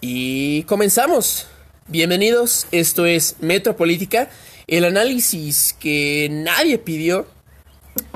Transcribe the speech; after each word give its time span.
Y 0.00 0.62
comenzamos. 0.62 1.46
Bienvenidos, 1.88 2.66
esto 2.72 3.04
es 3.04 3.36
Metropolítica, 3.40 4.30
el 4.66 4.84
análisis 4.84 5.76
que 5.78 6.28
nadie 6.30 6.78
pidió. 6.78 7.26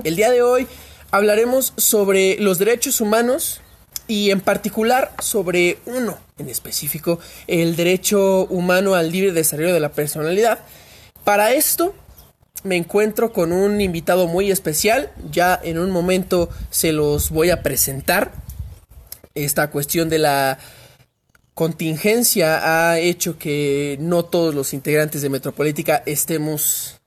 El 0.02 0.16
día 0.16 0.30
de 0.30 0.40
hoy 0.40 0.66
hablaremos 1.10 1.74
sobre 1.76 2.38
los 2.40 2.58
derechos 2.58 3.02
humanos 3.02 3.60
y 4.08 4.30
en 4.30 4.40
particular 4.40 5.12
sobre 5.18 5.78
uno 5.84 6.18
en 6.38 6.48
específico, 6.48 7.20
el 7.46 7.76
derecho 7.76 8.46
humano 8.46 8.94
al 8.94 9.12
libre 9.12 9.32
desarrollo 9.32 9.74
de 9.74 9.80
la 9.80 9.92
personalidad. 9.92 10.60
Para 11.22 11.52
esto 11.52 11.94
me 12.62 12.76
encuentro 12.76 13.32
con 13.32 13.52
un 13.52 13.80
invitado 13.80 14.26
muy 14.26 14.50
especial, 14.50 15.12
ya 15.30 15.60
en 15.62 15.78
un 15.78 15.90
momento 15.90 16.48
se 16.70 16.92
los 16.92 17.30
voy 17.30 17.50
a 17.50 17.62
presentar. 17.62 18.32
Esta 19.34 19.70
cuestión 19.70 20.08
de 20.08 20.18
la 20.18 20.58
contingencia 21.54 22.90
ha 22.90 22.98
hecho 22.98 23.38
que 23.38 23.96
no 24.00 24.24
todos 24.24 24.54
los 24.54 24.74
integrantes 24.74 25.22
de 25.22 25.30
Metropolítica 25.30 26.02
estemos 26.04 27.00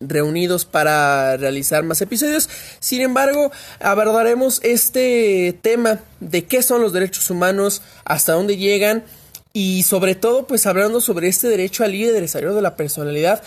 reunidos 0.00 0.64
para 0.64 1.36
realizar 1.36 1.82
más 1.82 2.00
episodios. 2.02 2.48
Sin 2.78 3.00
embargo, 3.00 3.50
abordaremos 3.80 4.60
este 4.62 5.58
tema 5.62 6.00
de 6.20 6.44
qué 6.44 6.62
son 6.62 6.82
los 6.82 6.92
derechos 6.92 7.30
humanos, 7.30 7.82
hasta 8.04 8.34
dónde 8.34 8.56
llegan 8.56 9.04
y 9.52 9.84
sobre 9.84 10.14
todo 10.14 10.46
pues 10.46 10.66
hablando 10.66 11.00
sobre 11.00 11.28
este 11.28 11.48
derecho 11.48 11.84
al 11.84 11.92
libre 11.92 12.20
desarrollo 12.20 12.54
de 12.54 12.62
la 12.62 12.76
personalidad, 12.76 13.42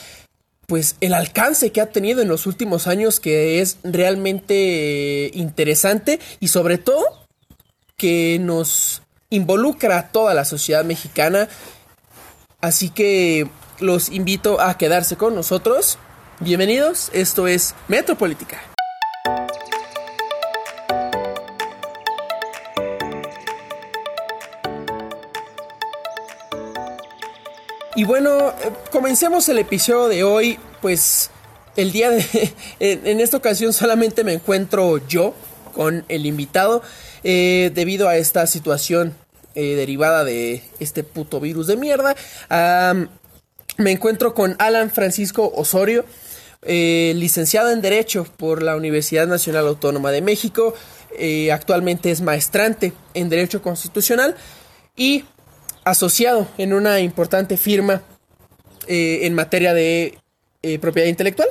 pues 0.66 0.96
el 1.00 1.14
alcance 1.14 1.72
que 1.72 1.82
ha 1.82 1.92
tenido 1.92 2.22
en 2.22 2.28
los 2.28 2.48
últimos 2.48 2.88
años 2.88 3.20
que 3.20 3.62
es 3.62 3.78
realmente 3.84 5.30
interesante 5.34 6.20
y 6.40 6.48
sobre 6.48 6.78
todo 6.78 7.28
que 7.98 8.38
nos 8.40 9.02
involucra 9.30 9.98
a 9.98 10.08
toda 10.10 10.34
la 10.34 10.46
sociedad 10.46 10.86
mexicana. 10.86 11.50
Así 12.62 12.90
que 12.90 13.48
los 13.80 14.10
invito 14.10 14.62
a 14.62 14.78
quedarse 14.78 15.18
con 15.18 15.36
nosotros. 15.36 15.98
Bienvenidos, 16.40 17.10
esto 17.14 17.48
es 17.48 17.76
Metropolítica. 17.88 18.62
Y 27.96 28.04
bueno, 28.04 28.50
eh, 28.50 28.72
comencemos 28.92 29.50
el 29.50 29.58
episodio 29.58 30.08
de 30.08 30.24
hoy, 30.24 30.60
pues 30.82 31.32
el 31.76 31.92
día 31.92 32.12
de... 32.12 32.54
En 32.80 33.20
esta 33.20 33.38
ocasión 33.38 33.74
solamente 33.74 34.24
me 34.24 34.34
encuentro 34.34 35.00
yo 35.08 35.34
con 35.78 36.04
el 36.10 36.26
invitado. 36.26 36.82
Eh, 37.30 37.72
debido 37.76 38.08
a 38.08 38.16
esta 38.16 38.48
situación 38.48 39.14
eh, 39.54 39.76
derivada 39.76 40.24
de 40.24 40.64
este 40.80 41.04
puto 41.04 41.42
virus 41.42 41.68
de 41.68 41.76
mierda. 41.76 42.16
me 43.78 43.92
encuentro 43.92 44.34
con 44.34 44.56
Alan 44.60 44.90
Francisco 44.90 45.52
Osorio, 45.54 46.06
eh, 46.62 47.12
licenciado 47.18 47.72
en 47.72 47.82
Derecho 47.82 48.24
por 48.38 48.64
la 48.64 48.78
Universidad 48.78 49.28
Nacional 49.28 49.68
Autónoma 49.68 50.12
de 50.12 50.22
México. 50.22 50.74
actualmente 51.52 52.12
es 52.12 52.22
maestrante 52.22 52.94
en 53.14 53.28
Derecho 53.28 53.62
Constitucional 53.62 54.38
y 54.96 55.26
asociado 55.84 56.48
en 56.58 56.72
una 56.72 57.02
importante 57.02 57.58
firma 57.58 58.04
en 58.88 59.34
materia 59.34 59.74
de 59.74 60.18
propiedad 60.80 61.10
intelectual 61.10 61.50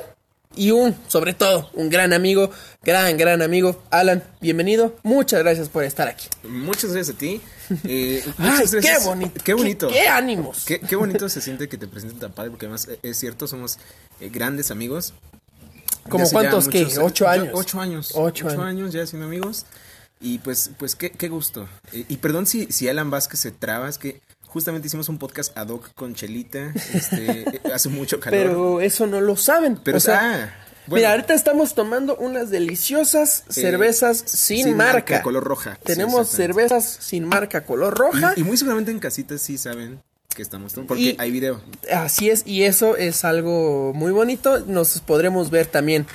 y 0.57 0.71
un, 0.71 0.95
sobre 1.07 1.33
todo, 1.33 1.69
un 1.73 1.89
gran 1.89 2.13
amigo, 2.13 2.49
gran, 2.83 3.15
gran 3.17 3.41
amigo. 3.41 3.81
Alan, 3.91 4.23
bienvenido. 4.41 4.95
Muchas 5.03 5.39
gracias 5.41 5.69
por 5.69 5.83
estar 5.83 6.07
aquí. 6.07 6.27
Muchas 6.43 6.91
gracias 6.91 7.15
a 7.15 7.19
ti. 7.19 7.41
Eh, 7.83 8.23
Ay, 8.37 8.65
qué 8.81 8.97
bonito. 9.05 9.43
Qué 9.43 9.53
bonito. 9.53 9.87
Qué, 9.89 10.07
ánimos. 10.07 10.65
Qué, 10.65 10.95
bonito 10.95 11.29
se 11.29 11.41
siente 11.41 11.69
que 11.69 11.77
te 11.77 11.87
presenten 11.87 12.19
tan 12.19 12.31
padre, 12.31 12.49
porque 12.49 12.65
además 12.65 12.87
eh, 12.87 12.99
es 13.03 13.17
cierto, 13.17 13.47
somos 13.47 13.77
eh, 14.19 14.29
grandes 14.29 14.71
amigos. 14.71 15.13
¿Como 16.09 16.29
cuántos? 16.29 16.67
¿Qué? 16.67 16.87
¿Ocho 16.99 17.27
años? 17.27 17.49
ocho 17.53 17.79
años. 17.79 18.11
Ocho, 18.15 18.49
años. 18.61 18.93
ya 18.93 19.05
siendo 19.05 19.27
amigos. 19.27 19.65
Y 20.19 20.39
pues, 20.39 20.71
pues 20.79 20.95
qué, 20.95 21.11
qué 21.11 21.29
gusto. 21.29 21.69
y 21.91 22.17
perdón 22.17 22.47
si, 22.47 22.71
si 22.71 22.87
Alan 22.89 23.11
Vázquez 23.11 23.39
se 23.39 23.51
traba, 23.51 23.87
es 23.87 23.99
que 23.99 24.21
Justamente 24.57 24.87
hicimos 24.87 25.07
un 25.07 25.19
podcast 25.19 25.55
ad 25.55 25.67
hoc 25.67 25.93
con 25.93 26.15
Chelita. 26.15 26.73
Este, 26.91 27.61
hace 27.71 27.89
mucho 27.89 28.19
calor. 28.19 28.39
Pero 28.39 28.81
eso 28.81 29.05
no 29.05 29.21
lo 29.21 29.35
saben. 29.35 29.77
Pero, 29.83 29.97
o 29.97 29.99
sea, 29.99 30.51
Mira, 30.87 31.11
ahorita 31.11 31.35
estamos 31.35 31.75
tomando 31.75 32.15
unas 32.15 32.49
deliciosas 32.49 33.43
eh, 33.49 33.53
cervezas 33.53 34.17
sin, 34.25 34.75
marca. 34.75 35.21
Color 35.21 35.43
roja. 35.43 35.77
Tenemos 35.83 36.29
cervezas 36.29 36.97
sin 37.01 37.25
marca 37.25 37.67
color 37.67 37.95
roja. 37.95 38.33
Y, 38.35 38.41
muy 38.41 38.57
seguramente 38.57 38.89
en 38.89 38.97
casitas 38.97 39.43
sí 39.43 39.59
saben 39.59 40.01
que 40.35 40.41
estamos 40.41 40.73
tomando, 40.73 40.87
porque 40.87 41.15
hay 41.19 41.29
video. 41.29 41.61
Así 41.93 42.31
es, 42.31 42.41
y 42.47 42.63
eso 42.63 42.97
es 42.97 43.25
algo 43.25 43.93
muy 43.93 44.11
bonito. 44.11 44.61
Nos 44.61 45.01
podremos 45.01 45.51
ver 45.51 45.67
también 45.67 46.07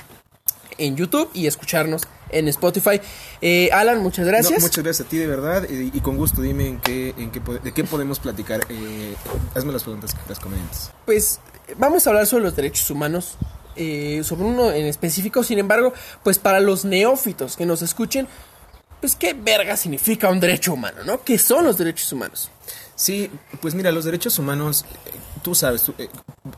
en 0.85 0.95
YouTube 0.95 1.29
y 1.33 1.47
escucharnos 1.47 2.03
en 2.29 2.47
Spotify. 2.47 2.99
Eh, 3.41 3.69
Alan, 3.71 3.99
muchas 4.01 4.25
gracias. 4.25 4.61
muchas 4.61 4.83
gracias 4.83 5.07
a 5.07 5.09
ti, 5.09 5.17
de 5.17 5.27
verdad. 5.27 5.67
Y, 5.69 5.99
con 6.01 6.17
gusto, 6.17 6.41
dime 6.41 6.67
en 6.67 6.79
qué, 6.79 7.13
en 7.17 7.31
qué, 7.31 7.39
de 7.39 7.71
qué 7.71 7.83
podemos 7.83 8.19
platicar. 8.19 8.61
Eh, 8.69 9.15
hazme 9.55 9.71
las 9.71 9.83
preguntas, 9.83 10.15
las 10.27 10.39
convenientes. 10.39 10.91
Pues 11.05 11.39
vamos 11.77 12.05
a 12.05 12.09
hablar 12.09 12.25
sobre 12.25 12.43
los 12.43 12.55
derechos 12.55 12.89
humanos. 12.89 13.37
Eh, 13.75 14.21
sobre 14.23 14.43
uno 14.43 14.71
en 14.71 14.85
específico, 14.85 15.43
sin 15.43 15.57
embargo, 15.57 15.93
pues 16.21 16.37
para 16.37 16.59
los 16.59 16.85
neófitos 16.85 17.57
que 17.57 17.65
nos 17.65 17.81
escuchen, 17.81 18.27
pues 19.01 19.15
qué 19.15 19.33
verga 19.33 19.75
significa 19.77 20.29
un 20.29 20.39
derecho 20.39 20.73
humano, 20.73 21.03
¿no? 21.03 21.23
¿Qué 21.23 21.39
son 21.39 21.65
los 21.65 21.79
derechos 21.79 22.13
humanos? 22.13 22.51
Sí, 22.95 23.31
pues 23.61 23.73
mira, 23.73 23.91
los 23.91 24.05
derechos 24.05 24.37
humanos, 24.37 24.85
tú 25.41 25.55
sabes, 25.55 25.91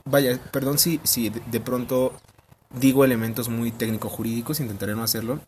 vaya, 0.03 0.37
perdón 0.51 0.77
si, 0.77 0.99
si 1.05 1.29
de 1.29 1.59
pronto 1.61 2.11
digo 2.79 3.03
elementos 3.05 3.49
muy 3.49 3.71
técnico-jurídicos, 3.71 4.59
intentaré 4.59 4.95
no 4.95 5.03
hacerlo, 5.03 5.39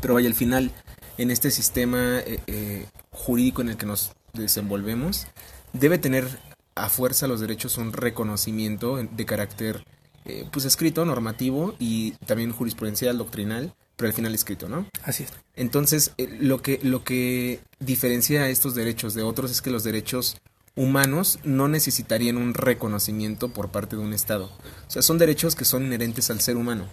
pero 0.00 0.14
vaya, 0.14 0.28
al 0.28 0.34
final, 0.34 0.70
en 1.18 1.30
este 1.30 1.50
sistema 1.50 2.18
eh, 2.20 2.40
eh, 2.46 2.86
jurídico 3.10 3.62
en 3.62 3.70
el 3.70 3.76
que 3.76 3.86
nos 3.86 4.12
desenvolvemos, 4.32 5.26
debe 5.72 5.98
tener 5.98 6.26
a 6.74 6.88
fuerza 6.88 7.26
los 7.26 7.40
derechos 7.40 7.78
un 7.78 7.92
reconocimiento 7.92 8.96
de 8.96 9.26
carácter 9.26 9.84
eh, 10.24 10.46
pues 10.50 10.64
escrito, 10.64 11.04
normativo 11.04 11.74
y 11.78 12.12
también 12.26 12.52
jurisprudencial, 12.52 13.18
doctrinal, 13.18 13.74
pero 13.96 14.08
al 14.08 14.14
final 14.14 14.34
escrito, 14.34 14.68
¿no? 14.68 14.86
Así 15.04 15.22
es. 15.22 15.32
Entonces, 15.54 16.12
lo, 16.40 16.62
que, 16.62 16.80
lo 16.82 17.04
que 17.04 17.60
diferencia 17.78 18.42
a 18.42 18.48
estos 18.48 18.74
derechos 18.74 19.14
de 19.14 19.22
otros 19.22 19.50
es 19.50 19.62
que 19.62 19.70
los 19.70 19.84
derechos 19.84 20.38
humanos 20.76 21.38
no 21.44 21.68
necesitarían 21.68 22.36
un 22.36 22.54
reconocimiento 22.54 23.48
por 23.48 23.70
parte 23.70 23.96
de 23.96 24.02
un 24.02 24.12
Estado. 24.12 24.50
O 24.86 24.90
sea, 24.90 25.02
son 25.02 25.18
derechos 25.18 25.54
que 25.54 25.64
son 25.64 25.84
inherentes 25.84 26.30
al 26.30 26.40
ser 26.40 26.56
humano. 26.56 26.88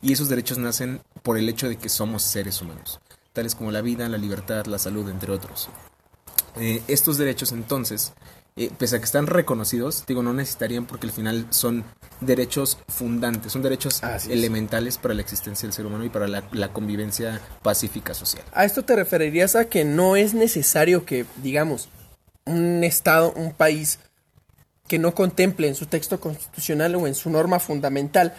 Y 0.00 0.12
esos 0.12 0.28
derechos 0.28 0.58
nacen 0.58 1.00
por 1.22 1.38
el 1.38 1.48
hecho 1.48 1.68
de 1.68 1.76
que 1.76 1.88
somos 1.88 2.22
seres 2.22 2.62
humanos, 2.62 3.00
tales 3.32 3.54
como 3.54 3.72
la 3.72 3.80
vida, 3.80 4.08
la 4.08 4.18
libertad, 4.18 4.66
la 4.66 4.78
salud, 4.78 5.08
entre 5.08 5.32
otros. 5.32 5.68
Eh, 6.56 6.82
estos 6.88 7.18
derechos 7.18 7.52
entonces, 7.52 8.12
eh, 8.56 8.70
pese 8.76 8.96
a 8.96 8.98
que 8.98 9.04
están 9.04 9.26
reconocidos, 9.26 10.04
digo, 10.06 10.22
no 10.22 10.32
necesitarían 10.32 10.86
porque 10.86 11.06
al 11.06 11.12
final 11.12 11.46
son 11.50 11.84
derechos 12.20 12.78
fundantes, 12.88 13.52
son 13.52 13.62
derechos 13.62 14.00
elementales 14.28 14.98
para 14.98 15.14
la 15.14 15.22
existencia 15.22 15.66
del 15.66 15.72
ser 15.72 15.86
humano 15.86 16.04
y 16.04 16.10
para 16.10 16.26
la, 16.26 16.44
la, 16.52 16.72
convivencia 16.72 17.40
pacífica 17.62 18.14
social. 18.14 18.44
A 18.52 18.64
esto 18.64 18.84
te 18.84 18.96
referirías 18.96 19.54
a 19.54 19.66
que 19.66 19.84
no 19.84 20.16
es 20.16 20.34
necesario 20.34 21.04
que, 21.04 21.24
digamos, 21.42 21.88
un 22.48 22.84
Estado, 22.84 23.32
un 23.36 23.52
país 23.52 23.98
que 24.86 24.98
no 24.98 25.14
contemple 25.14 25.68
en 25.68 25.74
su 25.74 25.86
texto 25.86 26.18
constitucional 26.18 26.96
o 26.96 27.06
en 27.06 27.14
su 27.14 27.30
norma 27.30 27.60
fundamental 27.60 28.34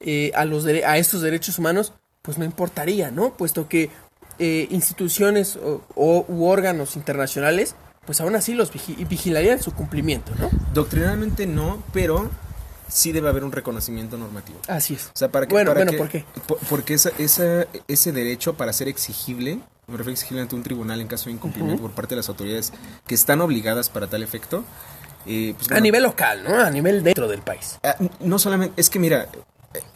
eh, 0.00 0.30
a, 0.34 0.44
los 0.44 0.66
a 0.66 0.98
estos 0.98 1.22
derechos 1.22 1.58
humanos, 1.58 1.94
pues 2.22 2.38
no 2.38 2.44
importaría, 2.44 3.10
¿no? 3.10 3.36
Puesto 3.36 3.68
que 3.68 3.90
eh, 4.38 4.68
instituciones 4.70 5.56
o, 5.56 6.24
u 6.28 6.44
órganos 6.46 6.96
internacionales, 6.96 7.74
pues 8.04 8.20
aún 8.20 8.36
así 8.36 8.54
los 8.54 8.70
vigilarían 8.72 9.62
su 9.62 9.72
cumplimiento, 9.72 10.32
¿no? 10.38 10.50
Doctrinalmente 10.74 11.46
no, 11.46 11.82
pero 11.92 12.30
sí 12.88 13.12
debe 13.12 13.28
haber 13.28 13.44
un 13.44 13.52
reconocimiento 13.52 14.18
normativo. 14.18 14.58
Así 14.68 14.94
es. 14.94 15.06
O 15.06 15.16
sea, 15.16 15.30
para 15.30 15.46
que, 15.46 15.54
bueno, 15.54 15.74
bueno, 15.74 15.92
¿por 15.96 16.08
qué? 16.08 16.24
porque 16.68 16.94
esa, 16.94 17.10
esa, 17.18 17.66
ese 17.88 18.12
derecho 18.12 18.54
para 18.54 18.72
ser 18.72 18.88
exigible, 18.88 19.60
me 19.86 19.96
refiero 19.96 20.10
a 20.10 20.12
exigible 20.12 20.42
ante 20.42 20.54
un 20.54 20.62
tribunal 20.62 21.00
en 21.00 21.08
caso 21.08 21.26
de 21.26 21.32
incumplimiento 21.32 21.82
por 21.82 21.92
parte 21.92 22.14
de 22.14 22.16
las 22.16 22.28
autoridades 22.28 22.72
que 23.06 23.14
están 23.14 23.40
obligadas 23.40 23.88
para 23.88 24.06
tal 24.06 24.22
efecto. 24.22 24.64
Eh, 25.26 25.54
pues, 25.56 25.70
a 25.70 25.80
nivel 25.80 26.02
local, 26.02 26.44
¿no? 26.44 26.58
A 26.58 26.70
nivel 26.70 27.02
dentro 27.02 27.28
del 27.28 27.42
país. 27.42 27.78
Ah, 27.82 27.96
no 28.20 28.38
solamente, 28.38 28.80
es 28.80 28.90
que 28.90 28.98
mira, 28.98 29.28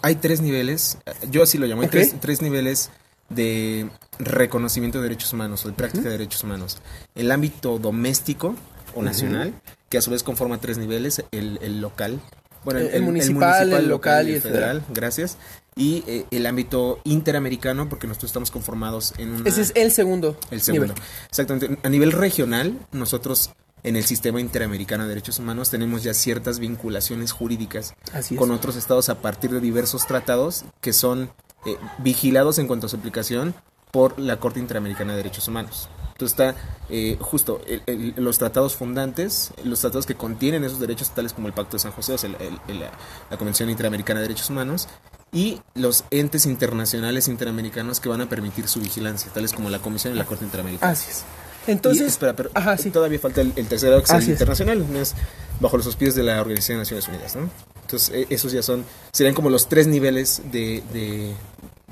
hay 0.02 0.17
tres 0.17 0.40
niveles, 0.40 0.99
yo 1.31 1.43
así 1.43 1.58
lo 1.58 1.67
llamo, 1.67 1.82
hay 1.82 1.88
tres, 1.88 2.14
tres, 2.20 2.43
niveles 2.43 2.90
de 3.29 3.88
reconocimiento 4.19 4.99
de 4.99 5.05
derechos 5.05 5.32
humanos 5.32 5.64
o 5.64 5.69
de 5.69 5.75
práctica 5.75 6.05
de 6.05 6.11
derechos 6.11 6.43
humanos. 6.44 6.79
El 7.14 7.31
ámbito 7.31 7.79
doméstico 7.79 8.55
o 8.94 9.02
nacional, 9.02 9.55
que 9.88 9.99
a 9.99 10.00
su 10.00 10.11
vez 10.11 10.23
conforma 10.23 10.58
tres 10.58 10.79
niveles, 10.79 11.25
el, 11.31 11.58
el 11.62 11.81
local, 11.81 12.20
bueno, 12.64 12.81
el, 12.81 13.02
municipal, 13.02 13.72
el, 13.72 13.88
local 13.88 14.28
y 14.28 14.34
el 14.34 14.43
federal. 14.43 14.84
Gracias. 14.93 15.37
Y 15.76 16.02
eh, 16.06 16.26
el 16.31 16.46
ámbito 16.46 17.00
interamericano, 17.05 17.88
porque 17.88 18.06
nosotros 18.06 18.31
estamos 18.31 18.50
conformados 18.50 19.14
en 19.19 19.31
un. 19.31 19.46
Ese 19.46 19.62
es 19.62 19.72
el 19.76 19.93
segundo. 19.93 20.37
El 20.50 20.60
segundo. 20.60 20.94
Exactamente. 21.28 21.78
A 21.82 21.88
nivel 21.88 22.12
regional, 22.12 22.76
nosotros 22.93 23.50
en 23.82 23.96
el 23.96 24.05
sistema 24.05 24.40
interamericano 24.40 25.05
de 25.05 25.10
derechos 25.10 25.38
humanos 25.38 25.70
tenemos 25.70 26.02
ya 26.02 26.14
ciertas 26.14 26.58
vinculaciones 26.58 27.32
jurídicas 27.32 27.94
con 28.37 28.50
otros 28.50 28.76
estados 28.76 29.08
a 29.08 29.20
partir 29.20 29.50
de 29.50 29.61
diversos 29.61 30.06
tratados 30.06 30.64
que 30.81 30.93
son 30.93 31.31
eh, 31.64 31.76
vigilados 31.99 32.58
en 32.58 32.66
cuanto 32.66 32.87
a 32.87 32.88
su 32.88 32.96
aplicación 32.96 33.54
por 33.90 34.19
la 34.19 34.38
Corte 34.38 34.61
Interamericana 34.61 35.12
de 35.12 35.19
Derechos 35.19 35.49
Humanos. 35.49 35.88
Entonces 36.18 36.36
está 36.36 36.56
eh, 36.90 37.16
justo 37.20 37.60
el- 37.68 37.82
el- 37.86 38.14
los 38.16 38.38
tratados 38.38 38.74
fundantes, 38.74 39.52
los 39.62 39.80
tratados 39.80 40.04
que 40.04 40.16
contienen 40.16 40.64
esos 40.64 40.80
derechos, 40.80 41.10
tales 41.10 41.32
como 41.32 41.46
el 41.46 41.52
Pacto 41.54 41.76
de 41.76 41.78
San 41.78 41.92
José, 41.92 42.14
o 42.14 42.18
sea, 42.18 42.28
el- 42.40 42.80
la, 42.80 42.90
la 43.30 43.36
Convención 43.36 43.70
Interamericana 43.70 44.18
de 44.18 44.26
Derechos 44.26 44.50
Humanos, 44.50 44.88
y 45.30 45.60
los 45.74 46.02
entes 46.10 46.44
internacionales 46.44 47.28
interamericanos 47.28 48.00
que 48.00 48.08
van 48.08 48.20
a 48.20 48.28
permitir 48.28 48.66
su 48.66 48.80
vigilancia, 48.80 49.30
tales 49.32 49.52
como 49.52 49.70
la 49.70 49.78
Comisión 49.78 50.12
y 50.12 50.16
la 50.16 50.24
Corte 50.24 50.44
Interamericana. 50.44 50.90
Así 50.90 51.08
es. 51.08 51.22
Entonces, 51.68 52.02
Y, 52.02 52.06
espera, 52.06 52.34
pero 52.34 52.50
ajá, 52.52 52.76
sí. 52.78 52.90
todavía 52.90 53.20
falta 53.20 53.40
el, 53.42 53.52
el 53.54 53.68
tercer 53.68 53.90
grado, 53.90 54.20
internacional, 54.22 54.84
es 54.96 55.14
bajo 55.60 55.76
los 55.76 55.86
auspicios 55.86 56.16
de 56.16 56.24
la 56.24 56.40
Organización 56.40 56.78
de 56.78 56.80
Naciones 56.80 57.06
Unidas, 57.06 57.36
¿no? 57.36 57.48
Entonces, 57.82 58.10
eh, 58.12 58.26
esos 58.30 58.50
ya 58.50 58.62
son, 58.64 58.84
serían 59.12 59.34
como 59.36 59.50
los 59.50 59.68
tres 59.68 59.86
niveles 59.86 60.42
de, 60.50 60.82
de 60.92 61.34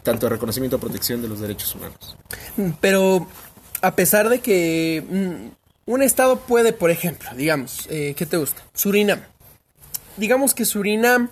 tanto 0.02 0.26
de 0.26 0.31
reconocimiento 0.31 0.76
o 0.76 0.81
protección 0.81 1.20
de 1.23 1.28
los 1.28 1.38
derechos 1.40 1.75
humanos. 1.76 2.17
Pero 2.81 3.26
a 3.87 3.94
pesar 3.97 4.29
de 4.29 4.41
que 4.41 5.03
mm, 5.09 5.91
un 5.91 6.03
estado 6.03 6.41
puede, 6.41 6.73
por 6.73 6.91
ejemplo, 6.91 7.31
digamos, 7.37 7.87
eh, 7.91 8.15
¿qué 8.17 8.27
te 8.27 8.37
gusta? 8.37 8.62
Surinam. 8.75 9.21
Digamos 10.17 10.55
que 10.55 10.65
Surinam 10.65 11.31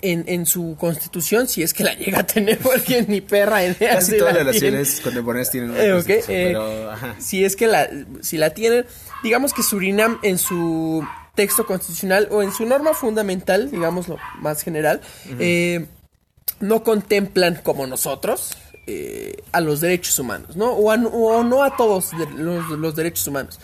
en, 0.00 0.24
en 0.28 0.46
su 0.46 0.76
constitución, 0.78 1.48
si 1.48 1.62
es 1.62 1.74
que 1.74 1.84
la 1.84 1.94
llega 1.98 2.20
a 2.20 2.26
tener, 2.26 2.58
porque 2.58 3.02
ni 3.02 3.20
perra 3.20 3.64
idea. 3.64 3.94
Casi 3.94 4.12
si 4.12 4.18
todas 4.18 4.34
la 4.34 4.44
las 4.44 4.54
naciones 4.54 5.00
contemporáneas 5.00 5.50
tienen 5.50 5.70
una 5.70 5.82
Eh, 5.82 5.92
ok, 5.92 5.96
constitución, 6.04 6.36
eh, 6.36 6.44
pero, 6.48 6.90
ajá. 6.90 7.16
si 7.18 7.44
es 7.44 7.56
que 7.56 7.66
la, 7.66 7.88
si 8.20 8.36
la 8.36 8.50
tienen, 8.50 8.86
digamos 9.22 9.52
que 9.52 9.62
Surinam 9.62 10.18
en 10.22 10.38
su 10.38 11.04
texto 11.34 11.66
constitucional 11.66 12.28
o 12.30 12.42
en 12.42 12.52
su 12.52 12.64
norma 12.66 12.94
fundamental, 12.94 13.70
digamos 13.70 14.06
lo 14.06 14.18
más 14.38 14.62
general, 14.62 15.00
eh, 15.40 15.86
no 16.60 16.84
contemplan 16.84 17.56
como 17.62 17.86
nosotros 17.88 18.56
eh, 18.86 19.42
a 19.52 19.62
los 19.62 19.80
derechos 19.80 20.18
humanos, 20.18 20.56
¿no? 20.56 20.72
O, 20.72 21.42
no 21.42 21.62
a 21.62 21.74
todos 21.74 22.10
los, 22.36 22.94
derechos 22.94 23.26
humanos. 23.26 23.58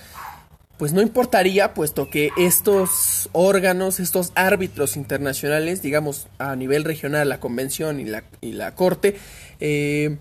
Pues 0.79 0.95
no 0.95 1.03
importaría, 1.03 1.75
puesto 1.75 2.09
que 2.09 2.31
estos 2.39 3.29
órganos, 3.33 4.01
estos 4.01 4.33
árbitros 4.35 4.97
internacionales, 4.97 5.83
digamos 5.83 6.27
a 6.39 6.57
nivel 6.57 6.85
regional, 6.85 7.29
la 7.29 7.39
Convención 7.39 8.01
y 8.01 8.07
la, 8.07 8.25
y 8.41 8.53
la 8.53 8.75
Corte, 8.75 9.19
eh, 9.61 10.17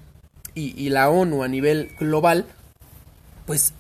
y, 0.54 0.90
la 0.90 1.10
ONU 1.10 1.44
a 1.44 1.48
nivel 1.48 1.92
global, 1.98 2.46
pues 3.46 3.72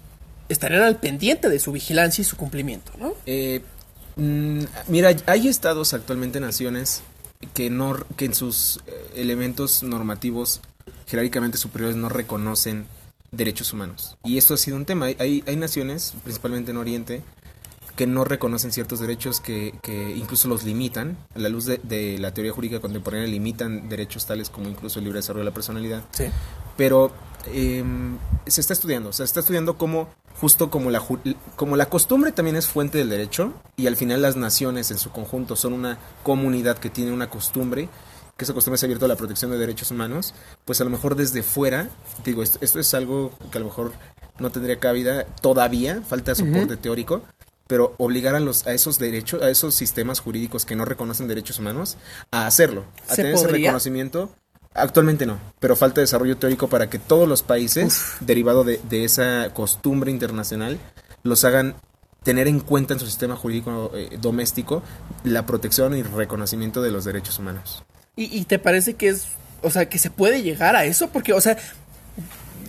estarían 0.47 0.83
al 0.83 1.01
pendiente 1.01 1.49
de 1.49 1.59
su 1.59 1.73
vigilancia 1.73 2.21
y 2.21 2.25
su 2.25 2.37
cumplimiento, 2.37 2.93
¿no? 2.97 3.11
Eh, 3.25 3.61
mm, 4.15 4.63
mira, 4.87 5.13
hay 5.25 5.49
estados 5.49 5.93
actualmente, 5.93 6.39
naciones, 6.39 7.01
que, 7.53 7.69
no, 7.69 7.97
que 8.15 8.23
en 8.23 8.33
sus 8.33 8.79
elementos 9.15 9.83
normativos 9.83 10.61
jerárquicamente 11.09 11.57
superiores 11.57 11.95
no 11.97 12.07
reconocen 12.07 12.85
derechos 13.31 13.73
humanos. 13.73 14.17
Y 14.23 14.37
esto 14.37 14.53
ha 14.53 14.57
sido 14.57 14.77
un 14.77 14.85
tema. 14.85 15.07
Hay- 15.07 15.43
Hay, 15.45 15.55
naciones, 15.55 16.13
principalmente 16.23 16.71
en 16.71 16.77
Oriente, 16.77 17.21
que 17.95 18.07
no 18.07 18.23
reconocen 18.23 18.71
ciertos 18.71 18.99
derechos 19.01 19.41
que, 19.41 19.73
que 19.81 20.15
incluso 20.15 20.47
los 20.47 20.63
limitan. 20.63 21.17
A 21.35 21.39
la 21.39 21.49
luz 21.49 21.65
de, 21.65 21.79
de 21.83 22.17
la 22.17 22.33
teoría 22.33 22.53
jurídica 22.53 22.79
contemporánea 22.79 23.27
limitan 23.27 23.89
derechos 23.89 24.25
tales 24.25 24.49
como 24.49 24.69
incluso 24.69 24.99
el 24.99 25.05
libre 25.05 25.19
desarrollo 25.19 25.43
de 25.43 25.49
la 25.49 25.53
personalidad 25.53 26.03
Sí. 26.11 26.25
pero 26.77 27.11
eh, 27.47 27.83
se 28.47 28.61
está 28.61 28.73
estudiando, 28.73 29.11
se 29.13 29.23
está 29.23 29.41
estudiando 29.41 29.77
cómo, 29.77 30.07
justo 30.39 30.69
como 30.69 30.91
la, 30.91 31.01
como 31.55 31.75
la 31.75 31.87
costumbre 31.87 32.31
también 32.31 32.55
es 32.55 32.67
fuente 32.67 32.97
del 32.99 33.09
derecho, 33.09 33.53
y 33.77 33.87
al 33.87 33.95
final 33.97 34.21
las 34.21 34.35
naciones 34.37 34.91
en 34.91 34.97
su 34.97 35.09
conjunto 35.11 35.55
son 35.55 35.73
una 35.73 35.97
comunidad 36.23 36.77
que 36.77 36.89
tiene 36.89 37.11
una 37.11 37.29
costumbre, 37.29 37.89
que 38.39 38.45
esa 38.45 38.53
costumbre 38.53 38.77
se 38.77 38.85
ha 38.85 38.87
abierto 38.87 39.03
a 39.03 39.09
la 39.09 39.17
protección 39.17 39.51
de 39.51 39.57
derechos 39.57 39.91
humanos, 39.91 40.33
pues 40.63 40.79
a 40.79 40.85
lo 40.85 40.89
mejor 40.89 41.15
desde 41.17 41.43
fuera, 41.43 41.89
digo, 42.23 42.41
esto, 42.41 42.57
esto 42.61 42.79
es 42.79 42.93
algo 42.93 43.31
que 43.51 43.57
a 43.57 43.59
lo 43.59 43.67
mejor 43.67 43.91
no 44.39 44.49
tendría 44.49 44.79
cabida 44.79 45.25
todavía, 45.25 46.01
falta 46.07 46.33
soporte 46.33 46.77
teórico, 46.77 47.21
pero 47.67 47.95
obligar 47.97 48.35
a 48.35 48.39
los 48.39 48.65
a 48.65 48.73
esos 48.73 48.97
derechos, 48.97 49.41
a 49.41 49.49
esos 49.49 49.75
sistemas 49.75 50.21
jurídicos 50.21 50.65
que 50.65 50.77
no 50.77 50.85
reconocen 50.85 51.27
derechos 51.27 51.59
humanos 51.59 51.97
a 52.31 52.47
hacerlo, 52.47 52.85
a 53.09 53.15
¿Se 53.15 53.23
tener 53.23 53.35
ese 53.35 53.47
reconocimiento. 53.47 54.31
Actualmente 54.73 55.25
no, 55.25 55.37
pero 55.59 55.75
falta 55.75 55.99
desarrollo 55.99 56.37
teórico 56.37 56.69
para 56.69 56.89
que 56.89 56.97
todos 56.97 57.27
los 57.27 57.43
países, 57.43 58.13
derivado 58.21 58.63
de, 58.63 58.79
de 58.89 59.03
esa 59.03 59.53
costumbre 59.53 60.11
internacional, 60.11 60.79
los 61.23 61.43
hagan 61.43 61.75
tener 62.23 62.47
en 62.47 62.61
cuenta 62.61 62.93
en 62.93 62.99
su 62.99 63.05
sistema 63.05 63.35
jurídico 63.35 63.91
eh, 63.93 64.17
doméstico 64.21 64.81
la 65.25 65.45
protección 65.45 65.95
y 65.97 66.03
reconocimiento 66.03 66.81
de 66.81 66.91
los 66.91 67.03
derechos 67.03 67.39
humanos. 67.39 67.83
¿Y, 68.19 68.37
y 68.37 68.43
te 68.43 68.59
parece 68.59 68.95
que 68.95 69.07
es, 69.07 69.27
o 69.61 69.69
sea, 69.69 69.87
que 69.87 69.97
se 69.97 70.09
puede 70.09 70.41
llegar 70.43 70.75
a 70.75 70.83
eso? 70.83 71.09
Porque, 71.09 71.31
o 71.31 71.39
sea, 71.39 71.55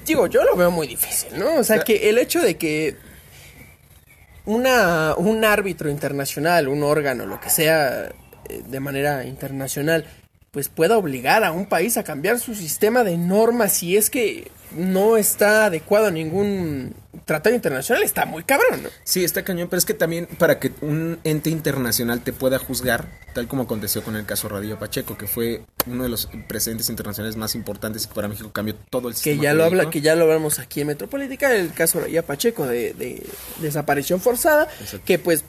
digo, 0.06 0.28
yo 0.28 0.44
lo 0.44 0.54
veo 0.54 0.70
muy 0.70 0.86
difícil, 0.86 1.36
¿no? 1.36 1.56
O 1.56 1.64
sea, 1.64 1.80
que 1.80 2.08
el 2.08 2.18
hecho 2.18 2.40
de 2.40 2.56
que 2.56 2.96
una, 4.44 5.16
un 5.16 5.44
árbitro 5.44 5.90
internacional, 5.90 6.68
un 6.68 6.84
órgano, 6.84 7.26
lo 7.26 7.40
que 7.40 7.50
sea, 7.50 8.12
eh, 8.48 8.62
de 8.64 8.78
manera 8.78 9.24
internacional, 9.24 10.06
pues 10.52 10.68
pueda 10.68 10.96
obligar 10.96 11.42
a 11.42 11.50
un 11.50 11.66
país 11.66 11.96
a 11.96 12.04
cambiar 12.04 12.38
su 12.38 12.54
sistema 12.54 13.02
de 13.02 13.16
normas 13.16 13.72
si 13.72 13.96
es 13.96 14.08
que 14.08 14.52
no 14.76 15.16
está 15.16 15.66
adecuado 15.66 16.06
a 16.06 16.10
ningún 16.10 16.94
tratado 17.24 17.54
internacional, 17.54 18.02
está 18.02 18.24
muy 18.24 18.44
cabrón, 18.44 18.82
¿no? 18.84 18.88
Sí, 19.04 19.24
está 19.24 19.44
cañón, 19.44 19.68
pero 19.68 19.78
es 19.78 19.84
que 19.84 19.94
también 19.94 20.26
para 20.38 20.58
que 20.58 20.72
un 20.80 21.18
ente 21.24 21.50
internacional 21.50 22.22
te 22.22 22.32
pueda 22.32 22.58
juzgar, 22.58 23.08
tal 23.34 23.46
como 23.48 23.64
aconteció 23.64 24.02
con 24.02 24.16
el 24.16 24.24
caso 24.26 24.48
Radillo 24.48 24.78
Pacheco, 24.78 25.16
que 25.18 25.26
fue 25.26 25.62
uno 25.86 26.04
de 26.04 26.08
los 26.08 26.28
precedentes 26.48 26.88
internacionales 26.88 27.36
más 27.36 27.54
importantes 27.54 28.06
que 28.06 28.14
para 28.14 28.28
México 28.28 28.50
cambió 28.52 28.74
todo 28.90 29.08
el 29.08 29.14
que 29.14 29.20
sistema 29.20 29.42
ya 29.42 29.54
lo 29.54 29.64
habla, 29.64 29.90
que 29.90 30.00
ya 30.00 30.14
lo 30.14 30.24
hablamos 30.24 30.58
aquí 30.58 30.80
en 30.82 30.88
Metropolítica, 30.88 31.54
el 31.54 31.72
caso 31.72 32.00
de 32.00 32.22
Pacheco 32.22 32.66
de, 32.66 32.94
de 32.94 33.26
desaparición 33.60 34.20
forzada, 34.20 34.68
Exacto. 34.80 35.04
que 35.04 35.18
pues 35.18 35.44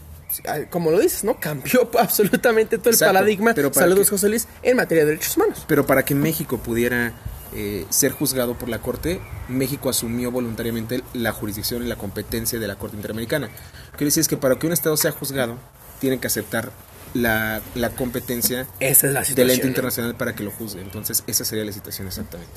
como 0.70 0.92
lo 0.92 1.00
dices, 1.00 1.24
¿no? 1.26 1.40
Cambió 1.40 1.90
absolutamente 2.00 2.78
todo 2.78 2.90
el 2.90 2.96
Exacto, 2.96 3.14
paradigma, 3.16 3.54
pero 3.54 3.74
saludos 3.74 4.08
que- 4.08 4.12
José 4.12 4.30
Luis, 4.30 4.48
en 4.64 4.78
materia 4.78 5.04
de 5.04 5.12
derechos 5.12 5.36
humanos. 5.36 5.66
Pero 5.68 5.86
para 5.86 6.06
que 6.06 6.16
México 6.16 6.58
pudiera 6.58 7.14
eh, 7.54 7.86
ser 7.90 8.12
juzgado 8.12 8.58
por 8.58 8.70
la 8.70 8.80
Corte, 8.80 9.20
México 9.50 9.90
asumió 9.90 10.32
voluntariamente 10.32 11.04
la 11.14 11.32
jurisdicción 11.32 11.84
y 11.84 11.88
la 11.88 11.96
competencia 11.96 12.60
de 12.60 12.68
la 12.68 12.76
Corte 12.76 12.96
Interamericana. 12.96 13.50
Quiere 13.92 14.06
decir 14.06 14.22
es 14.22 14.28
que 14.28 14.38
para 14.38 14.58
que 14.58 14.68
un 14.68 14.74
Estado 14.74 14.96
sea 14.98 15.12
juzgado, 15.12 15.58
tiene 16.00 16.20
que 16.20 16.28
aceptar 16.28 16.72
la, 17.14 17.62
la 17.76 17.90
competencia 17.90 18.68
Esa 18.80 19.08
es 19.08 19.14
la 19.14 19.22
del 19.22 19.50
ente 19.50 19.68
internacional 19.68 20.16
para 20.16 20.34
que 20.34 20.44
lo 20.44 20.52
juzgue. 20.52 20.82
Entonces, 20.82 21.24
esa 21.28 21.46
sería 21.46 21.66
la 21.66 21.74
situación 21.74 22.08
exactamente. 22.08 22.54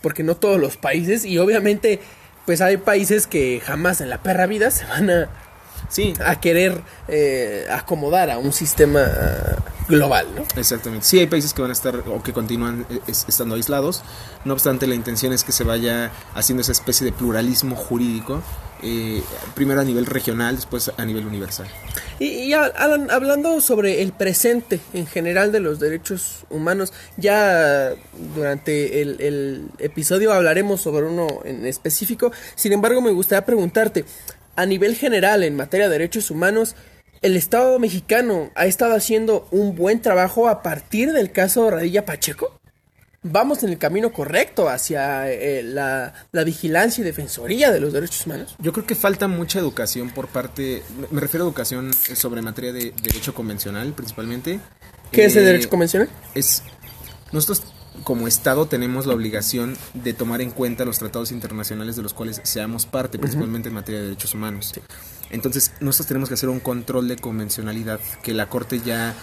Porque 0.00 0.22
no 0.22 0.36
todos 0.36 0.60
los 0.60 0.76
países, 0.76 1.24
y 1.24 1.38
obviamente, 1.38 2.00
pues 2.46 2.60
hay 2.60 2.76
países 2.78 3.26
que 3.26 3.60
jamás 3.64 4.00
en 4.00 4.10
la 4.10 4.22
perra 4.22 4.46
vida 4.46 4.70
se 4.70 4.84
van 4.86 5.10
a, 5.10 5.28
Sí, 5.90 6.14
a 6.24 6.40
querer 6.40 6.80
eh, 7.08 7.66
acomodar 7.70 8.30
a 8.30 8.38
un 8.38 8.52
sistema 8.52 9.00
ah, 9.04 9.56
global, 9.88 10.26
¿no? 10.36 10.44
Exactamente. 10.56 11.04
Sí, 11.04 11.18
hay 11.18 11.26
países 11.26 11.52
que 11.52 11.60
van 11.62 11.70
a 11.70 11.74
estar 11.74 11.96
o 12.06 12.22
que 12.22 12.32
continúan 12.32 12.86
eh, 12.88 13.00
es- 13.08 13.26
estando 13.28 13.56
aislados. 13.56 14.02
No 14.44 14.52
obstante, 14.54 14.86
la 14.86 14.94
intención 14.94 15.32
es 15.32 15.42
que 15.44 15.50
se 15.52 15.64
vaya 15.64 16.12
haciendo 16.34 16.62
esa 16.62 16.70
especie 16.72 17.04
de 17.04 17.10
pluralismo 17.12 17.74
jurídico, 17.74 18.40
eh, 18.82 19.20
primero 19.54 19.80
a 19.80 19.84
nivel 19.84 20.06
regional, 20.06 20.54
después 20.56 20.90
a 20.96 21.04
nivel 21.04 21.26
universal. 21.26 21.66
Y, 22.20 22.26
y 22.26 22.52
Alan, 22.54 23.10
hablando 23.10 23.60
sobre 23.60 24.00
el 24.00 24.12
presente 24.12 24.78
en 24.94 25.06
general 25.08 25.50
de 25.50 25.58
los 25.60 25.80
derechos 25.80 26.44
humanos, 26.50 26.92
ya 27.16 27.90
durante 28.34 29.02
el, 29.02 29.20
el 29.20 29.64
episodio 29.78 30.32
hablaremos 30.32 30.80
sobre 30.80 31.06
uno 31.06 31.26
en 31.44 31.66
específico. 31.66 32.30
Sin 32.54 32.72
embargo, 32.72 33.00
me 33.02 33.10
gustaría 33.10 33.44
preguntarte, 33.44 34.04
a 34.60 34.66
nivel 34.66 34.94
general 34.96 35.42
en 35.42 35.56
materia 35.56 35.88
de 35.88 35.92
derechos 35.98 36.30
humanos, 36.30 36.74
¿el 37.22 37.36
Estado 37.36 37.78
mexicano 37.78 38.50
ha 38.54 38.66
estado 38.66 38.94
haciendo 38.94 39.48
un 39.50 39.74
buen 39.74 40.00
trabajo 40.02 40.48
a 40.48 40.62
partir 40.62 41.12
del 41.12 41.32
caso 41.32 41.70
Radilla 41.70 42.04
Pacheco? 42.04 42.58
¿Vamos 43.22 43.62
en 43.62 43.68
el 43.70 43.76
camino 43.78 44.12
correcto 44.12 44.70
hacia 44.70 45.30
eh, 45.30 45.62
la, 45.62 46.14
la 46.32 46.42
vigilancia 46.44 47.02
y 47.02 47.04
defensoría 47.04 47.70
de 47.70 47.78
los 47.80 47.92
derechos 47.92 48.24
humanos? 48.24 48.56
Yo 48.58 48.72
creo 48.72 48.86
que 48.86 48.94
falta 48.94 49.28
mucha 49.28 49.58
educación 49.58 50.08
por 50.10 50.28
parte, 50.28 50.82
me- 51.10 51.20
refiero 51.20 51.44
a 51.44 51.48
educación 51.48 51.92
sobre 52.14 52.40
materia 52.40 52.72
de 52.72 52.94
derecho 53.02 53.34
convencional 53.34 53.92
principalmente. 53.92 54.58
¿Qué 55.12 55.26
es 55.26 55.36
el 55.36 55.42
Eh, 55.42 55.46
derecho 55.46 55.68
convencional? 55.68 56.08
es 56.34 56.62
nosotros 57.32 57.62
como 58.04 58.28
Estado 58.28 58.66
tenemos 58.66 59.06
la 59.06 59.14
obligación 59.14 59.76
de 59.94 60.12
tomar 60.14 60.40
en 60.40 60.50
cuenta 60.50 60.84
los 60.84 60.98
tratados 60.98 61.32
internacionales 61.32 61.96
de 61.96 62.02
los 62.02 62.14
cuales 62.14 62.40
seamos 62.44 62.86
parte, 62.86 63.18
principalmente 63.18 63.68
en 63.68 63.74
materia 63.74 64.00
de 64.00 64.06
derechos 64.08 64.34
humanos. 64.34 64.72
Entonces, 65.30 65.72
nosotros 65.80 66.06
tenemos 66.08 66.28
que 66.28 66.34
hacer 66.34 66.48
un 66.48 66.60
control 66.60 67.08
de 67.08 67.16
convencionalidad 67.16 68.00
que 68.22 68.34
la 68.34 68.48
Corte 68.48 68.80
ya 68.80 69.14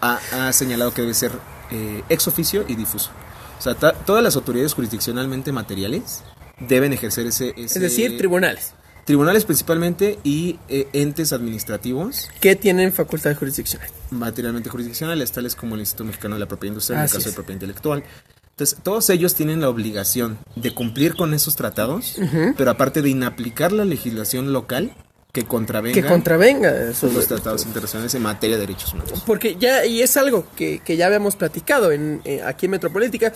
ha, 0.00 0.20
ha 0.32 0.52
señalado 0.52 0.92
que 0.94 1.02
debe 1.02 1.14
ser 1.14 1.32
eh, 1.70 2.02
ex 2.08 2.28
oficio 2.28 2.64
y 2.68 2.74
difuso. 2.76 3.10
O 3.58 3.62
sea, 3.62 3.74
ta- 3.74 3.92
todas 3.92 4.22
las 4.22 4.36
autoridades 4.36 4.72
jurisdiccionalmente 4.74 5.52
materiales 5.52 6.22
deben 6.60 6.92
ejercer 6.92 7.26
ese... 7.26 7.52
Es 7.56 7.74
decir, 7.74 8.16
tribunales. 8.16 8.72
Tribunales 9.04 9.44
principalmente 9.44 10.18
y 10.22 10.58
eh, 10.68 10.88
entes 10.92 11.32
administrativos. 11.32 12.30
Que 12.40 12.56
tienen 12.56 12.92
facultad 12.92 13.36
jurisdiccional. 13.36 13.88
Materialmente 14.10 14.70
jurisdiccionales, 14.70 15.32
tales 15.32 15.54
como 15.54 15.74
el 15.74 15.80
Instituto 15.80 16.04
Mexicano 16.04 16.36
de 16.36 16.40
la 16.40 16.48
Propiedad 16.48 16.74
Industrial, 16.74 17.00
en 17.00 17.04
el 17.06 17.12
caso 17.12 17.28
de 17.28 17.34
propiedad 17.34 17.56
intelectual. 17.56 18.04
Entonces, 18.50 18.78
todos 18.82 19.08
ellos 19.08 19.34
tienen 19.34 19.62
la 19.62 19.70
obligación 19.70 20.38
de 20.54 20.74
cumplir 20.74 21.14
con 21.14 21.32
esos 21.32 21.56
tratados, 21.56 22.16
pero 22.58 22.70
aparte 22.70 23.00
de 23.00 23.08
inaplicar 23.08 23.72
la 23.72 23.86
legislación 23.86 24.52
local 24.52 24.94
que 25.32 25.44
contravenga, 25.44 25.94
que 25.94 26.06
contravenga 26.06 26.90
esos 26.90 27.14
los 27.14 27.26
tratados 27.26 27.64
internacionales 27.64 28.14
en 28.14 28.22
materia 28.22 28.56
de 28.56 28.66
derechos 28.66 28.92
humanos. 28.92 29.22
Porque 29.24 29.56
ya, 29.58 29.86
y 29.86 30.02
es 30.02 30.16
algo 30.16 30.44
que, 30.56 30.80
que 30.84 30.96
ya 30.96 31.06
habíamos 31.06 31.36
platicado 31.36 31.92
en, 31.92 32.20
eh, 32.24 32.42
aquí 32.42 32.66
en 32.66 32.72
Metropolítica, 32.72 33.32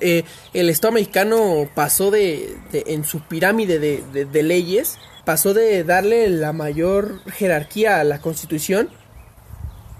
eh, 0.00 0.24
el 0.54 0.70
Estado 0.70 0.92
mexicano 0.92 1.68
pasó 1.74 2.10
de, 2.10 2.56
en 2.72 3.04
su 3.04 3.20
pirámide 3.20 3.78
de, 3.78 4.02
de, 4.12 4.24
de, 4.24 4.42
leyes, 4.42 4.98
pasó 5.24 5.54
de 5.54 5.84
darle 5.84 6.28
la 6.28 6.52
mayor 6.52 7.20
jerarquía 7.32 8.00
a 8.00 8.04
la 8.04 8.20
Constitución 8.20 8.90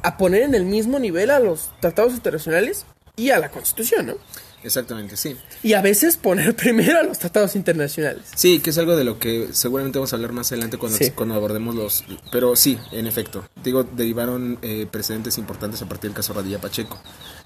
a 0.02 0.16
poner 0.16 0.42
en 0.42 0.54
el 0.54 0.64
mismo 0.64 0.98
nivel 0.98 1.30
a 1.30 1.40
los 1.40 1.70
tratados 1.80 2.14
internacionales 2.14 2.86
y 3.16 3.30
a 3.30 3.38
la 3.38 3.50
Constitución, 3.50 4.06
¿no? 4.06 4.14
Exactamente, 4.62 5.16
sí. 5.16 5.36
Y 5.62 5.72
a 5.72 5.82
veces 5.82 6.16
poner 6.16 6.54
primero 6.56 6.98
a 6.98 7.02
los 7.02 7.18
tratados 7.18 7.56
internacionales. 7.56 8.24
Sí, 8.34 8.60
que 8.60 8.70
es 8.70 8.78
algo 8.78 8.96
de 8.96 9.04
lo 9.04 9.18
que 9.18 9.48
seguramente 9.52 9.98
vamos 9.98 10.12
a 10.12 10.16
hablar 10.16 10.32
más 10.32 10.52
adelante 10.52 10.78
cuando, 10.78 10.98
sí. 10.98 11.10
cuando 11.10 11.34
abordemos 11.34 11.74
los... 11.74 12.04
Pero 12.30 12.56
sí, 12.56 12.78
en 12.92 13.06
efecto. 13.06 13.44
Digo, 13.62 13.84
derivaron 13.84 14.58
eh, 14.62 14.86
precedentes 14.90 15.38
importantes 15.38 15.80
a 15.82 15.88
partir 15.88 16.10
del 16.10 16.16
caso 16.16 16.32
Radilla 16.32 16.60
Pacheco. 16.60 17.00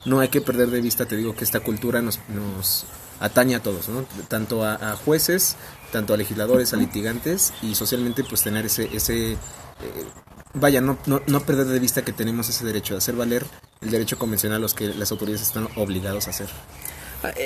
No 0.05 0.21
hay 0.21 0.29
que 0.29 0.41
perder 0.41 0.71
de 0.71 0.81
vista, 0.81 1.07
te 1.07 1.17
digo, 1.17 1.35
que 1.35 1.45
esta 1.45 1.61
cultura 1.61 2.03
nos, 2.03 2.21
nos 2.29 2.85
atañe 3.21 3.55
a 3.55 3.63
todos, 3.63 3.89
¿no? 3.89 4.05
Tanto 4.29 4.65
a, 4.65 4.75
a 4.75 4.97
jueces, 4.97 5.57
tanto 5.93 6.15
a 6.15 6.17
legisladores, 6.17 6.73
a 6.73 6.77
litigantes 6.77 7.53
y 7.63 7.75
socialmente 7.75 8.25
pues 8.25 8.43
tener 8.43 8.67
ese... 8.67 8.89
ese 8.95 9.33
eh, 9.33 9.37
vaya, 10.55 10.81
no, 10.81 10.99
no, 11.07 11.21
no, 11.27 11.41
perder 11.41 11.67
de 11.67 11.79
vista 11.79 12.03
que 12.03 12.13
tenemos 12.13 12.49
ese 12.49 12.65
derecho 12.65 12.95
de 12.95 12.99
hacer 12.99 13.15
valer 13.15 13.45
el 13.81 13.91
derecho 13.91 14.19
convencional 14.19 14.59
a 14.59 14.61
los 14.61 14.75
que 14.75 14.89
las 14.89 15.11
autoridades 15.13 15.43
están 15.43 15.69
obligados 15.77 16.27
a 16.27 16.31
hacer. 16.31 16.49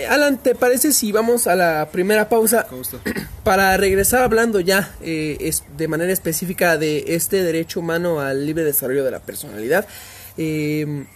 Alan, 0.08 0.38
¿te 0.42 0.54
parece 0.54 0.92
si 0.92 1.12
vamos 1.12 1.46
a 1.46 1.56
la 1.56 1.88
primera 1.90 2.28
pausa 2.28 2.66
para 3.44 3.76
regresar 3.76 4.22
hablando 4.22 4.60
ya 4.60 4.94
eh, 5.02 5.36
es, 5.40 5.64
de 5.76 5.88
manera 5.88 6.12
específica 6.12 6.76
de 6.76 7.04
este 7.14 7.42
derecho 7.42 7.80
humano 7.80 8.20
al 8.20 8.46
libre 8.46 8.64
desarrollo 8.64 9.04
de 9.04 9.10
la 9.10 9.20
personalidad? 9.20 9.86
Eh, 10.36 11.06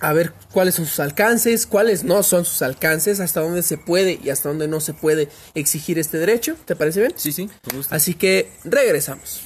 a 0.00 0.12
ver 0.12 0.32
cuáles 0.52 0.74
son 0.74 0.86
sus 0.86 1.00
alcances, 1.00 1.66
cuáles 1.66 2.04
no 2.04 2.22
son 2.22 2.44
sus 2.44 2.62
alcances, 2.62 3.20
hasta 3.20 3.40
dónde 3.40 3.62
se 3.62 3.78
puede 3.78 4.20
y 4.22 4.30
hasta 4.30 4.50
dónde 4.50 4.68
no 4.68 4.80
se 4.80 4.92
puede 4.92 5.28
exigir 5.54 5.98
este 5.98 6.18
derecho. 6.18 6.56
¿Te 6.64 6.76
parece 6.76 7.00
bien? 7.00 7.12
Sí, 7.16 7.32
sí. 7.32 7.48
Así 7.90 8.14
que 8.14 8.50
regresamos. 8.64 9.40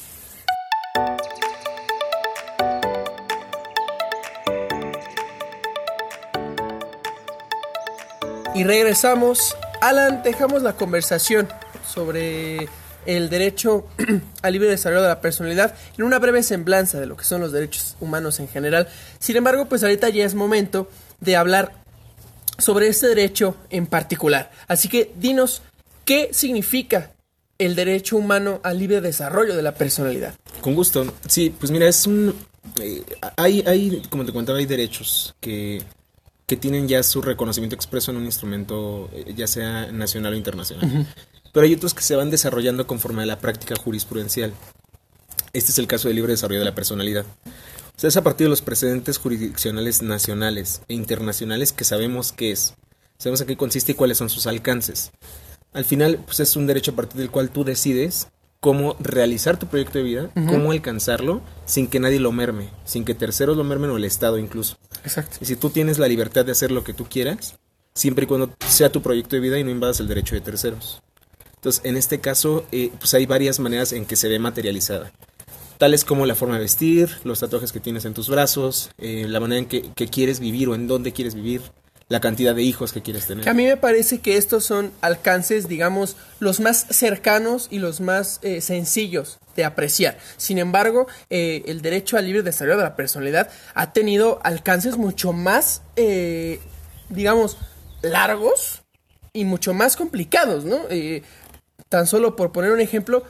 Y 8.59 8.65
regresamos. 8.65 9.57
Alan, 9.81 10.25
dejamos 10.25 10.65
la 10.65 10.73
conversación 10.73 11.47
sobre 11.89 12.69
el 13.07 13.31
derecho 13.31 13.87
al 14.43 14.53
libre 14.53 14.69
desarrollo 14.69 15.03
de 15.03 15.07
la 15.07 15.21
personalidad 15.21 15.77
en 15.97 16.03
una 16.03 16.19
breve 16.19 16.43
semblanza 16.43 16.99
de 16.99 17.07
lo 17.07 17.17
que 17.17 17.23
son 17.23 17.41
los 17.41 17.53
derechos 17.53 17.95
humanos 18.01 18.41
en 18.41 18.49
general. 18.49 18.89
Sin 19.21 19.37
embargo, 19.37 19.67
pues 19.67 19.85
ahorita 19.85 20.09
ya 20.09 20.25
es 20.25 20.35
momento 20.35 20.91
de 21.21 21.37
hablar 21.37 21.73
sobre 22.59 22.89
este 22.89 23.07
derecho 23.07 23.55
en 23.71 23.87
particular. 23.87 24.51
Así 24.67 24.89
que 24.89 25.13
dinos, 25.15 25.63
¿qué 26.05 26.31
significa 26.33 27.13
el 27.59 27.77
derecho 27.77 28.17
humano 28.17 28.59
al 28.65 28.81
libre 28.81 29.01
desarrollo 29.01 29.55
de 29.55 29.63
la 29.63 29.77
personalidad? 29.77 30.35
Con 30.61 30.75
gusto. 30.75 31.15
Sí, 31.29 31.55
pues 31.57 31.71
mira, 31.71 31.87
es 31.87 32.09
un... 32.09 32.35
Eh, 32.83 33.05
hay, 33.37 33.63
hay, 33.69 34.03
como 34.11 34.25
te 34.25 34.33
contaba, 34.33 34.59
hay 34.59 34.67
derechos 34.67 35.37
que 35.39 35.81
que 36.49 36.57
tienen 36.57 36.89
ya 36.89 37.03
su 37.03 37.21
reconocimiento 37.21 37.77
expreso 37.77 38.11
en 38.11 38.17
un 38.17 38.25
instrumento, 38.25 39.11
ya 39.37 39.47
sea 39.47 39.93
nacional 39.93 40.33
o 40.33 40.37
internacional. 40.37 40.87
Uh 40.87 41.01
-huh. 41.01 41.07
Pero 41.53 41.67
hay 41.67 41.75
otros 41.75 41.93
que 41.93 42.03
se 42.03 42.17
van 42.17 42.31
desarrollando 42.31 42.87
conforme 42.87 43.23
a 43.23 43.27
la 43.27 43.39
práctica 43.39 43.77
jurisprudencial. 43.77 44.55
Este 45.53 45.73
es 45.73 45.79
el 45.79 45.87
caso 45.87 46.09
del 46.09 46.17
libre 46.17 46.33
desarrollo 46.33 46.61
de 46.61 46.65
la 46.65 46.75
personalidad. 46.75 47.27
O 47.45 48.01
sea, 48.01 48.09
es 48.09 48.17
a 48.17 48.23
partir 48.23 48.47
de 48.47 48.51
los 48.51 48.63
precedentes 48.63 49.19
jurisdiccionales 49.19 50.01
nacionales 50.01 50.81
e 50.89 50.95
internacionales 50.95 51.75
que 51.75 51.85
sabemos 51.85 52.33
qué 52.33 52.53
es. 52.53 52.75
Sabemos 53.19 53.43
a 53.43 53.47
qué 53.47 53.59
consiste 53.59 53.93
y 53.93 53.95
cuáles 53.95 54.17
son 54.17 54.31
sus 54.31 54.47
alcances. 54.47 55.11
Al 55.75 55.85
final, 55.85 56.19
pues 56.25 56.41
es 56.41 56.57
un 56.57 56.67
derecho 56.67 56.93
a 56.93 56.97
partir 56.97 57.19
del 57.19 57.31
cual 57.31 57.51
tú 57.51 57.63
decides 57.63 58.29
cómo 58.61 58.97
realizar 59.01 59.59
tu 59.59 59.67
proyecto 59.67 59.99
de 59.99 60.05
vida, 60.05 60.31
uh 60.35 60.41
-huh. 60.41 60.47
cómo 60.47 60.73
alcanzarlo 60.73 61.43
sin 61.67 61.89
que 61.89 62.01
nadie 62.01 62.21
lo 62.21 62.33
merme, 62.33 62.71
sin 62.87 63.05
que 63.05 63.15
terceros 63.15 63.57
lo 63.57 63.65
mermen 63.65 63.91
o 63.91 63.99
el 63.99 64.05
Estado 64.05 64.39
incluso. 64.39 64.79
Exacto. 65.05 65.39
Y 65.41 65.45
si 65.45 65.57
tú 65.57 65.71
tienes 65.71 65.99
la 65.99 66.09
libertad 66.09 66.45
de 66.45 66.53
hacer 66.53 66.71
lo 66.71 66.85
que 66.85 66.93
tú 66.93 67.07
quieras, 67.09 67.59
siempre 67.95 68.25
y 68.25 68.27
cuando 68.27 68.55
sea 68.69 68.91
tu 68.91 69.03
proyecto 69.03 69.37
de 69.37 69.41
vida 69.41 69.59
y 69.59 69.65
no 69.65 69.71
invadas 69.71 70.01
el 70.01 70.09
derecho 70.09 70.35
de 70.35 70.41
terceros. 70.41 71.03
Entonces, 71.57 71.85
en 71.85 71.97
este 71.97 72.21
caso, 72.21 72.65
eh, 72.71 72.93
pues 72.99 73.15
hay 73.15 73.27
varias 73.27 73.59
maneras 73.59 73.93
en 73.93 74.07
que 74.07 74.17
se 74.17 74.29
ve 74.29 74.39
materializada. 74.39 75.13
Tales 75.79 76.05
como 76.05 76.27
la 76.27 76.35
forma 76.35 76.55
de 76.55 76.61
vestir, 76.61 77.11
los 77.25 77.41
tatuajes 77.41 77.73
que 77.73 77.81
tienes 77.81 78.05
en 78.05 78.15
tus 78.15 78.29
brazos, 78.29 78.91
eh, 78.99 79.27
la 79.29 79.41
manera 79.41 79.59
en 79.61 79.67
que, 79.67 79.91
que 79.95 80.09
quieres 80.09 80.41
vivir 80.41 80.69
o 80.69 80.75
en 80.75 80.87
dónde 80.87 81.13
quieres 81.13 81.35
vivir, 81.35 81.63
la 82.09 82.21
cantidad 82.21 82.55
de 82.55 82.63
hijos 82.63 82.93
que 82.93 83.03
quieres 83.03 83.27
tener. 83.27 83.45
Que 83.45 83.51
a 83.51 83.55
mí 83.55 83.65
me 83.65 83.77
parece 83.77 84.21
que 84.21 84.37
estos 84.37 84.65
son 84.65 84.93
alcances, 85.01 85.69
digamos, 85.69 86.17
los 86.41 86.61
más 86.61 86.87
cercanos 86.91 87.69
y 87.71 87.79
los 87.81 88.01
más 88.01 88.39
eh, 88.43 88.61
sencillos 88.61 89.39
de 89.59 89.65
apreciar. 89.65 90.19
Sin 90.37 90.59
embargo, 90.59 91.09
eh, 91.31 91.65
el 91.67 91.83
derecho 91.83 92.17
al 92.17 92.27
libre 92.27 92.45
desarrollo 92.45 92.77
de 92.77 92.85
la 92.85 92.95
personalidad 92.95 93.51
ha 93.75 93.93
tenido 93.93 94.39
alcances 94.45 94.97
mucho 94.97 95.33
más, 95.33 95.83
eh, 95.97 96.61
digamos, 97.09 97.59
largos 98.01 98.83
y 99.33 99.45
mucho 99.45 99.75
más 99.75 99.97
complicados, 99.97 100.65
¿no? 100.65 100.79
Eh, 100.91 101.25
tan 101.89 102.07
solo 102.07 102.37
por 102.37 102.53
poner 102.53 102.71
un 102.71 102.81
ejemplo, 102.81 103.25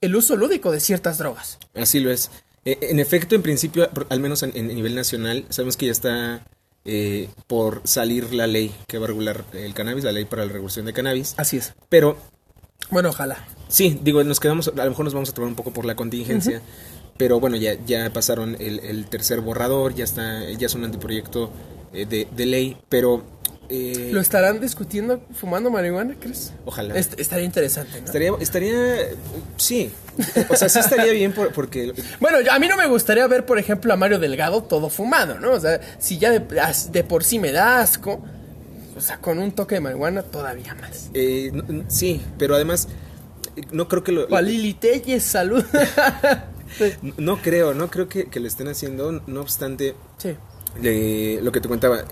el 0.00 0.16
uso 0.16 0.34
lúdico 0.34 0.72
de 0.72 0.80
ciertas 0.80 1.18
drogas. 1.18 1.58
Así 1.74 2.00
lo 2.00 2.10
es. 2.10 2.30
en 2.64 2.98
efecto, 2.98 3.34
en 3.34 3.42
principio, 3.42 3.88
al 4.08 4.18
menos 4.18 4.42
a 4.42 4.46
nivel 4.46 4.94
nacional, 4.94 5.44
sabemos 5.50 5.76
que 5.76 5.86
ya 5.86 5.92
está 5.92 6.42
eh, 6.88 7.28
por 7.48 7.82
salir 7.84 8.32
la 8.32 8.46
ley 8.46 8.72
que 8.86 8.98
va 8.98 9.04
a 9.04 9.08
regular 9.08 9.44
el 9.52 9.74
cannabis, 9.74 10.04
la 10.04 10.12
ley 10.12 10.24
para 10.24 10.46
la 10.46 10.52
regulación 10.52 10.86
de 10.86 10.92
cannabis. 10.92 11.34
Así 11.36 11.58
es. 11.58 11.74
Pero. 11.88 12.16
Bueno, 12.90 13.10
ojalá. 13.10 13.36
Sí, 13.68 13.98
digo, 14.02 14.22
nos 14.22 14.40
quedamos, 14.40 14.68
a 14.68 14.84
lo 14.84 14.90
mejor 14.90 15.04
nos 15.04 15.14
vamos 15.14 15.30
a 15.30 15.34
tomar 15.34 15.48
un 15.48 15.56
poco 15.56 15.72
por 15.72 15.84
la 15.84 15.96
contingencia. 15.96 16.58
Uh 16.58 16.60
-huh. 16.60 17.16
Pero 17.18 17.40
bueno, 17.40 17.56
ya, 17.56 17.74
ya 17.86 18.10
pasaron 18.12 18.56
el, 18.60 18.80
el, 18.80 19.06
tercer 19.06 19.40
borrador, 19.40 19.94
ya 19.94 20.04
está, 20.04 20.50
ya 20.50 20.66
es 20.66 20.74
un 20.74 20.84
anteproyecto 20.84 21.50
eh, 21.92 22.04
de, 22.06 22.28
de, 22.30 22.46
ley, 22.46 22.76
pero. 22.88 23.24
Eh, 23.68 24.10
¿Lo 24.12 24.20
estarán 24.20 24.60
discutiendo 24.60 25.22
fumando 25.34 25.70
marihuana, 25.70 26.14
crees? 26.20 26.52
Ojalá. 26.66 26.94
Est 26.94 27.18
estaría 27.18 27.44
interesante, 27.44 28.00
¿no? 28.00 28.06
Estaría, 28.06 28.32
estaría, 28.38 29.08
sí. 29.56 29.90
O 30.50 30.56
sea, 30.56 30.68
sí 30.68 30.78
estaría 30.78 31.10
bien 31.12 31.32
por, 31.32 31.52
porque... 31.52 31.92
Bueno, 32.20 32.38
a 32.50 32.58
mí 32.58 32.68
no 32.68 32.76
me 32.76 32.86
gustaría 32.86 33.26
ver, 33.26 33.44
por 33.44 33.58
ejemplo, 33.58 33.92
a 33.92 33.96
Mario 33.96 34.18
Delgado 34.18 34.62
todo 34.62 34.88
fumado, 34.88 35.40
¿no? 35.40 35.52
O 35.52 35.60
sea, 35.60 35.80
si 35.98 36.18
ya 36.18 36.30
de, 36.30 36.40
de 36.92 37.04
por 37.04 37.24
sí 37.24 37.38
me 37.38 37.50
da 37.50 37.80
asco, 37.80 38.22
o 38.96 39.00
sea, 39.00 39.18
con 39.18 39.38
un 39.38 39.52
toque 39.52 39.76
de 39.76 39.80
marihuana 39.80 40.22
todavía 40.22 40.74
más. 40.74 41.10
Eh, 41.14 41.50
no, 41.52 41.84
sí, 41.88 42.22
pero 42.38 42.54
además, 42.54 42.88
no 43.72 43.88
creo 43.88 44.02
que 44.02 44.12
lo... 44.12 44.26
O 44.26 44.36
a 44.36 44.42
Lili 44.42 44.74
Telles, 44.74 45.22
salud. 45.22 45.64
no 47.18 47.36
creo, 47.42 47.74
no 47.74 47.90
creo 47.90 48.08
que, 48.08 48.26
que 48.26 48.40
lo 48.40 48.46
estén 48.46 48.68
haciendo, 48.68 49.22
no 49.26 49.40
obstante... 49.40 49.94
Sí 50.18 50.36
lo 50.82 51.52
que 51.52 51.60
te 51.60 51.68
contaba, 51.68 52.04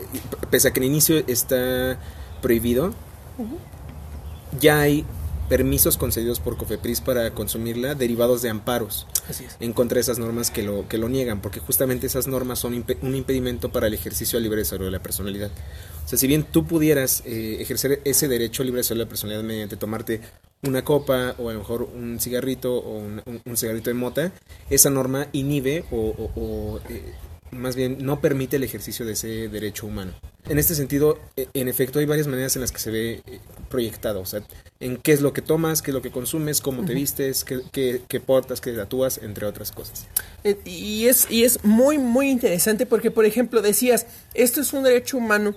pese 0.50 0.68
a 0.68 0.72
que 0.72 0.80
en 0.80 0.84
inicio 0.84 1.22
está 1.26 1.98
prohibido, 2.40 2.88
uh 3.38 3.42
-huh. 3.42 4.58
ya 4.60 4.80
hay 4.80 5.04
permisos 5.54 5.96
concedidos 5.96 6.40
por 6.40 6.56
Cofepris 6.56 7.00
para 7.00 7.30
consumirla 7.30 7.94
derivados 7.94 8.42
de 8.42 8.50
amparos 8.50 9.06
Así 9.28 9.44
es. 9.44 9.56
en 9.60 9.72
contra 9.72 9.94
de 9.94 10.00
esas 10.00 10.18
normas 10.18 10.50
que 10.50 10.64
lo, 10.64 10.88
que 10.88 10.98
lo 10.98 11.08
niegan, 11.08 11.40
porque 11.40 11.60
justamente 11.60 12.08
esas 12.08 12.26
normas 12.26 12.58
son 12.58 12.74
imp 12.74 12.90
un 13.02 13.14
impedimento 13.14 13.70
para 13.70 13.86
el 13.86 13.94
ejercicio 13.94 14.40
libre 14.40 14.58
desarrollo 14.62 14.86
de 14.86 14.96
la 14.96 15.02
personalidad. 15.02 15.52
O 16.04 16.08
sea, 16.08 16.18
si 16.18 16.26
bien 16.26 16.42
tú 16.42 16.66
pudieras 16.66 17.22
eh, 17.24 17.58
ejercer 17.60 18.00
ese 18.04 18.26
derecho 18.26 18.64
libre 18.64 18.80
desarrollo 18.80 19.02
de 19.02 19.04
la 19.04 19.08
personalidad 19.08 19.44
mediante 19.44 19.76
tomarte 19.76 20.22
una 20.62 20.82
copa 20.82 21.36
o 21.38 21.50
a 21.50 21.52
lo 21.52 21.60
mejor 21.60 21.84
un 21.84 22.18
cigarrito 22.18 22.74
o 22.74 22.98
un, 22.98 23.22
un, 23.24 23.40
un 23.44 23.56
cigarrito 23.56 23.90
de 23.90 23.94
mota, 23.94 24.32
esa 24.70 24.90
norma 24.90 25.28
inhibe 25.30 25.84
o, 25.92 25.98
o, 26.18 26.40
o 26.40 26.80
eh, 26.88 27.14
más 27.54 27.76
bien 27.76 27.98
no 28.00 28.20
permite 28.20 28.56
el 28.56 28.64
ejercicio 28.64 29.06
de 29.06 29.12
ese 29.12 29.48
derecho 29.48 29.86
humano. 29.86 30.12
En 30.48 30.58
este 30.58 30.74
sentido, 30.74 31.18
en 31.36 31.68
efecto, 31.68 31.98
hay 31.98 32.06
varias 32.06 32.26
maneras 32.26 32.54
en 32.56 32.60
las 32.60 32.70
que 32.70 32.78
se 32.78 32.90
ve 32.90 33.22
proyectado, 33.70 34.20
o 34.20 34.26
sea, 34.26 34.42
en 34.78 34.98
qué 34.98 35.12
es 35.12 35.22
lo 35.22 35.32
que 35.32 35.40
tomas, 35.40 35.80
qué 35.80 35.90
es 35.90 35.94
lo 35.94 36.02
que 36.02 36.10
consumes, 36.10 36.60
cómo 36.60 36.82
uh 36.82 36.84
-huh. 36.84 36.88
te 36.88 36.94
vistes, 36.94 37.44
qué, 37.44 37.60
qué, 37.72 38.02
qué, 38.06 38.20
portas, 38.20 38.60
qué 38.60 38.72
tatúas, 38.72 39.18
entre 39.22 39.46
otras 39.46 39.72
cosas. 39.72 40.06
Eh, 40.44 40.58
y, 40.66 41.06
es, 41.06 41.26
y 41.30 41.44
es 41.44 41.64
muy, 41.64 41.96
muy 41.96 42.28
interesante 42.28 42.84
porque, 42.84 43.10
por 43.10 43.24
ejemplo, 43.24 43.62
decías, 43.62 44.06
esto 44.34 44.60
es 44.60 44.72
un 44.74 44.82
derecho 44.82 45.16
humano 45.16 45.56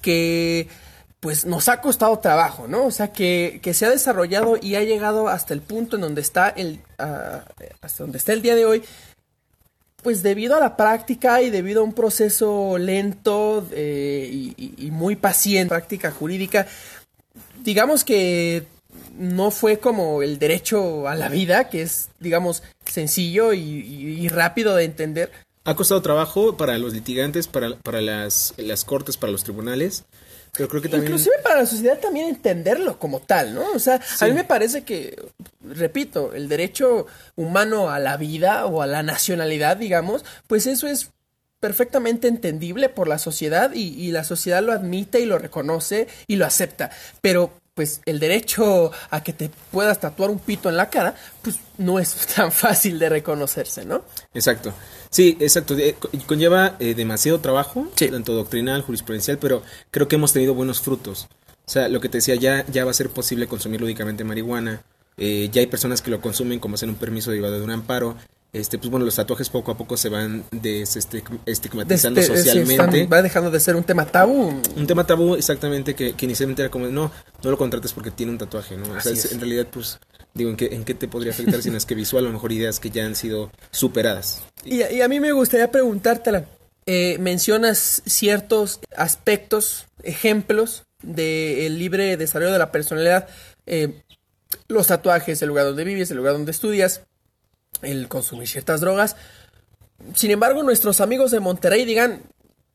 que 0.00 0.68
pues 1.20 1.44
nos 1.44 1.68
ha 1.68 1.82
costado 1.82 2.18
trabajo, 2.18 2.66
¿no? 2.66 2.86
O 2.86 2.90
sea, 2.90 3.12
que, 3.12 3.60
que 3.62 3.74
se 3.74 3.84
ha 3.84 3.90
desarrollado 3.90 4.56
y 4.60 4.76
ha 4.76 4.82
llegado 4.82 5.28
hasta 5.28 5.52
el 5.52 5.60
punto 5.60 5.96
en 5.96 6.02
donde 6.02 6.22
está 6.22 6.48
el, 6.48 6.80
ah, 6.98 7.44
hasta 7.82 8.04
donde 8.04 8.16
está 8.16 8.32
el 8.32 8.40
día 8.40 8.54
de 8.54 8.64
hoy, 8.64 8.82
pues 10.02 10.22
debido 10.22 10.56
a 10.56 10.60
la 10.60 10.76
práctica 10.76 11.42
y 11.42 11.50
debido 11.50 11.80
a 11.80 11.84
un 11.84 11.92
proceso 11.92 12.78
lento 12.78 13.66
eh, 13.72 14.28
y, 14.56 14.90
muy 14.90 15.16
paciente, 15.16 15.68
práctica 15.68 16.10
jurídica, 16.10 16.66
digamos 17.62 18.04
que 18.04 18.64
no 19.18 19.50
fue 19.50 19.78
como 19.78 20.22
el 20.22 20.38
derecho 20.38 21.06
a 21.08 21.14
la 21.14 21.28
vida, 21.28 21.68
que 21.68 21.82
es, 21.82 22.08
digamos, 22.18 22.62
sencillo 22.84 23.52
y, 23.52 23.58
y- 23.60 24.20
y 24.24 24.28
rápido 24.28 24.74
de 24.74 24.84
entender. 24.84 25.30
Ha 25.64 25.76
costado 25.76 26.00
trabajo 26.00 26.56
para 26.56 26.78
los 26.78 26.94
litigantes, 26.94 27.46
para, 27.46 27.76
para 27.76 28.00
las, 28.00 28.54
las 28.56 28.84
cortes, 28.84 29.16
para 29.18 29.30
los 29.30 29.44
tribunales, 29.44 30.04
pero 30.52 30.68
creo 30.68 30.82
que 30.82 30.88
también... 30.88 31.12
Inclusive 31.12 31.36
para 31.42 31.60
la 31.60 31.66
sociedad 31.66 31.98
también 31.98 32.28
entenderlo 32.28 32.98
como 32.98 33.20
tal, 33.20 33.54
¿no? 33.54 33.70
O 33.72 33.78
sea, 33.78 34.00
a 34.20 34.26
mí 34.26 34.32
me 34.32 34.44
parece 34.44 34.82
que, 34.82 35.16
repito, 35.62 36.34
el 36.34 36.48
derecho 36.48 37.06
humano 37.36 37.90
a 37.90 37.98
la 37.98 38.16
vida 38.16 38.66
o 38.66 38.82
a 38.82 38.86
la 38.86 39.02
nacionalidad, 39.02 39.76
digamos, 39.76 40.24
pues 40.46 40.66
eso 40.66 40.86
es 40.86 41.10
perfectamente 41.60 42.26
entendible 42.26 42.88
por 42.88 43.06
la 43.06 43.18
sociedad 43.18 43.72
y, 43.74 43.88
y 43.94 44.12
la 44.12 44.24
sociedad 44.24 44.62
lo 44.62 44.72
admite 44.72 45.20
y 45.20 45.26
lo 45.26 45.38
reconoce 45.38 46.08
y 46.26 46.36
lo 46.36 46.46
acepta. 46.46 46.90
Pero 47.20 47.52
pues 47.80 48.02
el 48.04 48.20
derecho 48.20 48.92
a 49.08 49.22
que 49.22 49.32
te 49.32 49.50
puedas 49.72 49.98
tatuar 50.00 50.28
un 50.28 50.38
pito 50.38 50.68
en 50.68 50.76
la 50.76 50.90
cara, 50.90 51.14
pues 51.40 51.56
no 51.78 51.98
es 51.98 52.14
tan 52.36 52.52
fácil 52.52 52.98
de 52.98 53.08
reconocerse, 53.08 53.86
¿no? 53.86 54.02
Exacto. 54.34 54.74
Sí, 55.08 55.38
exacto. 55.40 55.78
Eh, 55.78 55.96
co- 55.98 56.10
Conlleva 56.26 56.76
eh, 56.78 56.92
demasiado 56.94 57.40
trabajo, 57.40 57.86
Sí. 57.96 58.08
tanto 58.08 58.34
doctrinal, 58.34 58.82
jurisprudencial, 58.82 59.38
pero 59.38 59.62
creo 59.90 60.08
que 60.08 60.16
hemos 60.16 60.34
tenido 60.34 60.52
buenos 60.52 60.82
frutos. 60.82 61.26
O 61.66 61.70
sea, 61.70 61.88
lo 61.88 62.02
que 62.02 62.10
te 62.10 62.18
decía, 62.18 62.34
ya, 62.34 62.66
ya 62.70 62.84
va 62.84 62.90
a 62.90 62.94
ser 62.94 63.08
posible 63.08 63.46
consumir 63.46 63.80
lúdicamente 63.80 64.24
marihuana. 64.24 64.82
Eh, 65.16 65.48
ya 65.50 65.60
hay 65.62 65.66
personas 65.66 66.02
que 66.02 66.10
lo 66.10 66.20
consumen 66.20 66.58
como 66.60 66.74
hacen 66.74 66.90
un 66.90 66.96
permiso 66.96 67.30
derivado 67.30 67.54
de 67.56 67.62
un 67.64 67.70
amparo. 67.70 68.14
Este, 68.52 68.78
pues 68.78 68.90
bueno, 68.90 69.06
los 69.06 69.14
tatuajes 69.14 69.48
poco 69.48 69.70
a 69.70 69.76
poco 69.76 69.96
se 69.96 70.08
van 70.08 70.42
desestigmatizando 70.50 72.20
sí, 72.20 72.26
socialmente. 72.26 73.06
va 73.06 73.22
dejando 73.22 73.50
de 73.50 73.60
ser 73.60 73.76
un 73.76 73.84
tema 73.84 74.06
tabú. 74.06 74.60
Un 74.76 74.86
tema 74.86 75.06
tabú 75.06 75.36
exactamente 75.36 75.94
que, 75.94 76.14
que 76.14 76.24
inicialmente 76.26 76.62
era 76.62 76.70
como, 76.70 76.86
no, 76.88 77.10
no 77.42 77.50
lo 77.50 77.56
contrates 77.56 77.92
porque 77.92 78.10
tiene 78.10 78.32
un 78.32 78.38
tatuaje, 78.38 78.76
¿no? 78.76 78.92
O 78.92 79.00
sea, 79.00 79.12
es- 79.12 79.32
en 79.32 79.40
realidad, 79.40 79.66
pues, 79.70 79.98
digo, 80.34 80.50
¿en 80.50 80.56
qué, 80.56 80.66
¿en 80.72 80.84
qué 80.84 80.94
te 80.94 81.08
podría 81.08 81.32
afectar 81.32 81.62
si 81.62 81.70
no 81.70 81.76
es 81.76 81.86
que 81.86 81.94
visual, 81.94 82.24
a 82.24 82.28
lo 82.28 82.32
mejor 82.34 82.52
ideas 82.52 82.80
que 82.80 82.90
ya 82.90 83.04
han 83.06 83.14
sido 83.14 83.50
superadas? 83.70 84.42
Y, 84.64 84.82
y 84.82 85.00
a 85.00 85.08
mí 85.08 85.20
me 85.20 85.32
gustaría 85.32 85.70
preguntártela. 85.70 86.44
Eh, 86.86 87.18
mencionas 87.20 88.02
ciertos 88.06 88.80
aspectos, 88.96 89.86
ejemplos 90.02 90.84
del 91.02 91.78
libre 91.78 92.16
desarrollo 92.16 92.52
de 92.52 92.58
la 92.58 92.72
personalidad, 92.72 93.28
eh, 93.66 94.02
los 94.66 94.88
tatuajes, 94.88 95.40
el 95.42 95.48
lugar 95.48 95.66
donde 95.66 95.84
vives, 95.84 96.10
el 96.10 96.16
lugar 96.16 96.32
donde 96.32 96.50
estudias, 96.50 97.02
el 97.82 98.08
consumir 98.08 98.48
ciertas 98.48 98.80
drogas. 98.80 99.16
Sin 100.14 100.30
embargo, 100.30 100.62
nuestros 100.62 101.00
amigos 101.00 101.30
de 101.30 101.40
Monterrey 101.40 101.84
digan, 101.84 102.22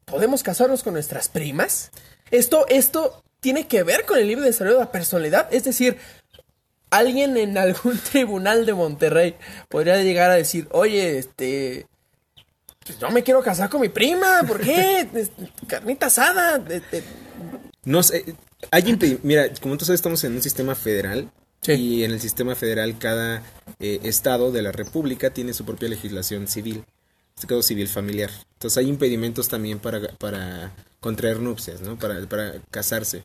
¿podemos 0.06 0.44
casarnos 0.44 0.84
con 0.84 0.94
nuestras 0.94 1.28
primas? 1.30 1.92
Esto, 2.32 2.66
esto 2.70 3.24
tiene 3.40 3.68
que 3.68 3.84
ver 3.84 4.06
con 4.06 4.18
el 4.20 4.28
libre 4.28 4.46
desarrollo 4.46 4.78
de 4.80 4.86
la 4.86 4.92
personalidad. 4.92 5.48
Es 5.54 5.64
decir, 5.64 5.98
alguien 6.90 7.38
en 7.38 7.58
algún 7.58 7.98
tribunal 8.00 8.66
de 8.66 8.74
Monterrey 8.74 9.36
podría 9.70 9.98
llegar 10.02 10.32
a 10.32 10.36
decir, 10.36 10.68
oye, 10.72 11.18
este, 11.18 11.88
pues 12.86 13.00
yo 13.00 13.10
me 13.10 13.24
quiero 13.24 13.42
casar 13.42 13.70
con 13.70 13.82
mi 13.82 13.90
prima, 13.90 14.42
¿por 14.48 14.60
qué? 14.62 15.08
Este, 15.14 15.50
Carnita 15.68 16.08
asada. 16.08 16.60
de- 16.60 16.82
No 17.84 18.04
sé, 18.04 18.36
hay 18.72 19.20
mira, 19.24 19.50
como 19.62 19.78
tú 19.78 19.86
sabes, 19.86 20.00
estamos 20.00 20.24
en 20.24 20.34
un 20.34 20.42
sistema 20.42 20.76
federal 20.76 21.30
Y 21.74 22.04
en 22.04 22.12
el 22.12 22.20
sistema 22.20 22.56
federal 22.56 22.98
cada 23.00 23.42
eh, 23.80 24.00
estado 24.04 24.52
de 24.52 24.62
la 24.62 24.72
república 24.72 25.32
tiene 25.32 25.54
su 25.54 25.66
propia 25.66 25.90
legislación 25.90 26.48
civil, 26.48 26.84
este 27.36 27.48
caso 27.48 27.64
civil 27.64 27.88
familiar. 27.88 28.30
Entonces 28.54 28.78
hay 28.78 28.88
impedimentos 28.88 29.48
también 29.48 29.80
para, 29.80 30.02
para 30.20 30.72
contraer 31.00 31.40
nupcias, 31.40 31.82
¿no? 31.82 31.98
Para, 31.98 32.22
para 32.28 32.54
casarse. 32.70 33.24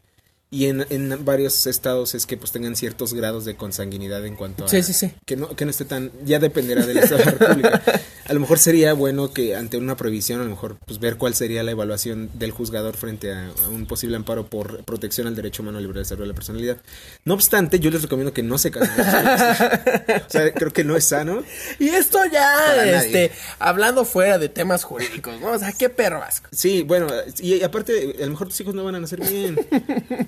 Y 0.52 0.66
en, 0.66 0.84
en 0.90 1.24
varios 1.24 1.66
estados 1.68 2.14
es 2.16 2.26
que 2.26 2.36
pues 2.36 2.50
tengan 2.50 2.74
ciertos 2.74 3.14
grados 3.14 3.44
de 3.44 3.54
consanguinidad 3.54 4.26
en 4.26 4.34
cuanto 4.34 4.64
a... 4.64 4.68
Sí, 4.68 4.82
sí, 4.82 4.92
sí. 4.92 5.12
Que 5.24 5.36
no, 5.36 5.54
que 5.54 5.64
no 5.64 5.70
esté 5.70 5.84
tan... 5.84 6.10
Ya 6.24 6.40
dependerá 6.40 6.84
del 6.84 6.98
estado 6.98 7.18
de 7.18 7.24
la 7.26 7.30
república. 7.32 7.82
A 8.26 8.32
lo 8.32 8.38
mejor 8.38 8.60
sería 8.60 8.92
bueno 8.92 9.32
que 9.32 9.56
ante 9.56 9.76
una 9.76 9.96
prohibición, 9.96 10.40
a 10.40 10.44
lo 10.44 10.50
mejor 10.50 10.76
pues 10.86 11.00
ver 11.00 11.16
cuál 11.16 11.34
sería 11.34 11.64
la 11.64 11.72
evaluación 11.72 12.30
del 12.34 12.52
juzgador 12.52 12.96
frente 12.96 13.32
a, 13.32 13.48
a 13.48 13.68
un 13.68 13.86
posible 13.86 14.14
amparo 14.14 14.46
por 14.46 14.84
protección 14.84 15.26
al 15.26 15.34
derecho 15.34 15.62
humano 15.62 15.78
al 15.78 15.82
libre 15.84 15.98
desarrollo 15.98 16.26
de 16.26 16.28
la 16.28 16.34
personalidad. 16.34 16.76
No 17.24 17.34
obstante, 17.34 17.80
yo 17.80 17.90
les 17.90 18.02
recomiendo 18.02 18.32
que 18.32 18.44
no 18.44 18.56
se 18.56 18.70
casen. 18.70 19.04
o 20.28 20.30
sea, 20.30 20.52
creo 20.54 20.72
que 20.72 20.84
no 20.84 20.96
es 20.96 21.06
sano. 21.06 21.42
Y 21.80 21.88
esto 21.88 22.18
Para 22.18 22.30
ya, 22.30 22.76
nadie. 22.76 22.96
este, 22.98 23.32
hablando 23.58 24.04
fuera 24.04 24.38
de 24.38 24.48
temas 24.48 24.84
jurídicos, 24.84 25.40
¿no? 25.40 25.48
O 25.48 25.58
sea, 25.58 25.72
qué 25.72 25.88
perro 25.88 26.22
asco. 26.22 26.48
Sí, 26.52 26.82
bueno, 26.82 27.08
y 27.40 27.60
aparte, 27.64 28.14
a 28.16 28.26
lo 28.26 28.30
mejor 28.30 28.46
tus 28.46 28.60
hijos 28.60 28.76
no 28.76 28.84
van 28.84 28.94
a 28.94 29.00
nacer 29.00 29.28
bien, 29.28 29.58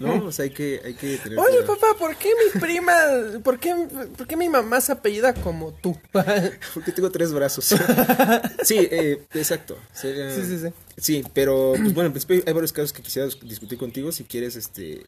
¿no? 0.00 0.11
O 0.26 0.32
sea, 0.32 0.44
hay 0.44 0.50
que, 0.50 0.80
hay 0.84 0.94
que 0.94 1.16
tener 1.18 1.38
Oye, 1.38 1.58
cuidado. 1.58 1.78
papá, 1.78 1.86
¿por 1.98 2.16
qué 2.16 2.30
mi 2.54 2.60
prima, 2.60 2.92
por 3.42 3.58
qué, 3.58 3.74
por 4.16 4.26
qué 4.26 4.36
mi 4.36 4.48
mamá 4.48 4.80
se 4.80 4.92
apellida 4.92 5.34
como 5.34 5.72
tú? 5.72 5.96
Porque 6.74 6.92
tengo 6.92 7.10
tres 7.10 7.32
brazos. 7.32 7.64
sí, 8.62 8.76
eh, 8.90 9.22
exacto. 9.34 9.78
Sería- 9.92 10.34
Sí, 10.34 10.42
sí, 10.46 10.58
sí. 10.58 10.68
Sí, 10.96 11.24
pero 11.32 11.72
pues 11.76 11.94
bueno, 11.94 12.06
en 12.08 12.12
principio 12.12 12.42
hay 12.46 12.52
varios 12.52 12.72
casos 12.72 12.92
que 12.92 13.02
quisiera 13.02 13.28
dis- 13.28 13.40
discutir 13.42 13.78
contigo. 13.78 14.12
Si 14.12 14.24
quieres, 14.24 14.56
este. 14.56 15.04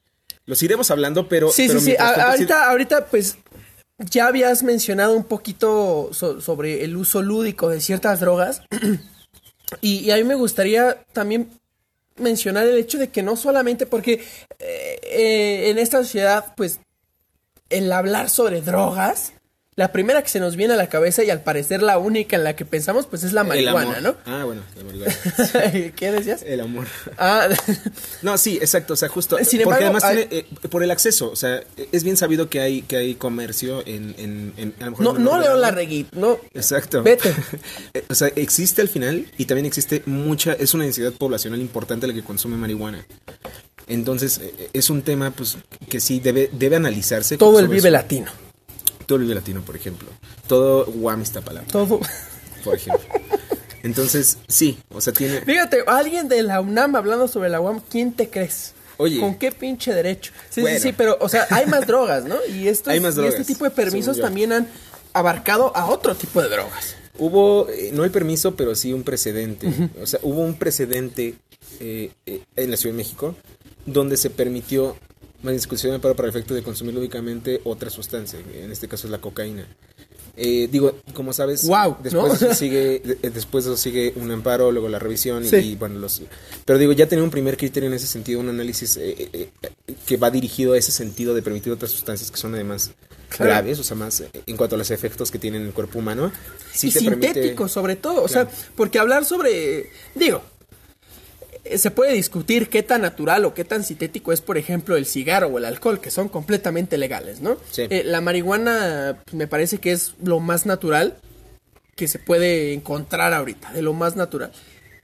Los 0.47 0.63
iremos 0.63 0.91
hablando, 0.91 1.29
pero. 1.29 1.51
Sí, 1.51 1.67
pero 1.69 1.81
sí, 1.81 1.87
sí. 1.93 1.97
A- 1.99 2.31
ahorita, 2.31 2.71
ahorita, 2.71 3.07
pues, 3.07 3.37
ya 3.99 4.27
habías 4.27 4.63
mencionado 4.63 5.15
un 5.15 5.25
poquito 5.25 6.11
so- 6.13 6.41
sobre 6.41 6.85
el 6.85 6.97
uso 6.97 7.23
lúdico 7.23 7.69
de 7.69 7.81
ciertas 7.81 8.21
drogas. 8.21 8.63
y, 9.81 9.99
y 10.01 10.11
a 10.11 10.17
mí 10.17 10.25
me 10.25 10.35
gustaría 10.35 11.03
también 11.13 11.49
mencionar 12.17 12.67
el 12.67 12.77
hecho 12.79 12.99
de 12.99 13.09
que 13.09 13.23
no 13.23 13.37
solamente 13.37 13.87
porque 13.87 14.25
eh, 14.59 14.99
eh, 15.03 15.71
en 15.71 15.79
esta 15.79 15.99
sociedad, 15.99 16.55
pues, 16.57 16.81
el 17.71 17.93
hablar 17.93 18.31
sobre 18.31 18.61
drogas, 18.61 19.34
la 19.77 19.91
primera 19.91 20.23
que 20.23 20.29
se 20.29 20.39
nos 20.41 20.55
viene 20.57 20.75
a 20.75 20.77
la 20.77 20.89
cabeza 20.89 21.25
y 21.25 21.31
al 21.31 21.41
parecer 21.43 21.83
la 21.83 21.99
única 21.99 22.37
en 22.37 22.45
la 22.45 22.55
que 22.55 22.65
pensamos, 22.65 23.07
pues 23.07 23.25
es 23.25 23.33
la 23.33 23.43
marihuana. 23.43 24.01
¿no? 24.01 24.15
Ah, 24.25 24.45
bueno, 24.45 24.63
la 24.77 24.85
marihuana. 24.85 25.93
¿Qué 25.97 26.13
decías? 26.13 26.43
El 26.47 26.61
amor. 26.61 26.87
Ah, 27.19 27.49
No, 28.23 28.39
sí, 28.39 28.57
exacto, 28.61 28.93
o 28.95 28.97
sea, 28.97 29.09
justo. 29.09 29.37
Sin 29.39 29.63
porque 29.63 29.85
embargo, 29.85 29.85
además 29.85 30.05
hay- 30.05 30.27
tiene, 30.27 30.47
eh, 30.63 30.69
por 30.69 30.83
el 30.85 30.91
acceso, 30.93 31.31
o 31.31 31.37
sea, 31.37 31.63
es 31.93 32.05
bien 32.05 32.17
sabido 32.17 32.49
que 32.49 32.61
hay, 32.61 32.83
que 32.83 32.97
hay 32.97 33.15
comercio 33.17 33.83
en, 33.87 34.15
en, 34.19 34.53
en- 34.57 34.75
a 34.81 34.85
lo 34.87 34.91
mejor 34.93 35.19
no, 35.21 35.39
no 35.39 35.57
la 35.57 35.71
reggae, 35.73 36.07
no. 36.13 36.39
Exacto. 36.55 37.03
Vete. 37.03 37.33
Eh, 37.95 38.05
o 38.09 38.15
sea, 38.15 38.29
existe 38.37 38.81
al 38.83 38.89
final 38.89 39.27
y 39.39 39.45
también 39.45 39.67
existe 39.67 40.03
mucha, 40.07 40.53
es 40.55 40.75
una 40.75 40.85
densidad 40.85 41.13
poblacional 41.13 41.61
importante 41.61 42.07
la 42.07 42.15
que 42.15 42.23
consume 42.23 42.57
marihuana. 42.57 43.07
Entonces, 43.87 44.39
eh, 44.43 44.71
es 44.73 44.91
un 44.91 45.03
tema 45.03 45.31
pues 45.31 45.57
que 45.89 46.01
sí 46.01 46.19
debe, 46.21 46.49
debe 46.53 46.77
analizarse. 46.77 47.37
Todo 47.37 47.61
el 47.61 47.67
vive 47.69 47.79
eso. 47.81 47.91
latino. 47.91 48.33
Todo 49.07 49.19
el 49.19 49.35
latino, 49.35 49.63
por 49.63 49.77
ejemplo. 49.77 50.09
Todo 50.47 50.87
Guam 50.87 51.23
palabra, 51.45 51.71
Todo. 51.71 52.01
por 52.65 52.75
ejemplo. 52.75 53.07
Entonces, 53.83 54.39
sí, 54.49 54.79
o 54.91 55.01
sea, 55.01 55.13
tiene... 55.13 55.43
Fíjate, 55.43 55.85
alguien 55.87 56.29
de 56.29 56.43
la 56.43 56.61
UNAM 56.61 56.97
hablando 56.97 57.29
sobre 57.29 57.51
la 57.51 57.61
UAM, 57.61 57.81
¿quién 57.91 58.13
te 58.15 58.31
crees? 58.31 58.73
Oye. 58.97 59.21
¿Con 59.21 59.35
qué 59.35 59.53
pinche 59.53 59.93
derecho? 59.93 60.33
Sí, 60.49 60.63
Bueno. 60.63 60.79
sí, 60.79 60.89
sí, 60.89 60.95
pero, 60.97 61.19
o 61.21 61.29
sea, 61.29 61.47
hay 61.51 61.67
más 61.67 61.87
drogas, 61.87 62.25
¿no? 62.25 62.37
Y, 62.49 62.69
estos, 62.69 62.93
Hay 62.93 63.01
más 63.01 63.17
y 63.19 63.27
este 63.27 63.45
tipo 63.45 63.65
de 63.65 63.71
permisos 63.71 64.19
también 64.19 64.53
han 64.53 64.69
abarcado 65.13 65.77
a 65.77 65.87
otro 65.87 66.15
tipo 66.15 66.41
de 66.41 66.49
drogas. 66.49 66.97
Hubo, 67.19 67.69
eh, 67.69 67.91
no 67.93 68.05
el 68.05 68.11
permiso, 68.11 68.57
pero 68.57 68.75
sí 68.75 68.93
un 68.93 69.03
precedente. 69.03 69.69
O 70.01 70.07
sea, 70.07 70.19
hubo 70.23 70.41
un 70.41 70.55
precedente 70.55 71.35
eh, 71.81 72.11
eh, 72.27 72.43
en 72.57 72.71
la 72.71 72.77
Ciudad 72.77 72.95
de 72.95 72.99
México 72.99 73.37
donde 73.87 74.17
se 74.17 74.31
permitió 74.31 74.97
más 75.45 75.55
discusión 75.55 75.91
de 75.93 75.97
amparo 75.97 76.17
para 76.17 76.27
el 76.29 76.31
efecto 76.35 76.55
de 76.55 76.63
consumir 76.63 76.95
lúdicamente 76.95 77.61
otra 77.65 77.91
sustancia. 77.91 78.39
En 78.55 78.73
este 78.73 78.89
caso 78.89 79.07
es 79.07 79.11
la 79.13 79.21
cocaína. 79.21 79.67
Eh, 80.37 80.69
digo, 80.73 80.97
como 81.13 81.33
sabes, 81.33 81.65
Guau, 81.65 81.97
después, 82.03 82.43
¿no? 82.43 82.55
sigue, 82.55 83.01
de- 83.05 83.31
después 83.31 83.67
sigue 83.79 84.13
un 84.17 84.31
amparo, 84.33 84.73
luego 84.73 84.89
la 84.89 84.99
revisión 84.99 85.45
y, 85.45 85.49
Sí. 85.49 85.57
y, 85.59 85.75
bueno, 85.77 86.01
los... 86.01 86.23
Pero 86.65 86.77
digo, 86.79 86.91
ya 86.91 87.07
tenía 87.07 87.23
un 87.23 87.31
primer 87.31 87.57
criterio 87.57 87.89
en 87.89 87.95
ese 87.95 88.09
sentido, 88.09 88.41
un 88.41 88.49
análisis 88.49 88.97
eh, 88.97 89.15
eh, 89.33 89.51
eh, 89.63 89.95
que 90.05 90.17
va 90.17 90.33
dirigido 90.33 90.73
a 90.73 90.79
ese 90.79 90.91
sentido 90.91 91.35
de 91.35 91.43
permitir 91.43 91.73
otras 91.73 91.93
sustancias 91.93 92.31
que 92.33 92.37
son 92.37 92.55
además 92.55 92.91
Claro. 93.29 93.51
graves, 93.51 93.79
o 93.81 93.85
sea, 93.85 93.97
más 93.97 94.21
eh, 94.21 94.29
en 94.47 94.57
cuanto 94.57 94.75
a 94.77 94.79
los 94.79 94.91
efectos 94.93 95.31
que 95.31 95.39
tienen 95.41 95.63
en 95.63 95.69
el 95.69 95.73
cuerpo 95.75 95.99
humano. 96.01 96.31
sí 96.73 96.89
y 96.89 96.91
te 96.93 97.01
permite- 97.01 97.33
sintéticos, 97.33 97.71
sobre 97.73 97.97
todo. 97.97 98.23
O 98.23 98.29
sea, 98.29 98.49
porque 98.77 98.99
hablar 98.99 99.25
sobre. 99.25 99.91
Digo. 100.15 100.43
Se 101.77 101.91
puede 101.91 102.13
discutir 102.13 102.69
qué 102.69 102.83
tan 102.83 103.03
natural 103.03 103.45
o 103.45 103.55
qué 103.55 103.65
tan 103.65 103.85
sintético 103.85 104.33
es, 104.33 104.41
por 104.41 104.59
ejemplo, 104.59 104.97
el 104.97 105.07
cigarro 105.07 105.49
o 105.49 105.59
el 105.59 105.65
alcohol, 105.65 106.01
que 106.01 106.11
son 106.11 106.29
completamente 106.29 106.99
legales, 106.99 107.41
¿no? 107.41 107.57
Sí. 107.71 107.87
Eh, 107.89 108.03
la 108.05 108.21
marihuana 108.21 109.19
pues, 109.25 109.35
me 109.35 109.47
parece 109.47 109.79
que 109.79 109.93
es 109.93 110.15
lo 110.23 110.41
más 110.41 110.67
natural 110.67 111.17
que 111.97 112.09
se 112.09 112.19
puede 112.19 112.73
encontrar 112.75 113.33
ahorita, 113.33 113.73
de 113.73 113.83
lo 113.83 113.93
más 113.93 114.17
natural. 114.17 114.53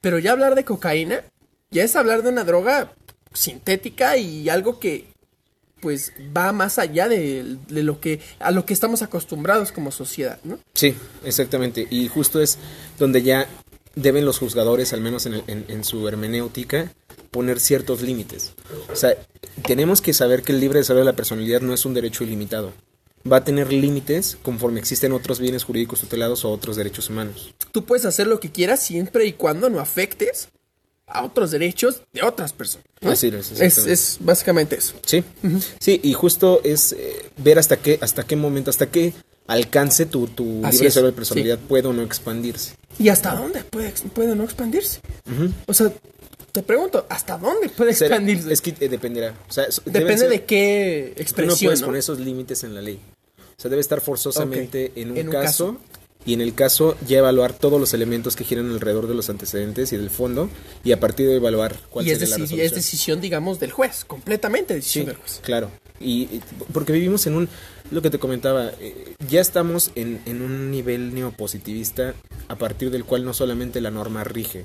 Pero 0.01 0.19
ya 0.19 0.33
hablar 0.33 0.55
de 0.55 0.65
cocaína, 0.65 1.23
ya 1.71 1.85
es 1.85 1.97
hablar 1.97 2.23
de 2.23 2.31
una 2.31 2.45
droga 2.45 2.93
sintética 3.33 4.17
y 4.17 4.49
algo 4.49 4.79
que 4.79 5.07
pues 5.81 6.13
va 6.37 6.53
más 6.53 6.79
allá 6.79 7.09
de, 7.09 7.57
lo 7.69 8.01
que 8.01 8.21
a 8.39 8.51
lo 8.51 8.67
que 8.67 8.75
estamos 8.75 9.03
acostumbrados 9.03 9.73
como 9.73 9.91
sociedad, 9.91 10.39
¿no? 10.45 10.59
Sí, 10.75 10.95
exactamente. 11.25 11.87
Y 11.91 12.09
justo 12.09 12.41
es 12.41 12.59
donde 12.99 13.23
ya 13.23 13.49
deben 13.95 14.25
los 14.25 14.39
juzgadores, 14.39 14.93
al 14.93 15.01
menos 15.01 15.27
en, 15.27 15.43
en, 15.47 15.85
su 15.85 16.07
hermenéutica, 16.07 16.93
poner 17.31 17.61
ciertos 17.61 18.03
límites. 18.03 18.53
O 18.93 18.97
sea, 18.97 19.17
tenemos 19.67 20.01
que 20.01 20.13
saber 20.13 20.43
que 20.43 20.53
el 20.53 20.61
libre 20.61 20.79
desarrollo 20.79 21.05
de 21.05 21.13
la 21.13 21.17
personalidad 21.17 21.61
no 21.61 21.75
es 21.75 21.85
un 21.85 21.95
derecho 21.95 22.25
ilimitado. 22.25 22.73
Va 23.31 23.39
a 23.39 23.45
tener 23.45 23.73
límites 23.73 24.39
conforme 24.43 24.81
existen 24.81 25.13
otros 25.13 25.41
bienes 25.41 25.65
jurídicos 25.65 26.01
tutelados 26.01 26.45
o 26.45 26.51
otros 26.51 26.77
derechos 26.77 27.11
humanos. 27.11 27.55
Tú 27.73 27.85
puedes 27.85 28.07
hacer 28.07 28.27
lo 28.27 28.41
que 28.41 28.51
quieras 28.51 28.83
siempre 28.83 29.27
y 29.27 29.35
cuando 29.35 29.69
no 29.69 29.81
afectes 29.81 30.49
a 31.07 31.25
otros 31.25 31.51
derechos 31.51 32.03
de 32.13 32.23
otras 32.23 32.53
personas. 32.53 32.87
Así 33.03 33.29
es, 33.29 33.87
es, 33.87 34.19
básicamente 34.21 34.77
eso. 34.77 34.95
Sí, 35.05 35.25
sí, 35.79 36.01
y 36.03 36.13
justo 36.13 36.61
es 36.65 36.93
eh, 36.93 37.31
ver 37.37 37.59
hasta 37.59 37.77
qué, 37.77 37.99
hasta 38.01 38.25
qué 38.25 38.37
momento, 38.37 38.71
hasta 38.71 38.91
qué 38.91 39.13
alcance 39.51 40.07
tu, 40.07 40.29
tu 40.29 40.45
libre 40.45 40.71
desarrollo 40.71 41.11
de 41.11 41.17
personalidad 41.17 41.59
puede 41.59 41.89
o 41.89 41.93
no 41.93 42.03
expandirse. 42.03 42.75
¿Y 42.99 43.09
hasta 43.09 43.35
dónde 43.35 43.65
puede, 43.65 43.93
puede 44.15 44.37
no 44.37 44.45
expandirse? 44.45 45.01
O 45.67 45.75
sea, 45.75 45.93
te 46.53 46.63
pregunto, 46.63 47.05
¿hasta 47.09 47.37
dónde 47.37 47.69
puede 47.69 47.91
expandirse? 47.91 48.53
Es 48.53 48.61
que 48.61 48.75
eh, 48.79 48.89
dependerá. 48.89 49.35
Depende 49.85 50.29
de 50.29 50.45
qué 50.45 51.15
expresión. 51.17 51.49
no 51.49 51.57
puedes 51.57 51.83
poner 51.83 51.99
esos 51.99 52.21
límites 52.21 52.63
en 52.63 52.75
la 52.75 52.81
ley. 52.81 53.01
O 53.39 53.61
sea, 53.61 53.69
debe 53.69 53.81
estar 53.81 54.01
forzosamente 54.01 54.93
en 54.95 55.11
un, 55.11 55.31
caso, 55.31 55.79
y 56.25 56.33
en 56.33 56.41
el 56.41 56.55
caso 56.55 56.97
ya 57.07 57.19
evaluar 57.19 57.53
todos 57.53 57.81
los 57.81 57.93
elementos 57.93 58.37
que 58.37 58.45
giran 58.45 58.71
alrededor 58.71 59.09
de 59.09 59.15
los 59.15 59.29
antecedentes 59.31 59.93
y 59.93 59.97
del 59.97 60.11
fondo 60.11 60.49
y 60.85 60.93
a 60.93 61.01
partir 61.01 61.27
de 61.27 61.37
evaluar 61.37 61.77
cuál 61.91 62.07
y 62.07 62.11
es, 62.11 62.31
la 62.31 62.39
y 62.39 62.61
es 62.61 62.73
decisión, 62.73 63.21
digamos, 63.21 63.59
del 63.59 63.73
juez, 63.73 64.05
completamente 64.05 64.75
decisión 64.75 65.07
del 65.07 65.17
juez. 65.17 65.41
Claro, 65.43 65.71
y, 66.01 66.41
porque 66.73 66.93
vivimos 66.93 67.27
en 67.27 67.37
un, 67.37 67.49
lo 67.91 68.03
que 68.03 68.11
te 68.11 68.19
comentaba, 68.19 68.71
eh, 68.81 69.15
ya 69.29 69.41
estamos 69.41 69.93
en, 69.95 70.21
en 70.25 70.43
un 70.43 70.71
nivel 70.71 71.15
neopositivista 71.15 72.15
a 72.49 72.57
partir 72.57 72.91
del 72.91 73.05
cual 73.05 73.25
no 73.25 73.35
solamente 73.35 73.81
la 73.81 73.91
norma 73.91 74.25
rige, 74.25 74.65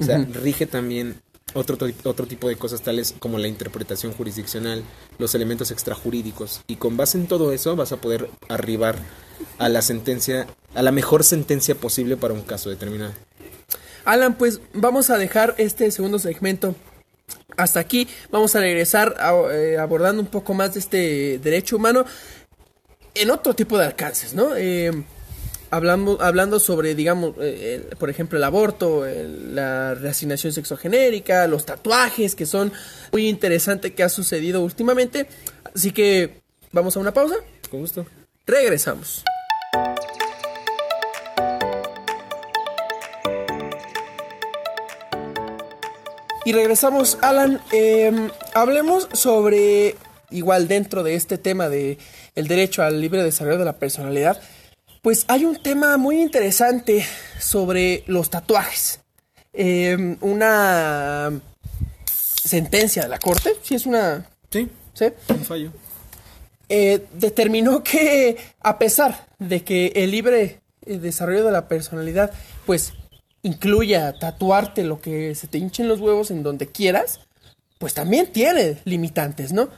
o 0.00 0.04
sea, 0.04 0.18
rige 0.18 0.66
también 0.66 1.20
otro, 1.54 1.76
otro 2.04 2.26
tipo 2.26 2.48
de 2.48 2.56
cosas 2.56 2.82
tales 2.82 3.14
como 3.18 3.38
la 3.38 3.48
interpretación 3.48 4.12
jurisdiccional, 4.12 4.82
los 5.18 5.34
elementos 5.34 5.70
extrajurídicos. 5.70 6.62
Y 6.66 6.76
con 6.76 6.96
base 6.96 7.18
en 7.18 7.26
todo 7.26 7.52
eso 7.52 7.76
vas 7.76 7.92
a 7.92 7.98
poder 7.98 8.30
arribar 8.48 8.96
a 9.58 9.68
la 9.68 9.82
sentencia, 9.82 10.46
a 10.74 10.82
la 10.82 10.92
mejor 10.92 11.24
sentencia 11.24 11.74
posible 11.74 12.16
para 12.16 12.34
un 12.34 12.42
caso 12.42 12.70
determinado. 12.70 13.12
Alan, 14.04 14.36
pues 14.36 14.60
vamos 14.72 15.10
a 15.10 15.18
dejar 15.18 15.54
este 15.58 15.90
segundo 15.90 16.18
segmento 16.18 16.74
hasta 17.56 17.80
aquí. 17.80 18.08
Vamos 18.30 18.54
a 18.56 18.60
regresar 18.60 19.14
eh, 19.52 19.76
abordando 19.78 20.22
un 20.22 20.28
poco 20.28 20.54
más 20.54 20.74
de 20.74 20.80
este 20.80 21.38
derecho 21.38 21.76
humano 21.76 22.04
en 23.14 23.30
otro 23.30 23.54
tipo 23.54 23.78
de 23.78 23.86
alcances, 23.86 24.34
¿no? 24.34 24.56
Eh, 24.56 24.90
hablando, 25.70 26.20
hablando 26.20 26.60
sobre, 26.60 26.94
digamos, 26.94 27.34
eh, 27.40 27.90
por 27.98 28.10
ejemplo, 28.10 28.38
el 28.38 28.44
aborto, 28.44 29.04
la 29.06 29.94
reasignación 29.94 30.52
sexogenérica, 30.52 31.46
los 31.46 31.66
tatuajes, 31.66 32.34
que 32.34 32.46
son 32.46 32.72
muy 33.12 33.28
interesantes 33.28 33.92
que 33.92 34.02
ha 34.02 34.08
sucedido 34.08 34.60
últimamente. 34.60 35.26
Así 35.74 35.92
que 35.92 36.42
vamos 36.72 36.96
a 36.96 37.00
una 37.00 37.12
pausa. 37.12 37.36
Con 37.70 37.80
gusto. 37.80 38.06
Regresamos. 38.46 39.24
Y 46.44 46.52
regresamos, 46.52 47.18
Alan. 47.22 47.60
Em, 47.70 48.28
hablemos 48.54 49.08
sobre, 49.12 49.94
igual 50.30 50.66
dentro 50.66 51.04
de 51.04 51.14
este 51.14 51.38
tema 51.38 51.68
de 51.68 51.98
el 52.34 52.48
derecho 52.48 52.82
al 52.82 53.00
libre 53.00 53.22
desarrollo 53.22 53.58
de 53.58 53.64
la 53.64 53.78
personalidad, 53.78 54.40
pues 55.02 55.24
hay 55.28 55.44
un 55.44 55.62
tema 55.62 55.96
muy 55.98 56.20
interesante 56.20 57.06
sobre 57.38 58.02
los 58.06 58.30
tatuajes. 58.30 59.00
Em, 59.52 60.16
una 60.20 61.30
sentencia 62.04 63.02
de 63.02 63.08
la 63.08 63.18
corte, 63.18 63.54
si 63.62 63.76
es 63.76 63.86
una... 63.86 64.26
Sí, 64.50 64.68
¿sí? 64.94 65.06
un 65.28 65.44
fallo. 65.44 65.70
Eh, 66.68 67.06
determinó 67.12 67.84
que 67.84 68.36
a 68.60 68.78
pesar 68.78 69.26
de 69.38 69.62
que 69.62 69.92
el 69.94 70.10
libre 70.10 70.60
eh, 70.86 70.98
desarrollo 70.98 71.44
de 71.44 71.52
la 71.52 71.68
personalidad, 71.68 72.32
pues 72.66 72.94
incluya 73.42 74.18
tatuarte 74.18 74.84
lo 74.84 75.00
que 75.00 75.34
se 75.34 75.48
te 75.48 75.58
hinchen 75.58 75.88
los 75.88 76.00
huevos 76.00 76.30
en 76.30 76.42
donde 76.42 76.68
quieras, 76.68 77.20
pues 77.78 77.94
también 77.94 78.32
tiene 78.32 78.78
limitantes, 78.84 79.52
¿no? 79.52 79.68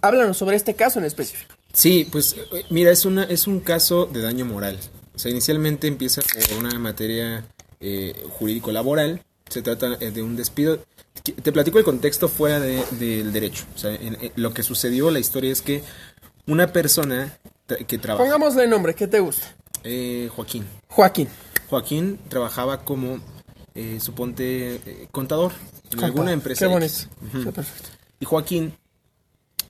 Háblanos 0.00 0.36
sobre 0.36 0.56
este 0.56 0.74
caso 0.74 0.98
en 0.98 1.04
específico. 1.04 1.54
Sí, 1.72 2.08
pues 2.10 2.34
eh, 2.52 2.64
mira, 2.70 2.90
es, 2.90 3.04
una, 3.04 3.24
es 3.24 3.46
un 3.46 3.60
caso 3.60 4.06
de 4.06 4.22
daño 4.22 4.44
moral. 4.44 4.78
O 5.14 5.18
sea, 5.18 5.30
inicialmente 5.30 5.86
empieza 5.86 6.22
por 6.22 6.58
una 6.58 6.78
materia 6.78 7.46
eh, 7.80 8.14
jurídico-laboral. 8.30 9.22
Se 9.48 9.62
trata 9.62 9.96
eh, 10.00 10.10
de 10.10 10.22
un 10.22 10.36
despido. 10.36 10.84
Te 11.22 11.52
platico 11.52 11.78
el 11.78 11.84
contexto 11.84 12.28
fuera 12.28 12.60
del 12.60 13.32
derecho. 13.32 13.64
O 13.74 13.78
sea, 13.78 13.98
lo 14.36 14.52
que 14.52 14.62
sucedió, 14.62 15.10
la 15.10 15.18
historia 15.18 15.50
es 15.50 15.62
que 15.62 15.82
una 16.46 16.72
persona 16.72 17.38
que 17.86 17.98
trabaja... 17.98 18.22
Pongámosle 18.22 18.66
nombre, 18.66 18.94
¿qué 18.94 19.06
te 19.06 19.18
gusta? 19.18 19.46
Joaquín. 20.34 20.66
Joaquín. 20.88 21.28
Joaquín 21.68 22.18
trabajaba 22.28 22.84
como, 22.84 23.18
suponte, 24.00 25.08
contador 25.10 25.52
en 25.92 26.04
alguna 26.04 26.32
empresa. 26.32 26.66
Qué 26.66 26.72
bonito. 26.72 27.52
perfecto. 27.52 27.90
Y 28.20 28.24
Joaquín 28.24 28.72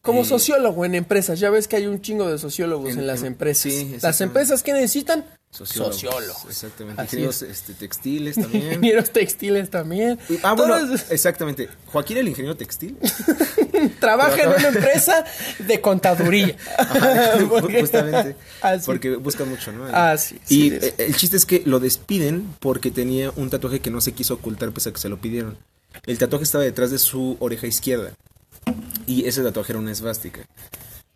como 0.06 0.24
sociólogo 0.24 0.84
en 0.84 0.94
empresas, 0.94 1.40
ya 1.40 1.50
ves 1.50 1.66
que 1.66 1.74
hay 1.74 1.86
un 1.86 2.00
chingo 2.00 2.30
de 2.30 2.38
sociólogos 2.38 2.90
en, 2.96 3.08
las 3.08 3.24
empresas. 3.24 3.72
las 4.00 4.20
empresas 4.20 4.62
que 4.62 4.72
necesitan 4.72 5.24
sociólogos. 5.50 6.44
Exactamente. 6.48 7.02
Ingenieros 7.02 7.42
este, 7.42 7.74
textiles 7.74 8.36
también. 8.40 8.64
Ingenieros 8.66 9.10
textiles 9.10 9.68
también. 9.68 10.18
Ah, 10.42 10.52
bueno, 10.52 10.76
exactamente. 11.10 11.68
Joaquín, 11.86 12.18
el 12.18 12.28
ingeniero 12.28 12.56
textil. 12.56 12.96
Trabaja 14.00 14.42
en 14.42 14.48
una 14.50 14.68
empresa 14.68 15.24
de 15.58 15.80
contaduría. 15.80 16.56
porque, 17.48 17.80
justamente. 17.80 18.36
Porque 18.84 19.16
busca 19.16 19.44
mucho, 19.44 19.72
¿no? 19.72 19.86
Ah, 19.92 20.16
sí. 20.16 20.38
Y 20.48 20.72
eh, 20.74 20.94
el 20.98 21.16
chiste 21.16 21.36
es 21.36 21.46
que 21.46 21.62
lo 21.64 21.80
despiden 21.80 22.54
porque 22.60 22.90
tenía 22.90 23.32
un 23.36 23.50
tatuaje 23.50 23.80
que 23.80 23.90
no 23.90 24.00
se 24.00 24.12
quiso 24.12 24.34
ocultar 24.34 24.70
pese 24.72 24.90
a 24.90 24.92
que 24.92 25.00
se 25.00 25.08
lo 25.08 25.18
pidieron. 25.18 25.56
El 26.04 26.18
tatuaje 26.18 26.44
estaba 26.44 26.64
detrás 26.64 26.90
de 26.90 26.98
su 26.98 27.36
oreja 27.40 27.66
izquierda. 27.66 28.12
Y 29.06 29.26
ese 29.26 29.42
tatuaje 29.42 29.72
era 29.72 29.78
una 29.78 29.92
esvástica. 29.92 30.46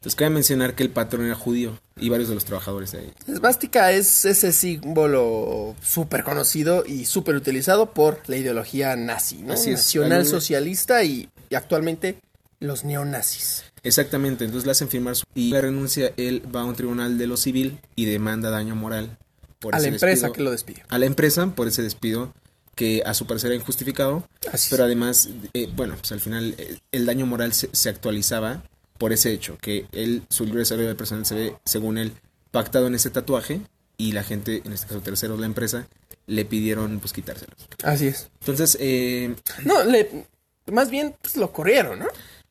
Entonces 0.01 0.17
cabe 0.17 0.31
mencionar 0.31 0.75
que 0.75 0.83
el 0.83 0.89
patrón 0.89 1.27
era 1.27 1.35
judío 1.35 1.79
y 1.97 2.09
varios 2.09 2.31
de 2.31 2.35
los 2.35 2.47
trabajadores 2.47 2.93
de 2.93 3.01
ahí. 3.01 3.13
Esvástica 3.29 3.93
es 3.93 4.25
ese 4.25 4.51
símbolo 4.51 5.77
súper 5.83 6.25
conocido 6.25 6.85
y 6.87 7.05
súper 7.05 7.35
utilizado 7.35 7.93
por 7.93 8.23
la 8.27 8.39
ideología 8.39 8.97
nazi, 8.97 9.43
¿no? 9.43 9.53
Nacional 9.53 10.25
socialista 10.25 11.05
y, 11.05 11.29
actualmente 11.55 12.17
los 12.61 12.85
neonazis. 12.85 13.65
Exactamente, 13.83 14.45
entonces 14.45 14.67
le 14.67 14.73
hacen 14.73 14.89
firmar 14.89 15.17
su... 15.17 15.25
Y 15.35 15.51
la 15.51 15.63
renuncia, 15.63 16.13
él 16.17 16.43
va 16.55 16.61
a 16.61 16.65
un 16.65 16.77
tribunal 16.77 17.19
de 17.19 17.27
lo 17.27 17.37
civil 17.37 17.81
y 17.97 18.05
demanda 18.05 18.51
daño 18.51 18.77
moral. 18.77 19.19
Por 19.59 19.75
a 19.75 19.79
la 19.79 19.89
empresa 19.89 20.31
que 20.31 20.43
lo 20.43 20.51
despide. 20.51 20.85
A 20.89 20.99
la 20.99 21.07
empresa 21.07 21.47
por 21.55 21.69
ese 21.69 21.83
despido 21.83 22.33
que 22.75 23.03
a 23.05 23.15
su 23.15 23.27
parecer 23.27 23.53
era 23.53 23.61
injustificado, 23.61 24.27
pero 24.71 24.85
además, 24.85 25.29
eh, 25.53 25.69
bueno, 25.75 25.97
pues 25.97 26.13
al 26.13 26.21
final 26.21 26.55
eh, 26.57 26.79
el 26.93 27.05
daño 27.05 27.27
moral 27.27 27.53
se, 27.53 27.89
actualizaba 27.89 28.63
por 28.97 29.13
ese 29.13 29.33
hecho, 29.33 29.59
que 29.59 29.87
él, 29.93 30.23
su 30.31 30.45
libre 30.45 30.61
desarrollo 30.61 30.89
de 30.89 30.95
personal 30.95 31.27
se 31.27 31.35
ve, 31.35 31.57
según 31.65 31.99
él, 31.99 32.13
pactado 32.51 32.87
en 32.87 32.95
ese 32.95 33.11
tatuaje 33.11 33.61
y 33.97 34.13
la 34.13 34.23
gente, 34.23 34.63
en 34.65 34.73
este 34.73 34.87
caso 34.87 35.01
terceros, 35.01 35.39
la 35.39 35.47
empresa, 35.47 35.89
le 36.27 36.45
pidieron 36.45 37.01
pues 37.01 37.13
quitárselo. 37.13 37.53
Así 37.83 38.07
es. 38.07 38.31
Entonces, 38.41 38.79
eh, 38.81 39.35
no, 39.65 39.85
le, 39.85 40.27
más 40.73 40.91
bien 40.91 41.15
pues, 41.21 41.37
lo 41.37 41.53
corrieron, 41.53 41.99
¿no? 41.99 42.07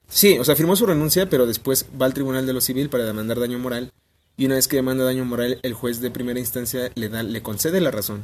Sí, 0.09 0.39
o 0.39 0.43
sea, 0.43 0.55
firmó 0.55 0.75
su 0.75 0.85
renuncia, 0.85 1.29
pero 1.29 1.45
después 1.45 1.85
va 1.99 2.05
al 2.05 2.13
tribunal 2.13 2.45
de 2.45 2.53
lo 2.53 2.61
civil 2.61 2.89
para 2.89 3.05
demandar 3.05 3.39
daño 3.39 3.59
moral 3.59 3.93
y 4.39 4.45
una 4.45 4.55
vez 4.55 4.69
que 4.69 4.77
demanda 4.77 5.03
daño 5.03 5.25
moral, 5.25 5.59
el 5.63 5.73
juez 5.73 5.99
de 5.99 6.11
primera 6.11 6.39
instancia 6.39 6.93
le 6.95 7.09
da, 7.09 7.23
le 7.23 7.41
concede 7.41 7.81
la 7.81 7.91
razón. 7.91 8.23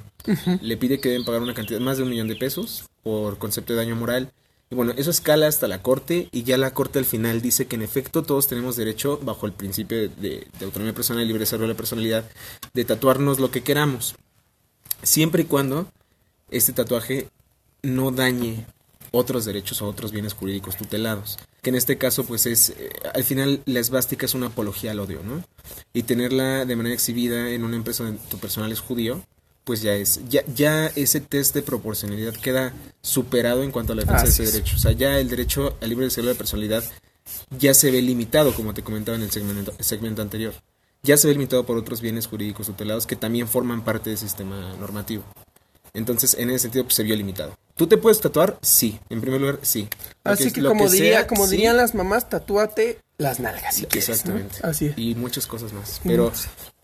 Le 0.61 0.77
pide 0.77 1.01
que 1.01 1.09
deben 1.09 1.25
pagar 1.25 1.41
una 1.41 1.53
cantidad 1.53 1.81
más 1.81 1.97
de 1.97 2.03
un 2.03 2.09
millón 2.09 2.29
de 2.29 2.37
pesos 2.37 2.85
por 3.03 3.37
concepto 3.37 3.73
de 3.73 3.79
daño 3.79 3.97
moral. 3.97 4.31
Y 4.69 4.75
bueno, 4.75 4.93
eso 4.95 5.11
escala 5.11 5.47
hasta 5.47 5.67
la 5.67 5.81
corte 5.81 6.29
y 6.31 6.43
ya 6.43 6.57
la 6.57 6.73
corte 6.73 6.99
al 6.99 7.05
final 7.05 7.41
dice 7.41 7.67
que 7.67 7.75
en 7.75 7.81
efecto 7.81 8.23
todos 8.23 8.47
tenemos 8.47 8.77
derecho, 8.77 9.19
bajo 9.23 9.45
el 9.45 9.51
principio 9.51 10.07
de, 10.07 10.47
autonomía 10.61 10.93
personal 10.93 11.21
y 11.21 11.27
libre 11.27 11.41
desarrollo 11.41 11.67
de 11.67 11.73
la 11.73 11.77
personalidad, 11.77 12.23
de 12.73 12.85
tatuarnos 12.85 13.41
lo 13.41 13.51
que 13.51 13.63
queramos. 13.63 14.15
Siempre 15.03 15.41
y 15.41 15.45
cuando 15.47 15.91
este 16.49 16.71
tatuaje 16.71 17.27
no 17.81 18.11
dañe 18.11 18.65
otros 19.15 19.45
derechos 19.45 19.81
o 19.81 19.87
otros 19.87 20.11
bienes 20.11 20.33
jurídicos 20.33 20.77
tutelados 20.77 21.37
que 21.65 21.69
en 21.71 21.75
este 21.75 21.97
caso 21.97 22.25
pues 22.25 22.45
es, 22.45 22.69
eh, 22.69 22.91
al 23.15 23.23
final 23.23 23.59
la 23.65 23.79
esvástica 23.79 24.27
es 24.27 24.35
una 24.35 24.47
apología 24.47 24.91
al 24.91 24.99
odio, 24.99 25.21
¿no? 25.23 25.43
Y 25.93 26.03
tenerla 26.03 26.63
de 26.63 26.75
manera 26.75 26.93
exhibida 26.93 27.49
en 27.49 27.63
una 27.63 27.75
empresa 27.75 28.03
donde 28.03 28.19
tu 28.29 28.37
personal 28.37 28.71
es 28.71 28.81
judío, 28.81 29.25
pues 29.63 29.81
ya 29.81 29.95
es, 29.95 30.21
ya, 30.29 30.43
ya 30.45 30.85
ese 30.95 31.21
test 31.21 31.55
de 31.55 31.63
proporcionalidad 31.63 32.35
queda 32.35 32.71
superado 33.01 33.63
en 33.63 33.71
cuanto 33.71 33.93
a 33.93 33.95
la 33.95 34.03
defensa 34.03 34.25
de 34.25 34.29
ese 34.29 34.45
derecho. 34.45 34.75
O 34.75 34.79
sea, 34.79 34.91
ya 34.91 35.19
el 35.19 35.27
derecho 35.27 35.75
al 35.81 35.89
libre 35.89 36.05
desarrollo 36.05 36.29
de 36.29 36.33
la 36.35 36.37
personalidad 36.37 36.83
ya 37.57 37.73
se 37.73 37.89
ve 37.89 37.99
limitado, 38.03 38.53
como 38.53 38.75
te 38.75 38.83
comentaba 38.83 39.17
en 39.17 39.23
el 39.23 39.31
segmento, 39.31 39.73
segmento 39.79 40.21
anterior. 40.21 40.53
Ya 41.01 41.17
se 41.17 41.27
ve 41.27 41.33
limitado 41.33 41.65
por 41.65 41.77
otros 41.77 41.99
bienes 41.99 42.27
jurídicos 42.27 42.67
tutelados 42.67 43.07
que 43.07 43.15
también 43.15 43.47
forman 43.47 43.83
parte 43.83 44.11
del 44.11 44.19
sistema 44.19 44.75
normativo. 44.79 45.23
Entonces, 45.95 46.35
en 46.37 46.49
ese 46.49 46.59
sentido, 46.59 46.83
pues, 46.83 46.95
se 46.95 47.03
vio 47.03 47.15
limitado. 47.15 47.57
¿Tú 47.75 47.87
te 47.87 47.97
puedes 47.97 48.21
tatuar? 48.21 48.57
Sí. 48.61 48.99
En 49.09 49.21
primer 49.21 49.41
lugar, 49.41 49.59
sí. 49.63 49.87
Así 50.23 50.51
que, 50.51 50.63
como, 50.63 50.89
diría, 50.89 51.25
como 51.25 51.47
dirían 51.47 51.77
las 51.77 51.95
mamás, 51.95 52.29
tatúate 52.29 52.99
las 53.17 53.39
nalgas 53.39 53.75
si 53.75 53.83
Exactamente. 53.83 54.57
Así 54.61 54.93
Y 54.97 55.15
muchas 55.15 55.47
cosas 55.47 55.73
más. 55.73 56.01
Pero, 56.03 56.31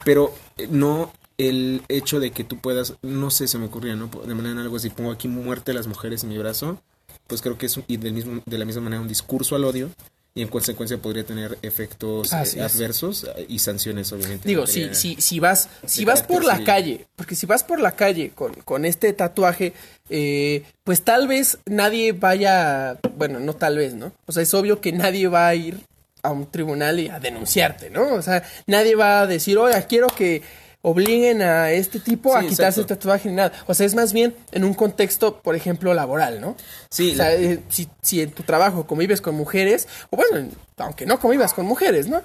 pero 0.04 0.34
eh, 0.58 0.68
no 0.70 1.12
el 1.38 1.84
hecho 1.90 2.20
de 2.20 2.32
que 2.32 2.44
tú 2.44 2.60
puedas, 2.60 2.96
no 3.02 3.32
sé, 3.32 3.48
se 3.48 3.58
me 3.58 3.66
ocurría, 3.66 3.96
¿no? 3.96 4.08
De 4.08 4.36
manera 4.36 4.62
algo 4.62 4.78
así, 4.78 4.90
pongo 4.90 5.12
aquí 5.12 5.28
muerte 5.28 5.72
a 5.72 5.74
las 5.74 5.88
mujeres 5.88 6.24
en 6.24 6.30
mi 6.30 6.38
brazo, 6.38 6.82
pues 7.28 7.42
creo 7.42 7.58
que 7.58 7.66
es 7.66 7.80
y 7.88 7.98
del 7.98 8.14
mismo, 8.14 8.42
de 8.46 8.58
la 8.58 8.66
misma 8.66 8.82
manera 8.82 9.02
un 9.02 9.08
discurso 9.08 9.56
al 9.56 9.66
odio 9.66 9.90
y 10.34 10.42
en 10.42 10.48
consecuencia 10.48 10.98
podría 10.98 11.26
tener 11.26 11.58
efectos 11.62 12.32
eh, 12.32 12.62
adversos 12.62 13.30
y 13.48 13.60
sanciones 13.60 14.12
obviamente. 14.14 14.48
Digo, 14.48 14.66
si, 14.66 14.94
si, 14.96 15.16
si 15.16 15.40
vas, 15.40 15.70
si 15.86 16.06
vas 16.06 16.24
por 16.24 16.46
la 16.46 16.64
calle, 16.64 17.06
porque 17.16 17.36
si 17.36 17.46
vas 17.46 17.64
por 17.64 17.80
la 17.80 17.92
calle 17.94 18.32
con, 18.34 18.54
con 18.54 18.86
este 18.86 19.12
tatuaje, 19.12 19.74
eh, 20.10 20.64
pues 20.84 21.02
tal 21.04 21.28
vez 21.28 21.58
nadie 21.66 22.14
vaya, 22.14 22.98
bueno, 23.18 23.40
no 23.40 23.56
tal 23.56 23.78
vez, 23.78 23.94
¿no? 23.94 24.14
O 24.26 24.32
sea, 24.32 24.44
es 24.44 24.54
obvio 24.54 24.80
que 24.80 24.94
nadie 24.94 25.28
va 25.28 25.48
a 25.48 25.56
ir 25.56 25.80
a 26.24 26.32
un 26.32 26.50
tribunal 26.50 27.00
y 27.00 27.10
a 27.10 27.20
denunciarte, 27.20 27.90
¿no? 27.90 28.14
O 28.14 28.22
sea, 28.22 28.44
nadie 28.68 28.96
va 28.96 29.22
a 29.22 29.28
decir, 29.28 29.58
oiga, 29.58 29.82
quiero 29.84 30.08
que 30.08 30.42
obliguen 30.82 31.42
a 31.42 31.72
este 31.72 32.00
tipo 32.00 32.36
a 32.36 32.42
quitarse 32.42 32.82
el 32.82 32.88
tatuaje 32.88 33.30
ni 33.30 33.36
nada. 33.36 33.52
O 33.68 33.74
sea, 33.74 33.86
es 33.86 33.96
más 33.96 34.14
bien 34.14 34.36
en 34.52 34.64
un 34.64 34.74
contexto, 34.74 35.42
por 35.42 35.56
ejemplo, 35.56 35.94
laboral, 35.94 36.42
¿no? 36.42 36.56
Sí. 36.90 37.12
O 37.12 37.16
sea, 37.16 37.34
eh, 37.34 37.60
si, 37.70 37.88
si, 38.02 38.22
en 38.22 38.32
tu 38.32 38.44
trabajo 38.44 38.86
convives 38.88 39.22
con 39.22 39.36
mujeres, 39.36 39.88
o 40.10 40.18
bueno, 40.18 40.50
aunque 40.78 41.06
no 41.06 41.20
convivas 41.20 41.54
con 41.54 41.66
mujeres, 41.66 42.08
¿no? 42.08 42.22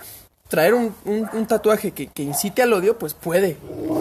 Traer 0.49 0.75
un, 0.75 0.95
un, 1.05 1.47
tatuaje 1.47 1.91
que, 1.91 2.07
que, 2.07 2.23
incite 2.23 2.63
al 2.63 2.73
odio, 2.73 2.99
pues 2.99 3.15
puede 3.15 3.57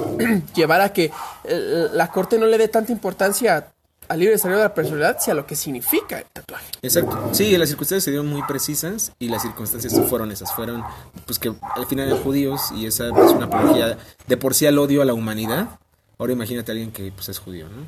llevar 0.55 0.81
a 0.81 0.93
que 0.93 1.11
eh, 1.43 1.87
la 1.91 2.09
corte 2.09 2.37
no 2.37 2.45
le 2.45 2.59
dé 2.59 2.67
tanta 2.67 2.91
importancia 2.91 3.57
a 3.57 3.74
al 4.07 4.19
libre 4.19 4.33
desarrollo 4.33 4.59
de 4.59 4.65
la 4.65 4.73
personalidad, 4.73 5.19
sea 5.19 5.33
lo 5.33 5.45
que 5.45 5.55
significa 5.55 6.19
el 6.19 6.25
tatuaje. 6.25 6.65
Exacto. 6.81 7.29
Sí, 7.33 7.57
las 7.57 7.69
circunstancias 7.69 8.03
se 8.03 8.11
dieron 8.11 8.27
muy 8.27 8.43
precisas 8.43 9.11
y 9.19 9.29
las 9.29 9.41
circunstancias 9.41 9.93
fueron 10.09 10.31
esas. 10.31 10.53
Fueron, 10.53 10.83
pues 11.25 11.39
que 11.39 11.53
al 11.75 11.85
final 11.87 12.07
eran 12.07 12.21
judíos 12.21 12.71
y 12.75 12.85
esa 12.85 13.07
es 13.07 13.31
una 13.31 13.45
apología 13.45 13.97
de 14.27 14.37
por 14.37 14.53
sí 14.53 14.65
al 14.65 14.77
odio 14.77 15.01
a 15.01 15.05
la 15.05 15.13
humanidad. 15.13 15.79
Ahora 16.17 16.33
imagínate 16.33 16.71
a 16.71 16.73
alguien 16.73 16.91
que 16.91 17.11
pues 17.11 17.29
es 17.29 17.39
judío, 17.39 17.67
¿no? 17.69 17.85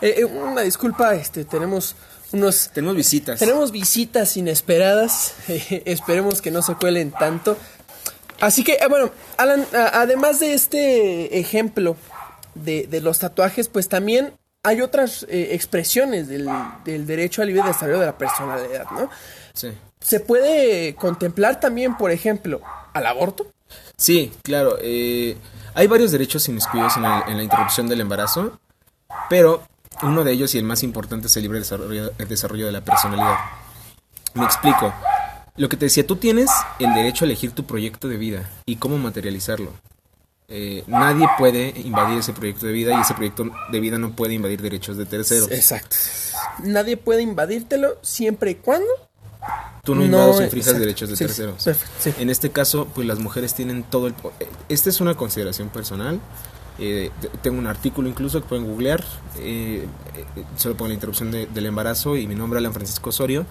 Eh, 0.00 0.14
eh, 0.18 0.24
una 0.24 0.62
disculpa, 0.62 1.14
este, 1.14 1.44
tenemos 1.44 1.94
unos... 2.32 2.70
Tenemos 2.72 2.96
visitas. 2.96 3.38
Tenemos 3.38 3.72
visitas 3.72 4.36
inesperadas. 4.36 5.34
esperemos 5.48 6.42
que 6.42 6.50
no 6.50 6.62
se 6.62 6.74
cuelen 6.74 7.12
tanto. 7.12 7.56
Así 8.40 8.64
que, 8.64 8.74
eh, 8.74 8.86
bueno, 8.88 9.10
Alan, 9.36 9.66
además 9.72 10.40
de 10.40 10.54
este 10.54 11.38
ejemplo 11.38 11.96
de, 12.54 12.86
de 12.86 13.00
los 13.00 13.18
tatuajes, 13.18 13.68
pues 13.68 13.88
también 13.88 14.32
hay 14.66 14.80
otras 14.80 15.24
eh, 15.28 15.50
expresiones 15.52 16.26
del, 16.26 16.48
derecho 16.84 17.40
al 17.40 17.48
libre 17.48 17.62
desarrollo 17.62 18.00
de 18.00 18.06
la 18.06 18.18
personalidad, 18.18 18.90
¿no? 18.90 19.08
Sí. 19.54 19.68
¿Se 20.00 20.18
puede 20.18 20.96
contemplar 20.96 21.60
también, 21.60 21.96
por 21.96 22.10
ejemplo, 22.10 22.60
al 22.92 23.06
aborto? 23.06 23.46
Sí, 23.96 24.32
claro. 24.42 24.76
Eh, 24.80 25.36
hay 25.72 25.86
varios 25.86 26.10
derechos 26.10 26.48
inmiscuidos 26.48 26.96
en, 26.96 27.04
en, 27.04 27.36
la 27.36 27.44
interrupción 27.44 27.86
del 27.86 28.00
embarazo, 28.00 28.58
pero 29.30 29.62
uno 30.02 30.24
de 30.24 30.32
ellos 30.32 30.52
y 30.56 30.58
el 30.58 30.64
más 30.64 30.82
importante 30.82 31.28
es 31.28 31.36
el 31.36 31.44
libre 31.44 31.60
desarrollo, 31.60 32.10
el 32.18 32.28
desarrollo 32.28 32.66
de 32.66 32.72
la 32.72 32.80
personalidad. 32.80 33.36
Me 34.34 34.44
explico. 34.44 34.92
Lo 35.56 35.68
que 35.68 35.76
te 35.76 35.86
decía, 35.86 36.04
tú 36.04 36.16
tienes 36.16 36.50
el 36.80 36.92
derecho 36.92 37.24
a 37.24 37.26
elegir 37.26 37.52
tu 37.52 37.64
proyecto 37.64 38.08
de 38.08 38.16
vida 38.16 38.50
y 38.66 38.76
cómo 38.76 38.98
materializarlo. 38.98 39.70
Eh, 40.48 40.84
nadie 40.86 41.26
puede 41.38 41.74
invadir 41.80 42.18
ese 42.18 42.32
proyecto 42.32 42.66
de 42.66 42.72
vida 42.72 42.96
y 42.96 43.00
ese 43.00 43.14
proyecto 43.14 43.50
de 43.70 43.80
vida 43.80 43.98
no 43.98 44.12
puede 44.12 44.34
invadir 44.34 44.62
derechos 44.62 44.96
de 44.96 45.06
terceros. 45.06 45.50
Exacto. 45.50 45.96
Nadie 46.62 46.96
puede 46.96 47.22
invadírtelo 47.22 47.98
siempre 48.02 48.52
y 48.52 48.54
cuando 48.54 48.86
tú 49.82 49.94
no 49.94 50.04
invadas 50.04 50.36
o 50.36 50.40
derechos 50.40 51.08
de 51.08 51.16
terceros. 51.16 51.68
En 52.18 52.30
este 52.30 52.50
caso, 52.50 52.86
pues 52.94 53.06
las 53.06 53.18
mujeres 53.18 53.54
tienen 53.54 53.82
todo 53.84 54.08
el... 54.08 54.14
Esta 54.68 54.90
es 54.90 55.00
una 55.00 55.14
consideración 55.14 55.68
personal. 55.68 56.20
Eh, 56.78 57.10
tengo 57.42 57.58
un 57.58 57.66
artículo 57.66 58.08
incluso 58.08 58.42
que 58.42 58.48
pueden 58.48 58.66
googlear. 58.66 59.02
Eh, 59.38 59.86
eh, 60.16 60.44
solo 60.56 60.76
pongo 60.76 60.88
la 60.88 60.94
interrupción 60.94 61.30
del 61.30 61.66
embarazo 61.66 62.16
y 62.16 62.26
mi 62.26 62.34
nombre 62.34 62.58
es 62.58 62.62
Alan 62.62 62.74
Francisco 62.74 63.10
Osorio. 63.10 63.46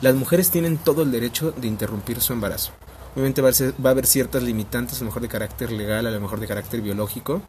Las 0.00 0.14
mujeres 0.14 0.50
tienen 0.50 0.78
todo 0.78 1.02
el 1.02 1.12
derecho 1.12 1.52
de 1.52 1.68
interrumpir 1.68 2.20
su 2.20 2.32
embarazo. 2.32 2.72
Obviamente 3.14 3.42
va 3.42 3.50
a, 3.50 3.90
haber 3.90 4.06
ciertas 4.06 4.42
limitantes, 4.42 4.96
a 4.96 5.00
lo 5.00 5.06
mejor 5.06 5.22
de 5.22 5.28
carácter 5.28 5.70
legal, 5.70 6.06
a 6.06 6.10
lo 6.10 6.20
mejor 6.20 6.40
de 6.40 6.46
carácter 6.46 6.80
biológico, 6.80 7.42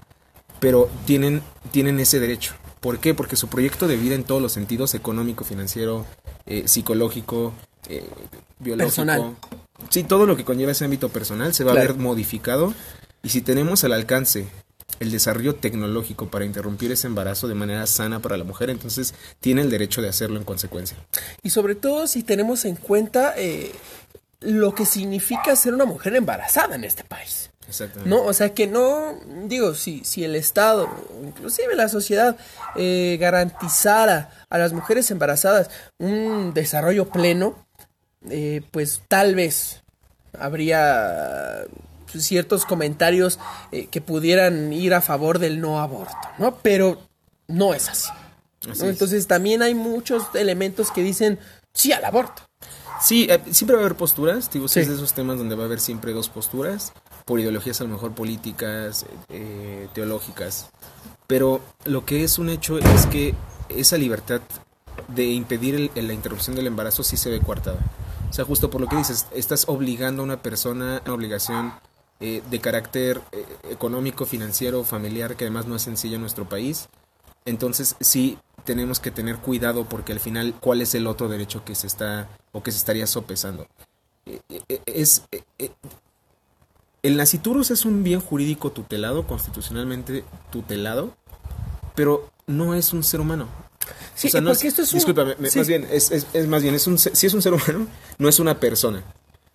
pero 0.59 0.89
tienen, 1.05 1.41
tienen 1.71 1.99
ese 1.99 2.19
derecho. 2.19 2.53
¿Por 2.79 2.99
qué? 2.99 3.13
Porque 3.13 3.35
su 3.35 3.47
proyecto 3.47 3.87
de 3.87 3.95
vida 3.95 4.15
en 4.15 4.23
todos 4.23 4.41
los 4.41 4.51
sentidos, 4.51 4.93
económico, 4.93 5.45
financiero, 5.45 6.05
eh, 6.45 6.67
psicológico, 6.67 7.53
eh, 7.87 8.05
biológico, 8.59 9.05
personal. 9.05 9.35
sí, 9.89 10.03
todo 10.03 10.25
lo 10.25 10.35
que 10.35 10.43
conlleva 10.43 10.73
ese 10.73 10.83
ámbito 10.83 11.09
personal 11.09 11.53
se 11.53 11.63
va 11.63 11.71
a 11.71 11.75
ver 11.75 11.95
modificado. 11.95 12.73
Y 13.21 13.29
si 13.29 13.41
tenemos 13.41 13.85
al 13.85 13.93
alcance 13.93 14.47
el 14.99 15.11
desarrollo 15.11 15.55
tecnológico 15.55 16.27
para 16.27 16.45
interrumpir 16.45 16.91
ese 16.91 17.07
embarazo 17.07 17.47
de 17.47 17.55
manera 17.55 17.85
sana 17.87 18.19
para 18.19 18.37
la 18.37 18.43
mujer, 18.43 18.69
entonces 18.69 19.13
tiene 19.39 19.61
el 19.61 19.69
derecho 19.69 20.01
de 20.01 20.09
hacerlo 20.09 20.37
en 20.37 20.43
consecuencia. 20.43 20.97
Y 21.41 21.49
sobre 21.49 21.75
todo 21.75 22.07
si 22.07 22.23
tenemos 22.23 22.65
en 22.65 22.75
cuenta 22.75 23.33
eh, 23.37 23.71
lo 24.43 24.75
que 24.75 24.85
significa 24.85 25.55
ser 25.55 25.73
una 25.73 25.85
mujer 25.85 26.15
embarazada 26.15 26.75
en 26.75 26.83
este 26.83 27.03
país. 27.03 27.49
Exactamente. 27.67 28.09
¿No? 28.09 28.23
O 28.23 28.33
sea 28.33 28.53
que 28.53 28.67
no, 28.67 29.19
digo, 29.45 29.73
si, 29.73 30.03
si 30.03 30.23
el 30.23 30.35
Estado, 30.35 30.89
inclusive 31.23 31.75
la 31.75 31.89
sociedad, 31.89 32.37
eh, 32.75 33.17
garantizara 33.19 34.29
a 34.49 34.57
las 34.57 34.73
mujeres 34.73 35.09
embarazadas 35.11 35.69
un 35.97 36.53
desarrollo 36.53 37.09
pleno, 37.09 37.65
eh, 38.29 38.61
pues 38.71 39.01
tal 39.07 39.35
vez 39.35 39.83
habría 40.37 41.65
ciertos 42.15 42.65
comentarios 42.65 43.39
eh, 43.71 43.87
que 43.87 44.01
pudieran 44.01 44.71
ir 44.71 44.93
a 44.93 45.01
favor 45.01 45.39
del 45.39 45.59
no 45.59 45.79
aborto, 45.79 46.15
¿no? 46.37 46.57
Pero 46.59 47.01
no 47.47 47.73
es 47.73 47.89
así. 47.89 48.09
Entonces 48.81 49.27
también 49.27 49.61
hay 49.61 49.75
muchos 49.75 50.23
elementos 50.35 50.91
que 50.91 51.01
dicen 51.01 51.39
sí 51.73 51.91
al 51.91 52.05
aborto. 52.05 52.43
Sí, 53.03 53.27
eh, 53.29 53.41
siempre 53.51 53.75
va 53.75 53.81
a 53.81 53.85
haber 53.85 53.97
posturas, 53.97 54.49
digo, 54.49 54.67
es 54.67 54.73
de 54.73 54.81
esos 54.81 55.13
temas 55.13 55.37
donde 55.37 55.55
va 55.55 55.63
a 55.63 55.65
haber 55.65 55.79
siempre 55.79 56.13
dos 56.13 56.29
posturas, 56.29 56.93
por 57.25 57.39
ideologías 57.39 57.81
a 57.81 57.83
lo 57.83 57.89
mejor 57.89 58.13
políticas, 58.13 59.05
eh, 59.29 59.87
teológicas, 59.93 60.69
pero 61.27 61.61
lo 61.85 62.05
que 62.05 62.23
es 62.23 62.39
un 62.39 62.49
hecho 62.49 62.77
es 62.77 63.05
que 63.07 63.35
esa 63.69 63.97
libertad 63.97 64.41
de 65.07 65.25
impedir 65.25 65.91
la 65.95 66.13
interrupción 66.13 66.55
del 66.55 66.67
embarazo 66.67 67.03
sí 67.03 67.17
se 67.17 67.29
ve 67.29 67.41
coartada. 67.41 67.79
O 68.29 68.33
sea, 68.33 68.45
justo 68.45 68.69
por 68.69 68.81
lo 68.81 68.87
que 68.87 68.95
dices, 68.95 69.27
estás 69.33 69.65
obligando 69.67 70.21
a 70.21 70.25
una 70.25 70.41
persona 70.41 70.97
a 70.97 71.01
una 71.05 71.13
obligación 71.13 71.73
eh, 72.19 72.41
de 72.49 72.59
carácter 72.59 73.21
económico, 73.69 74.25
financiero, 74.25 74.83
familiar, 74.83 75.35
que 75.35 75.45
además 75.45 75.65
no 75.65 75.75
es 75.75 75.81
sencilla 75.81 76.15
en 76.15 76.21
nuestro 76.21 76.47
país. 76.47 76.87
Entonces 77.45 77.95
sí 77.99 78.37
tenemos 78.63 78.99
que 78.99 79.11
tener 79.11 79.37
cuidado 79.37 79.85
porque 79.85 80.13
al 80.13 80.19
final, 80.19 80.55
¿cuál 80.59 80.81
es 80.81 80.95
el 80.95 81.07
otro 81.07 81.27
derecho 81.27 81.63
que 81.65 81.75
se 81.75 81.87
está 81.87 82.29
o 82.51 82.63
que 82.63 82.71
se 82.71 82.77
estaría 82.77 83.07
sopesando? 83.07 83.67
Eh, 84.25 84.39
eh, 84.69 84.81
es, 84.85 85.23
eh, 85.31 85.71
el 87.01 87.17
naciturus 87.17 87.71
es 87.71 87.85
un 87.85 88.03
bien 88.03 88.21
jurídico 88.21 88.71
tutelado, 88.71 89.27
constitucionalmente 89.27 90.23
tutelado, 90.51 91.15
pero 91.95 92.29
no 92.47 92.73
es 92.73 92.93
un 92.93 93.03
ser 93.03 93.19
humano. 93.19 93.47
Sí, 94.15 94.29
porque 94.31 94.67
esto 94.67 94.81
es 94.81 94.93
un... 94.93 94.99
Discúlpame, 94.99 95.35
más 95.37 95.67
bien, 95.67 95.85
es, 95.91 96.11
es, 96.11 96.47
más 96.47 96.63
bien, 96.63 96.75
es 96.75 96.87
un, 96.87 96.97
si 96.97 97.27
es 97.27 97.33
un 97.33 97.41
ser 97.41 97.53
humano, 97.53 97.87
no 98.17 98.29
es 98.29 98.39
una 98.39 98.59
persona. 98.59 99.03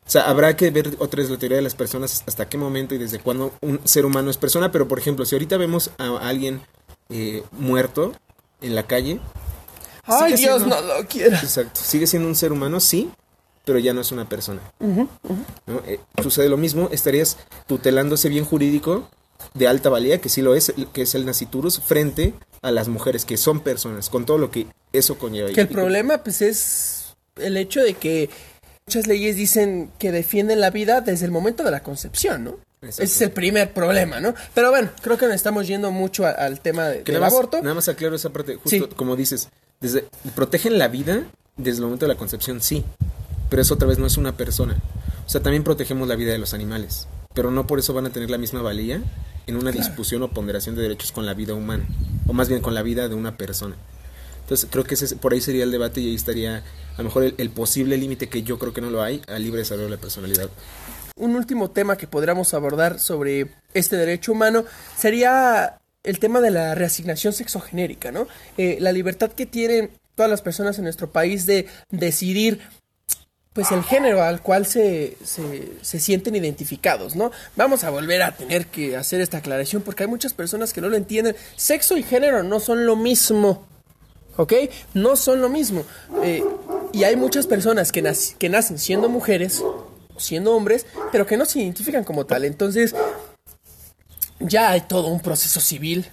O 0.07 0.11
sea, 0.11 0.29
habrá 0.29 0.57
que 0.57 0.71
ver 0.71 0.97
otra 0.99 1.21
vez 1.23 1.31
la 1.31 1.39
teoría 1.39 1.57
de 1.57 1.63
las 1.63 1.75
personas, 1.75 2.25
hasta 2.27 2.49
qué 2.49 2.59
momento 2.59 2.95
y 2.95 2.99
desde 2.99 3.19
cuándo 3.19 3.53
un 3.61 3.81
ser 3.85 4.05
humano 4.05 4.31
es 4.31 4.37
persona, 4.37 4.71
pero 4.71 4.89
por 4.89 4.99
ejemplo, 4.99 5.25
si 5.25 5.35
ahorita 5.35 5.57
vemos 5.57 5.91
a 5.99 6.17
alguien 6.19 6.61
muerto, 7.53 8.13
en 8.61 8.75
la 8.75 8.87
calle. 8.87 9.21
Ay, 10.05 10.35
Dios 10.35 10.67
no 10.67 10.81
lo 10.81 11.07
quiera. 11.07 11.39
Exacto. 11.39 11.81
Sigue 11.83 12.07
siendo 12.07 12.29
un 12.29 12.35
ser 12.35 12.53
humano, 12.53 12.81
sí, 12.81 13.11
pero 13.65 13.79
ya 13.79 13.93
no 13.93 14.01
es 14.01 14.13
una 14.13 14.29
persona. 14.29 14.63
Eh, 15.87 16.01
sucede 16.23 16.49
lo 16.49 16.57
mismo, 16.57 16.89
estarías 16.91 17.37
tutelando 17.67 18.15
ese 18.15 18.29
bien 18.29 18.45
jurídico 18.45 19.09
de 19.55 19.69
alta 19.69 19.91
valía, 19.91 20.21
que 20.21 20.29
sí 20.29 20.43
lo 20.43 20.55
es, 20.55 20.73
que 20.93 21.03
es 21.03 21.15
el 21.15 21.27
naciturus, 21.27 21.81
frente 21.81 22.35
a 22.63 22.71
las 22.71 22.89
mujeres, 22.89 23.25
que 23.25 23.37
son 23.37 23.61
personas, 23.61 24.09
con 24.11 24.25
todo 24.25 24.39
lo 24.39 24.51
que 24.51 24.67
eso 24.93 25.19
conlleva. 25.19 25.53
Que 25.53 25.61
el 25.61 25.69
problema, 25.69 26.19
pues, 26.23 26.43
es 26.43 27.17
el 27.37 27.57
hecho 27.57 27.83
de 27.83 27.95
que 27.95 28.31
muchas 28.87 29.07
leyes 29.07 29.37
dicen 29.37 29.91
que 29.99 30.13
defienden 30.13 30.61
la 30.61 30.71
vida 30.71 31.01
desde 31.03 31.27
el 31.27 31.31
momento 31.31 31.63
de 31.63 31.71
la 31.71 31.83
concepción, 31.83 32.45
¿no? 32.45 32.57
Ese 32.81 33.05
es 33.05 33.21
el 33.21 33.31
primer 33.33 33.73
problema, 33.73 34.21
¿no? 34.21 34.35
Pero 34.55 34.71
bueno, 34.71 34.91
creo 35.03 35.19
que 35.19 35.27
nos 35.27 35.35
estamos 35.35 35.67
yendo 35.67 35.91
mucho 35.91 36.27
al 36.27 36.61
tema 36.61 36.89
de, 36.89 37.03
del 37.03 37.23
aborto. 37.23 37.61
Nada 37.61 37.75
más 37.75 37.89
aclaro 37.89 38.15
esa 38.15 38.31
parte, 38.31 38.57
justo 38.57 38.89
como 38.97 39.17
dices, 39.17 39.49
desde, 39.81 40.05
protegen 40.35 40.79
la 40.79 40.89
vida 40.89 41.25
desde 41.57 41.79
el 41.79 41.85
momento 41.85 42.07
de 42.07 42.13
la 42.13 42.19
concepción, 42.19 42.61
sí, 42.61 42.85
pero 43.51 43.63
eso 43.63 43.75
otra 43.75 43.89
vez 43.89 43.99
no 43.99 44.07
es 44.07 44.17
una 44.17 44.37
persona. 44.37 44.77
O 45.27 45.31
sea, 45.31 45.43
también 45.43 45.65
protegemos 45.65 46.09
la 46.09 46.17
vida 46.17 46.33
de 46.33 46.39
los 46.39 46.55
animales, 46.55 47.09
pero 47.35 47.51
no 47.51 47.67
por 47.67 47.79
eso 47.79 47.93
van 47.93 48.07
a 48.07 48.11
tener 48.11 48.31
la 48.31 48.39
misma 48.39 48.63
valía 48.63 49.03
en 49.47 49.57
una 49.57 49.73
discusión 49.73 50.23
o 50.23 50.31
ponderación 50.31 50.77
de 50.77 50.83
derechos 50.83 51.11
con 51.11 51.27
la 51.27 51.35
vida 51.35 51.55
humana, 51.55 51.85
o 52.27 52.33
más 52.33 52.49
bien 52.49 52.61
con 52.61 52.75
la 52.75 52.83
vida 52.83 53.09
de 53.09 53.15
una 53.15 53.37
persona. 53.37 53.75
Entonces 54.43 54.69
creo 54.71 54.85
que 54.85 54.95
ese, 54.95 55.17
por 55.17 55.33
ahí 55.33 55.41
sería 55.41 55.65
el 55.65 55.71
debate 55.71 56.01
y 56.01 56.09
ahí 56.09 56.15
estaría 56.15 56.65
a 56.97 56.99
lo 56.99 57.05
mejor 57.05 57.35
el, 57.37 57.51
posible 57.51 57.97
límite 57.99 58.29
que 58.29 58.43
yo 58.43 58.59
creo 58.59 58.73
que 58.73 58.81
no 58.81 58.91
lo 58.91 59.03
hay 59.03 59.21
al 59.27 59.43
libre 59.43 59.59
desarrollo 59.59 59.85
de 59.89 59.97
la 59.97 60.01
personalidad. 60.01 60.49
Un 61.19 61.37
último 61.37 61.71
tema 61.71 61.97
que 61.97 62.07
podríamos 62.07 62.55
abordar 62.55 62.99
sobre 62.99 63.49
este 63.75 63.97
derecho 63.97 64.33
humano 64.33 64.65
sería 64.97 65.79
el 66.05 66.19
tema 66.19 66.41
de 66.41 66.51
la 66.51 66.75
reasignación 66.75 67.33
sexogenérica, 67.33 68.13
¿no? 68.13 68.29
Eh, 68.57 68.79
la 68.81 68.93
libertad 68.93 69.33
que 69.33 69.47
tienen 69.47 69.91
todas 70.15 70.31
las 70.31 70.43
personas 70.43 70.79
en 70.79 70.85
nuestro 70.85 71.11
país 71.11 71.45
de 71.47 71.67
decidir 71.91 72.61
pues 73.53 73.73
el 73.73 73.83
género 73.83 74.23
al 74.23 74.41
cual 74.41 74.67
se, 74.67 75.17
se, 75.25 75.99
sienten 75.99 76.37
identificados, 76.37 77.17
¿no? 77.17 77.33
Vamos 77.57 77.83
a 77.83 77.91
volver 77.91 78.23
a 78.23 78.37
tener 78.37 78.67
que 78.67 78.97
hacer 78.97 79.21
esta 79.21 79.39
aclaración 79.39 79.83
porque 79.83 80.05
hay 80.05 80.09
muchas 80.09 80.33
personas 80.33 80.73
que 80.73 80.81
no 80.81 80.89
lo 80.89 80.97
entienden. 80.97 81.35
Sexo 81.57 81.97
y 81.97 82.05
género 82.05 82.45
no 82.45 82.61
son 82.61 82.87
lo 82.87 82.95
mismo, 82.95 83.67
¿ok? 84.37 84.53
No 84.95 85.17
son 85.17 85.41
lo 85.41 85.49
mismo. 85.49 85.85
Eh, 86.23 86.45
y 86.93 87.03
hay 87.03 87.17
muchas 87.17 87.49
personas 87.49 87.91
que, 87.91 88.15
que 88.39 88.49
nacen 88.49 88.79
siendo 88.79 89.09
mujeres, 89.09 89.61
siendo 90.19 90.55
hombres, 90.55 90.87
pero 91.13 91.27
que 91.27 91.37
no 91.37 91.45
se 91.45 91.61
identifican 91.61 92.05
como 92.05 92.27
tal. 92.27 92.45
Entonces, 92.45 92.95
ya 94.41 94.71
hay 94.71 94.83
todo 94.83 95.09
un 95.09 95.21
proceso 95.21 95.61
civil 95.61 96.07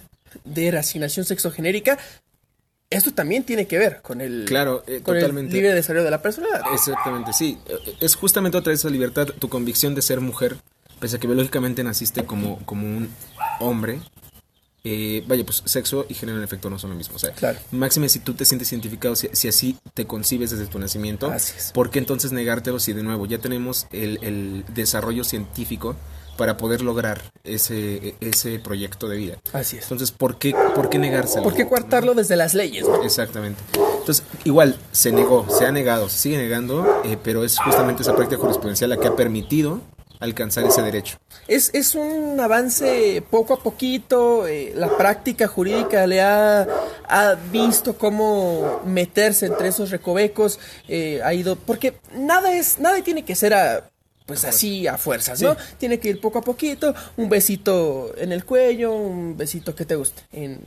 de 0.44 0.70
reasignación 0.70 1.24
sexogenérica 1.24 1.98
esto 2.88 3.12
también 3.12 3.42
tiene 3.42 3.66
que 3.66 3.78
ver 3.78 4.00
con 4.00 4.20
el, 4.20 4.44
claro, 4.46 4.84
eh, 4.86 5.00
totalmente. 5.04 5.52
libre 5.52 5.74
desarrollo 5.74 6.04
de 6.04 6.10
la 6.10 6.22
personalidad. 6.22 6.62
Exactamente, 6.72 7.32
sí. 7.32 7.58
Es 8.00 8.14
justamente 8.14 8.56
otra 8.56 8.70
vez 8.70 8.80
esa 8.80 8.90
libertad, 8.90 9.26
tu 9.26 9.48
convicción 9.48 9.94
de 9.94 10.02
ser 10.02 10.20
mujer, 10.20 10.56
pese 11.00 11.16
a 11.16 11.18
que 11.18 11.26
biológicamente 11.26 11.82
naciste 11.82 12.24
como, 12.24 12.64
como 12.64 12.86
un 12.86 13.10
hombre. 13.58 14.00
Eh, 14.88 15.24
vaya, 15.26 15.44
pues 15.44 15.64
sexo 15.64 16.06
y 16.08 16.14
género 16.14 16.38
en 16.38 16.44
efecto 16.44 16.70
no 16.70 16.78
son 16.78 16.90
lo 16.90 16.96
mismo. 16.96 17.16
O 17.16 17.18
sea, 17.18 17.32
claro. 17.32 17.58
máxime 17.72 18.08
si 18.08 18.20
tú 18.20 18.34
te 18.34 18.44
sientes 18.44 18.70
identificado, 18.70 19.16
si, 19.16 19.48
así 19.48 19.76
te 19.94 20.06
concibes 20.06 20.50
desde 20.52 20.66
tu 20.66 20.78
nacimiento, 20.78 21.32
¿por 21.74 21.90
qué 21.90 21.98
entonces 21.98 22.30
negártelo 22.30 22.78
si 22.78 22.92
de 22.92 23.02
nuevo 23.02 23.26
ya 23.26 23.38
tenemos 23.38 23.88
el, 23.90 24.20
el 24.22 24.64
desarrollo 24.72 25.24
científico 25.24 25.96
para 26.36 26.56
poder 26.56 26.82
lograr 26.82 27.20
ese, 27.42 28.14
ese 28.20 28.58
proyecto 28.58 29.08
de 29.08 29.16
vida. 29.16 29.38
Así 29.52 29.78
es. 29.78 29.84
Entonces, 29.84 30.12
¿por 30.12 30.38
qué, 30.38 30.54
por 30.74 30.88
qué 30.88 30.98
negárselo? 30.98 31.42
¿Por 31.42 31.54
qué 31.54 31.66
coartarlo 31.66 32.14
desde 32.14 32.36
las 32.36 32.54
leyes? 32.54 32.86
Exactamente. 33.02 33.60
Entonces, 33.98 34.22
igual, 34.44 34.76
se 34.92 35.12
negó, 35.12 35.46
se 35.48 35.66
ha 35.66 35.72
negado, 35.72 36.08
se 36.08 36.18
sigue 36.18 36.36
negando, 36.36 37.02
eh, 37.04 37.18
pero 37.22 37.42
es 37.42 37.58
justamente 37.58 38.02
esa 38.02 38.14
práctica 38.14 38.40
jurisprudencial 38.40 38.90
la 38.90 38.98
que 38.98 39.08
ha 39.08 39.16
permitido 39.16 39.80
alcanzar 40.20 40.64
ese 40.64 40.82
derecho. 40.82 41.18
Es, 41.48 41.70
es 41.74 41.94
un 41.94 42.38
avance 42.40 43.22
poco 43.30 43.54
a 43.54 43.62
poquito, 43.62 44.46
eh, 44.46 44.72
la 44.74 44.96
práctica 44.96 45.46
jurídica 45.46 46.06
le 46.06 46.20
ha, 46.20 46.66
ha, 47.08 47.34
visto 47.52 47.96
cómo 47.98 48.82
meterse 48.84 49.46
entre 49.46 49.68
esos 49.68 49.90
recovecos, 49.90 50.58
eh, 50.88 51.20
ha 51.24 51.34
ido, 51.34 51.56
porque 51.56 51.98
nada 52.14 52.52
es, 52.52 52.78
nada 52.78 53.02
tiene 53.02 53.24
que 53.24 53.34
ser 53.34 53.54
a 53.54 53.90
pues 54.26 54.44
así 54.44 54.88
a 54.88 54.98
fuerzas, 54.98 55.40
¿no? 55.40 55.56
Tiene 55.78 56.00
que 56.00 56.08
ir 56.08 56.20
poco 56.20 56.40
a 56.40 56.42
poquito, 56.42 56.94
un 57.16 57.28
besito 57.28 58.12
en 58.18 58.32
el 58.32 58.44
cuello, 58.44 58.92
un 58.92 59.36
besito 59.36 59.74
que 59.74 59.84
te 59.84 59.94
guste 59.94 60.22
en 60.32 60.66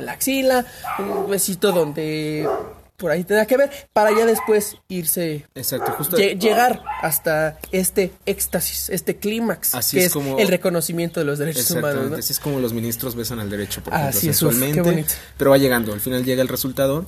la 0.00 0.12
axila, 0.12 0.66
un 0.98 1.30
besito 1.30 1.70
donde 1.70 2.48
por 2.96 3.10
ahí 3.10 3.24
tenga 3.24 3.46
que 3.46 3.56
ver, 3.56 3.70
para 3.92 4.10
ya 4.16 4.26
después 4.26 4.76
irse. 4.88 5.46
Exacto, 5.54 5.92
justo. 5.92 6.16
Llegar 6.16 6.82
hasta 7.02 7.58
este 7.72 8.12
éxtasis, 8.24 8.90
este 8.90 9.16
clímax, 9.16 9.72
que 9.90 10.06
es, 10.06 10.12
como, 10.12 10.38
el 10.38 10.48
reconocimiento 10.48 11.20
de 11.20 11.26
los 11.26 11.38
derechos 11.38 11.70
humanos. 11.70 12.18
Así 12.18 12.32
es 12.32 12.40
como 12.40 12.60
los 12.60 12.72
ministros 12.72 13.14
besan 13.14 13.40
al 13.40 13.50
derecho, 13.50 13.82
por 13.82 13.94
ejemplo, 13.94 14.20
sensualmente. 14.20 15.04
pero 15.36 15.50
va 15.50 15.58
llegando, 15.58 15.92
al 15.92 16.00
final 16.00 16.24
llega 16.24 16.42
el 16.42 16.48
resultado. 16.48 17.04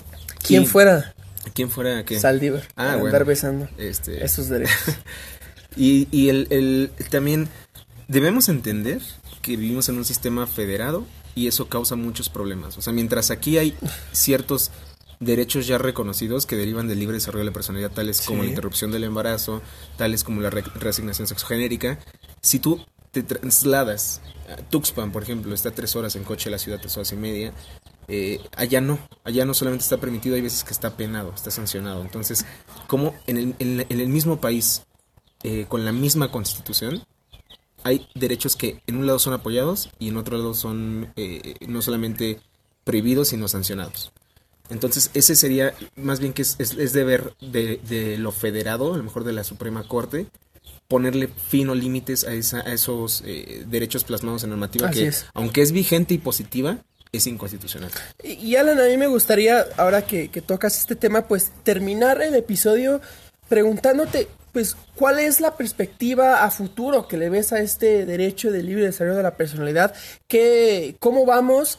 ¿Quién 0.46 0.66
fuera? 0.66 1.14
¿Quién 1.54 1.70
fuera 1.70 2.04
qué? 2.04 2.20
Saldívar. 2.20 2.64
Ah, 2.76 2.92
bueno. 2.92 3.06
Andar 3.06 3.24
besando 3.24 3.68
este... 3.78 4.24
esos 4.24 4.48
derechos. 4.50 4.94
Y, 5.76 6.08
y 6.10 6.28
el, 6.28 6.46
el, 6.50 6.90
también 7.10 7.48
debemos 8.08 8.48
entender 8.48 9.00
que 9.42 9.56
vivimos 9.56 9.88
en 9.88 9.96
un 9.96 10.04
sistema 10.04 10.46
federado 10.46 11.06
y 11.34 11.46
eso 11.46 11.68
causa 11.68 11.94
muchos 11.94 12.28
problemas. 12.28 12.76
O 12.78 12.82
sea, 12.82 12.92
mientras 12.92 13.30
aquí 13.30 13.58
hay 13.58 13.74
ciertos 14.12 14.70
derechos 15.20 15.66
ya 15.66 15.78
reconocidos 15.78 16.46
que 16.46 16.56
derivan 16.56 16.88
del 16.88 16.98
libre 16.98 17.14
desarrollo 17.14 17.44
de 17.44 17.50
la 17.50 17.54
personalidad, 17.54 17.90
tales 17.90 18.20
como 18.22 18.42
la 18.42 18.48
interrupción 18.48 18.90
del 18.90 19.04
embarazo, 19.04 19.62
tales 19.96 20.24
como 20.24 20.40
la 20.40 20.50
reasignación 20.50 21.26
sexogenérica, 21.26 21.98
si 22.40 22.58
tú 22.58 22.84
te 23.10 23.22
trasladas 23.22 24.20
a 24.48 24.56
Tuxpan, 24.56 25.12
por 25.12 25.22
ejemplo, 25.22 25.54
está 25.54 25.70
tres 25.70 25.96
horas 25.96 26.14
en 26.16 26.24
coche 26.24 26.48
a 26.48 26.52
la 26.52 26.58
ciudad, 26.58 26.78
tres 26.80 26.96
horas 26.96 27.12
y 27.12 27.16
media, 27.16 27.52
eh, 28.06 28.40
allá 28.56 28.80
no, 28.80 28.98
allá 29.24 29.44
no 29.44 29.54
solamente 29.54 29.82
está 29.82 29.98
permitido, 29.98 30.36
hay 30.36 30.40
veces 30.40 30.64
que 30.64 30.72
está 30.72 30.96
penado, 30.96 31.32
está 31.34 31.50
sancionado. 31.50 32.02
Entonces, 32.02 32.46
como 32.86 33.14
en 33.26 33.54
el, 33.58 33.86
en 33.88 34.00
el 34.00 34.08
mismo 34.08 34.40
país 34.40 34.82
eh, 35.42 35.66
con 35.68 35.84
la 35.84 35.92
misma 35.92 36.30
constitución, 36.30 37.04
hay 37.84 38.08
derechos 38.14 38.56
que 38.56 38.82
en 38.86 38.96
un 38.96 39.06
lado 39.06 39.18
son 39.18 39.34
apoyados 39.34 39.90
y 39.98 40.08
en 40.08 40.16
otro 40.16 40.36
lado 40.36 40.54
son 40.54 41.12
eh, 41.16 41.54
no 41.66 41.82
solamente 41.82 42.40
prohibidos, 42.84 43.28
sino 43.28 43.46
sancionados. 43.46 44.12
Entonces, 44.70 45.10
ese 45.14 45.34
sería 45.34 45.74
más 45.96 46.20
bien 46.20 46.32
que 46.32 46.42
es, 46.42 46.56
es, 46.58 46.92
deber 46.92 47.34
de, 47.40 48.16
lo 48.18 48.32
federado, 48.32 48.94
a 48.94 48.96
lo 48.96 49.02
mejor 49.02 49.24
de 49.24 49.32
la 49.32 49.44
Suprema 49.44 49.86
Corte, 49.86 50.26
ponerle 50.88 51.28
fin 51.28 51.68
o 51.68 51.74
límites 51.74 52.24
a, 52.24 52.32
esa, 52.32 52.60
a 52.60 52.72
esos 52.72 53.22
eh, 53.26 53.64
derechos 53.66 54.04
plasmados 54.04 54.44
en 54.44 54.50
normativa 54.50 54.90
que, 54.90 55.10
aunque 55.34 55.62
es 55.62 55.72
vigente 55.72 56.14
y 56.14 56.18
positiva, 56.18 56.78
es 57.12 57.26
inconstitucional. 57.26 57.90
Y, 58.22 58.56
Alan, 58.56 58.78
a 58.78 58.84
mí 58.84 58.96
me 58.96 59.06
gustaría, 59.06 59.66
ahora 59.76 60.02
que, 60.02 60.28
que 60.28 60.42
tocas 60.42 60.78
este 60.78 60.96
tema, 60.96 61.26
pues 61.26 61.50
terminar 61.62 62.20
el 62.22 62.34
episodio 62.34 63.00
preguntándote 63.48 64.28
pues, 64.52 64.76
¿cuál 64.96 65.18
es 65.18 65.40
la 65.40 65.56
perspectiva 65.56 66.42
a 66.42 66.50
futuro 66.50 67.06
que 67.06 67.16
le 67.16 67.28
ves 67.28 67.52
a 67.52 67.60
este 67.60 68.06
derecho 68.06 68.50
de 68.50 68.62
libre 68.62 68.84
desarrollo 68.84 69.16
de 69.16 69.22
la 69.22 69.36
personalidad? 69.36 69.94
¿Qué, 70.26 70.96
¿Cómo 70.98 71.26
vamos 71.26 71.78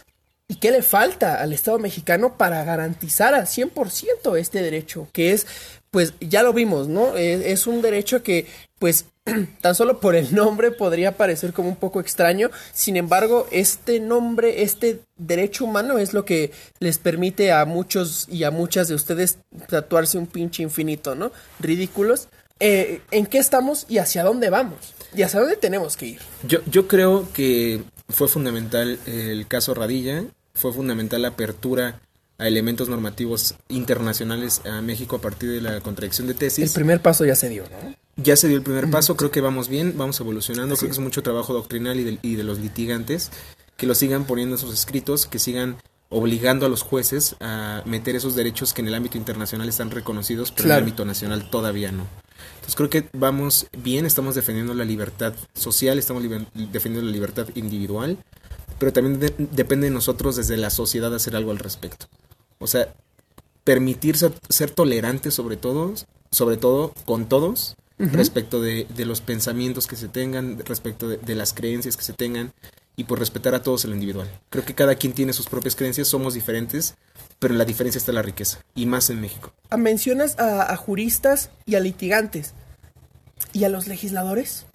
y 0.52 0.56
qué 0.56 0.72
le 0.72 0.82
falta 0.82 1.42
al 1.42 1.54
Estado 1.54 1.78
mexicano 1.78 2.36
para 2.36 2.64
garantizar 2.64 3.36
al 3.36 3.46
100% 3.46 4.36
este 4.36 4.64
derecho? 4.64 5.08
Que 5.14 5.32
es, 5.32 5.46
pues, 5.92 6.16
ya 6.20 6.42
lo 6.42 6.54
vimos, 6.54 6.88
¿no? 6.88 7.16
Es, 7.16 7.68
un 7.68 7.84
derecho 7.84 8.24
que, 8.24 8.48
pues, 8.80 9.06
tan 9.62 9.76
solo 9.76 10.00
por 10.00 10.16
el 10.16 10.34
nombre 10.34 10.72
podría 10.72 11.18
parecer 11.18 11.54
como 11.54 11.70
un 11.70 11.76
poco 11.76 12.00
extraño. 12.00 12.50
Sin 12.74 12.98
embargo, 12.98 13.48
este 13.52 14.00
nombre, 14.00 14.64
este 14.64 15.02
derecho 15.18 15.66
humano 15.66 16.00
es 16.00 16.14
lo 16.14 16.26
que 16.26 16.52
les 16.80 16.98
permite 16.98 17.52
a 17.52 17.64
muchos 17.66 18.28
y 18.28 18.44
a 18.44 18.50
muchas 18.50 18.88
de 18.88 18.96
ustedes 18.96 19.38
tatuarse 19.68 20.18
un 20.18 20.26
pinche 20.26 20.64
infinito, 20.64 21.14
¿no? 21.14 21.32
Ridículos 21.60 22.28
eh, 22.60 23.02
en 23.12 23.28
qué 23.28 23.38
estamos 23.38 23.86
y 23.88 24.00
hacia 24.00 24.24
dónde 24.24 24.50
vamos 24.50 24.96
y 25.16 25.22
hacia 25.22 25.42
dónde 25.42 25.58
tenemos 25.58 25.96
que 25.96 26.08
ir. 26.08 26.20
Yo, 26.42 26.60
yo 26.66 26.88
creo 26.88 27.32
que 27.34 27.84
fue 28.10 28.28
fundamental 28.28 29.00
el 29.06 29.48
caso 29.48 29.76
Radilla, 29.76 30.24
fue 30.60 30.74
fundamental 30.74 31.22
la 31.22 31.30
apertura 31.30 32.02
a 32.38 32.48
elementos 32.48 32.88
normativos 32.88 33.56
internacionales 33.68 34.62
a 34.66 34.82
México 34.82 35.18
a 35.18 35.22
partir 35.22 35.52
de 35.52 35.62
la 35.62 35.82
contradicción 35.82 36.28
de 36.28 36.34
tesis. 36.34 36.66
El 36.66 36.72
primer 36.72 37.02
paso 37.02 37.26
ya 37.26 37.36
se 37.36 37.50
dio, 37.50 37.64
¿no? 37.64 37.96
Ya 38.16 38.36
se 38.36 38.48
dio 38.48 38.58
el 38.58 38.64
primer 38.64 38.90
paso, 38.90 39.16
creo 39.16 39.32
que 39.32 39.42
vamos 39.42 39.70
bien, 39.70 39.94
vamos 39.98 40.20
evolucionando, 40.20 40.76
creo 40.76 40.90
que 40.90 40.94
es 40.94 41.00
mucho 41.00 41.24
trabajo 41.24 41.54
doctrinal 41.54 42.00
y 42.00 42.04
de, 42.04 42.20
y 42.22 42.36
de 42.36 42.44
los 42.44 42.60
litigantes, 42.60 43.32
que 43.78 43.88
lo 43.88 43.96
sigan 43.96 44.26
poniendo 44.26 44.56
en 44.56 44.60
sus 44.60 44.74
escritos, 44.74 45.26
que 45.26 45.40
sigan 45.40 45.78
obligando 46.10 46.66
a 46.66 46.70
los 46.70 46.82
jueces 46.82 47.36
a 47.40 47.82
meter 47.86 48.16
esos 48.16 48.36
derechos 48.36 48.74
que 48.74 48.82
en 48.82 48.88
el 48.88 48.96
ámbito 48.96 49.18
internacional 49.18 49.70
están 49.70 49.92
reconocidos, 49.92 50.52
pero 50.52 50.66
en 50.66 50.72
el 50.72 50.80
ámbito 50.80 51.06
nacional 51.06 51.50
todavía 51.50 51.92
no. 51.92 52.08
Entonces 52.56 52.76
creo 52.76 52.90
que 52.90 53.10
vamos 53.14 53.68
bien, 53.78 54.06
estamos 54.06 54.36
defendiendo 54.36 54.74
la 54.74 54.86
libertad 54.86 55.34
social, 55.54 55.98
estamos 55.98 56.24
defendiendo 56.54 57.08
la 57.08 57.12
libertad 57.12 57.48
individual, 57.56 58.18
pero 58.80 58.94
también 58.94 59.20
depende 59.52 59.88
de 59.88 59.94
nosotros 59.94 60.36
desde 60.36 60.58
la 60.58 60.70
sociedad 60.70 61.14
hacer 61.14 61.36
algo 61.36 61.52
al 61.52 61.60
respecto. 61.60 62.08
O 62.60 62.68
sea, 62.68 62.94
permitir 63.64 64.18
ser, 64.18 64.72
tolerantes 64.72 65.34
sobre 65.34 65.58
todo, 65.58 65.94
sobre 66.32 66.58
todo 66.58 66.94
con 67.06 67.28
todos, 67.28 67.76
respecto 68.00 68.62
de, 68.62 68.88
los 69.06 69.22
pensamientos 69.22 69.86
que 69.86 69.96
se 69.96 70.08
tengan, 70.08 70.58
respecto 70.66 71.08
de, 71.10 71.36
las 71.36 71.54
creencias 71.54 71.98
que 71.98 72.04
se 72.04 72.14
tengan 72.14 72.54
y 72.96 73.04
por 73.04 73.20
respetar 73.20 73.54
a 73.56 73.62
todos 73.62 73.84
en 73.84 73.92
lo 73.92 73.96
individual. 73.96 74.30
Creo 74.50 74.66
que 74.66 74.74
cada 74.74 74.96
quien 74.96 75.14
tiene 75.14 75.34
sus 75.34 75.48
propias 75.48 75.76
creencias, 75.76 76.08
somos 76.08 76.34
diferentes, 76.34 76.96
pero 77.40 77.54
en 77.54 77.58
la 77.58 77.66
diferencia 77.66 78.00
está 78.00 78.12
la 78.12 78.22
riqueza, 78.22 78.60
y 78.76 78.86
más 78.86 79.10
en 79.10 79.22
México. 79.22 79.54
Ah, 79.70 79.78
mencionas 79.78 80.38
a, 80.40 80.76
juristas 80.76 81.52
y 81.66 81.76
a 81.76 81.80
litigantes. 81.80 82.54
¿Y 83.54 83.64
a 83.64 83.70
los 83.70 83.88
legisladores? 83.88 84.66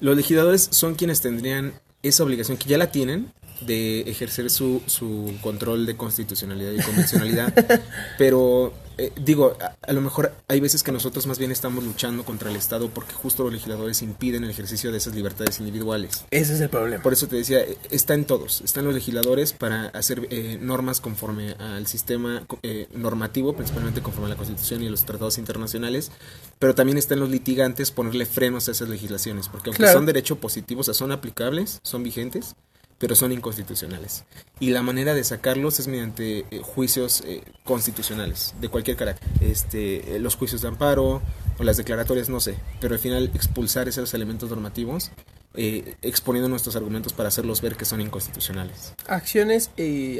Los 0.00 0.16
legisladores 0.16 0.68
son 0.70 0.94
quienes 0.96 1.20
tendrían 1.20 1.72
esa 2.02 2.24
obligación, 2.24 2.56
que 2.56 2.68
ya 2.68 2.76
la 2.76 2.90
tienen, 2.90 3.32
de 3.66 4.00
ejercer 4.02 4.50
su, 4.50 4.82
su 4.86 5.34
control 5.40 5.86
de 5.86 5.96
constitucionalidad 5.96 6.72
y 6.72 6.82
convencionalidad, 6.82 7.52
pero 8.18 8.72
eh, 8.98 9.10
digo, 9.16 9.56
a, 9.58 9.92
lo 9.92 10.00
mejor 10.00 10.34
hay 10.48 10.60
veces 10.60 10.82
que 10.82 10.92
nosotros 10.92 11.26
más 11.26 11.38
bien 11.38 11.50
estamos 11.50 11.82
luchando 11.82 12.24
contra 12.24 12.50
el 12.50 12.56
Estado 12.56 12.90
porque 12.90 13.14
justo 13.14 13.42
los 13.42 13.52
legisladores 13.52 14.02
impiden 14.02 14.44
el 14.44 14.50
ejercicio 14.50 14.92
de 14.92 14.98
esas 14.98 15.14
libertades 15.14 15.60
individuales. 15.60 16.24
Ese 16.30 16.54
es 16.54 16.60
el 16.60 16.68
problema. 16.68 17.02
Por 17.02 17.12
eso 17.12 17.26
te 17.26 17.36
decía, 17.36 17.60
eh, 17.60 17.78
está 17.90 18.14
en 18.14 18.24
todos, 18.24 18.60
están 18.60 18.84
los 18.84 18.94
legisladores 18.94 19.52
para 19.52 19.86
hacer 19.88 20.26
eh, 20.30 20.58
normas 20.60 21.00
conforme 21.00 21.52
al 21.52 21.86
sistema 21.86 22.46
normativo, 22.92 23.54
principalmente 23.54 24.02
conforme 24.02 24.26
a 24.26 24.30
la 24.30 24.36
Constitución 24.36 24.82
y 24.82 24.86
a 24.86 24.90
los 24.90 25.04
tratados 25.04 25.38
internacionales, 25.38 26.12
pero 26.58 26.74
también 26.74 26.98
están 26.98 27.20
los 27.20 27.30
litigantes 27.30 27.90
ponerle 27.90 28.26
frenos 28.26 28.68
a 28.68 28.72
esas 28.72 28.88
legislaciones, 28.88 29.48
porque 29.48 29.70
aunque 29.70 29.86
son 29.90 30.06
derecho 30.06 30.36
positivos, 30.36 30.88
o 30.88 30.92
sea, 30.92 30.98
son 30.98 31.12
aplicables, 31.12 31.80
son 31.82 32.02
vigentes, 32.02 32.56
pero 33.02 33.16
son 33.16 33.32
inconstitucionales. 33.32 34.22
Y 34.60 34.70
la 34.70 34.80
manera 34.80 35.12
de 35.12 35.24
sacarlos 35.24 35.80
es 35.80 35.88
mediante 35.88 36.46
eh, 36.52 36.60
juicios 36.62 37.24
eh, 37.26 37.42
constitucionales, 37.64 38.54
de 38.60 38.68
cualquier 38.68 38.96
carácter. 38.96 39.28
Este, 39.40 40.14
eh, 40.14 40.20
los 40.20 40.36
juicios 40.36 40.62
de 40.62 40.68
amparo 40.68 41.20
o 41.58 41.64
las 41.64 41.78
declaratorias, 41.78 42.28
no 42.28 42.38
sé, 42.38 42.54
pero 42.80 42.94
al 42.94 43.00
final 43.00 43.32
expulsar 43.34 43.88
esos 43.88 44.14
elementos 44.14 44.50
normativos 44.50 45.10
exponiendo 45.54 46.48
nuestros 46.48 46.76
argumentos 46.76 47.12
para 47.12 47.28
hacerlos 47.28 47.60
ver 47.60 47.76
que 47.76 47.84
son 47.84 48.00
inconstitucionales. 48.00 48.94
Acciones, 49.06 49.68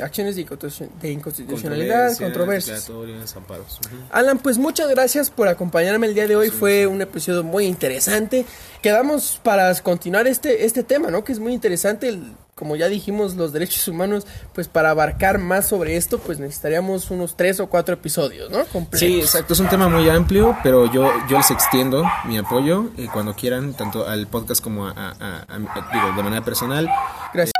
acciones 0.02 0.36
de, 0.36 1.10
inconstitucionalidad, 1.10 2.18
controversias. 2.18 2.90
Amparos. 3.34 3.80
Alan, 4.10 4.40
pues 4.40 4.58
muchas 4.58 4.90
gracias 4.90 5.30
por 5.30 5.48
acompañarme 5.48 6.06
el 6.06 6.12
día 6.12 6.26
de 6.28 6.36
hoy. 6.36 6.50
Fue 6.50 6.86
un 6.86 7.00
episodio 7.00 7.42
muy 7.44 7.64
interesante. 7.64 8.44
Quedamos 8.82 9.40
para 9.42 9.74
continuar 9.76 10.26
este, 10.26 10.66
este 10.66 10.82
tema, 10.82 11.10
¿no? 11.10 11.24
Que 11.24 11.32
es 11.32 11.38
muy 11.38 11.54
interesante. 11.54 12.10
El, 12.10 12.34
como 12.54 12.76
ya 12.76 12.88
dijimos, 12.88 13.34
los 13.34 13.52
derechos 13.52 13.88
humanos, 13.88 14.26
pues 14.54 14.68
para 14.68 14.90
abarcar 14.90 15.38
más 15.38 15.66
sobre 15.66 15.96
esto, 15.96 16.18
pues 16.18 16.38
necesitaríamos 16.38 17.10
unos 17.10 17.36
tres 17.36 17.60
o 17.60 17.68
cuatro 17.68 17.94
episodios, 17.94 18.50
¿no? 18.50 18.64
Sí, 18.92 19.20
exacto, 19.20 19.54
es 19.54 19.60
un 19.60 19.68
tema 19.68 19.88
muy 19.88 20.08
amplio, 20.08 20.56
pero 20.62 20.92
yo, 20.92 21.10
yo 21.28 21.38
les 21.38 21.50
extiendo 21.50 22.04
mi 22.26 22.36
apoyo 22.38 22.90
y 22.96 23.08
cuando 23.08 23.34
quieran, 23.34 23.74
tanto 23.74 24.06
al 24.06 24.26
podcast 24.26 24.62
como 24.62 24.86
a, 24.86 25.14
digo, 25.92 26.06
de 26.16 26.22
manera 26.22 26.44
personal. 26.44 26.88
Gracias. 27.32 27.51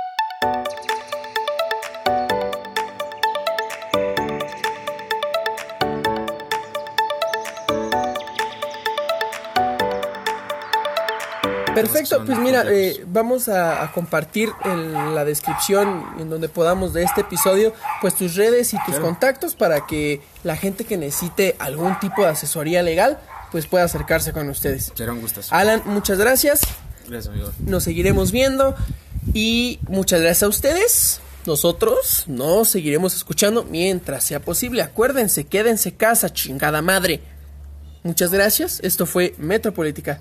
Perfecto, 11.75 12.25
pues 12.25 12.39
mira, 12.39 12.64
eh, 12.68 13.05
vamos 13.07 13.49
a, 13.49 13.91
compartir 13.93 14.51
en 14.64 15.14
la 15.14 15.25
descripción 15.25 16.05
en 16.18 16.31
donde 16.31 16.49
podamos 16.49 16.93
de 16.93 17.03
este 17.03 17.23
episodio, 17.23 17.73
pues 18.01 18.14
tus 18.14 18.37
redes 18.37 18.75
y 18.75 18.79
tus 18.87 18.99
contactos 18.99 19.55
para 19.55 19.87
que 19.87 20.20
la 20.45 20.57
gente 20.57 20.85
que 20.85 20.97
necesite 20.97 21.57
algún 21.59 21.99
tipo 22.01 22.23
de 22.23 22.29
asesoría 22.29 22.83
legal, 22.83 23.18
pues 23.51 23.66
pueda 23.66 23.85
acercarse 23.85 24.33
con 24.33 24.49
ustedes. 24.49 24.93
Será 24.95 25.12
un 25.12 25.20
gusto. 25.20 25.41
Alan, 25.51 25.83
muchas 25.85 26.18
gracias. 26.18 26.61
Gracias, 27.07 27.33
amigo. 27.33 27.53
Nos 27.59 27.85
seguiremos 27.85 28.33
viendo 28.33 28.75
y 29.35 29.79
muchas 29.89 30.20
gracias 30.20 30.43
a 30.45 30.49
ustedes. 30.49 31.20
Nosotros 31.45 32.25
nos 32.29 32.68
seguiremos 32.68 33.14
escuchando 33.16 33.64
mientras 33.64 34.25
sea 34.25 34.41
posible. 34.41 34.83
Acuérdense, 34.83 35.45
quédense 35.45 35.93
casa, 35.93 36.33
chingada 36.33 36.83
madre. 36.83 37.20
Muchas 38.05 38.31
gracias. 38.33 38.81
Esto 38.83 39.07
fue 39.07 39.35
Metropolítica. 39.39 40.20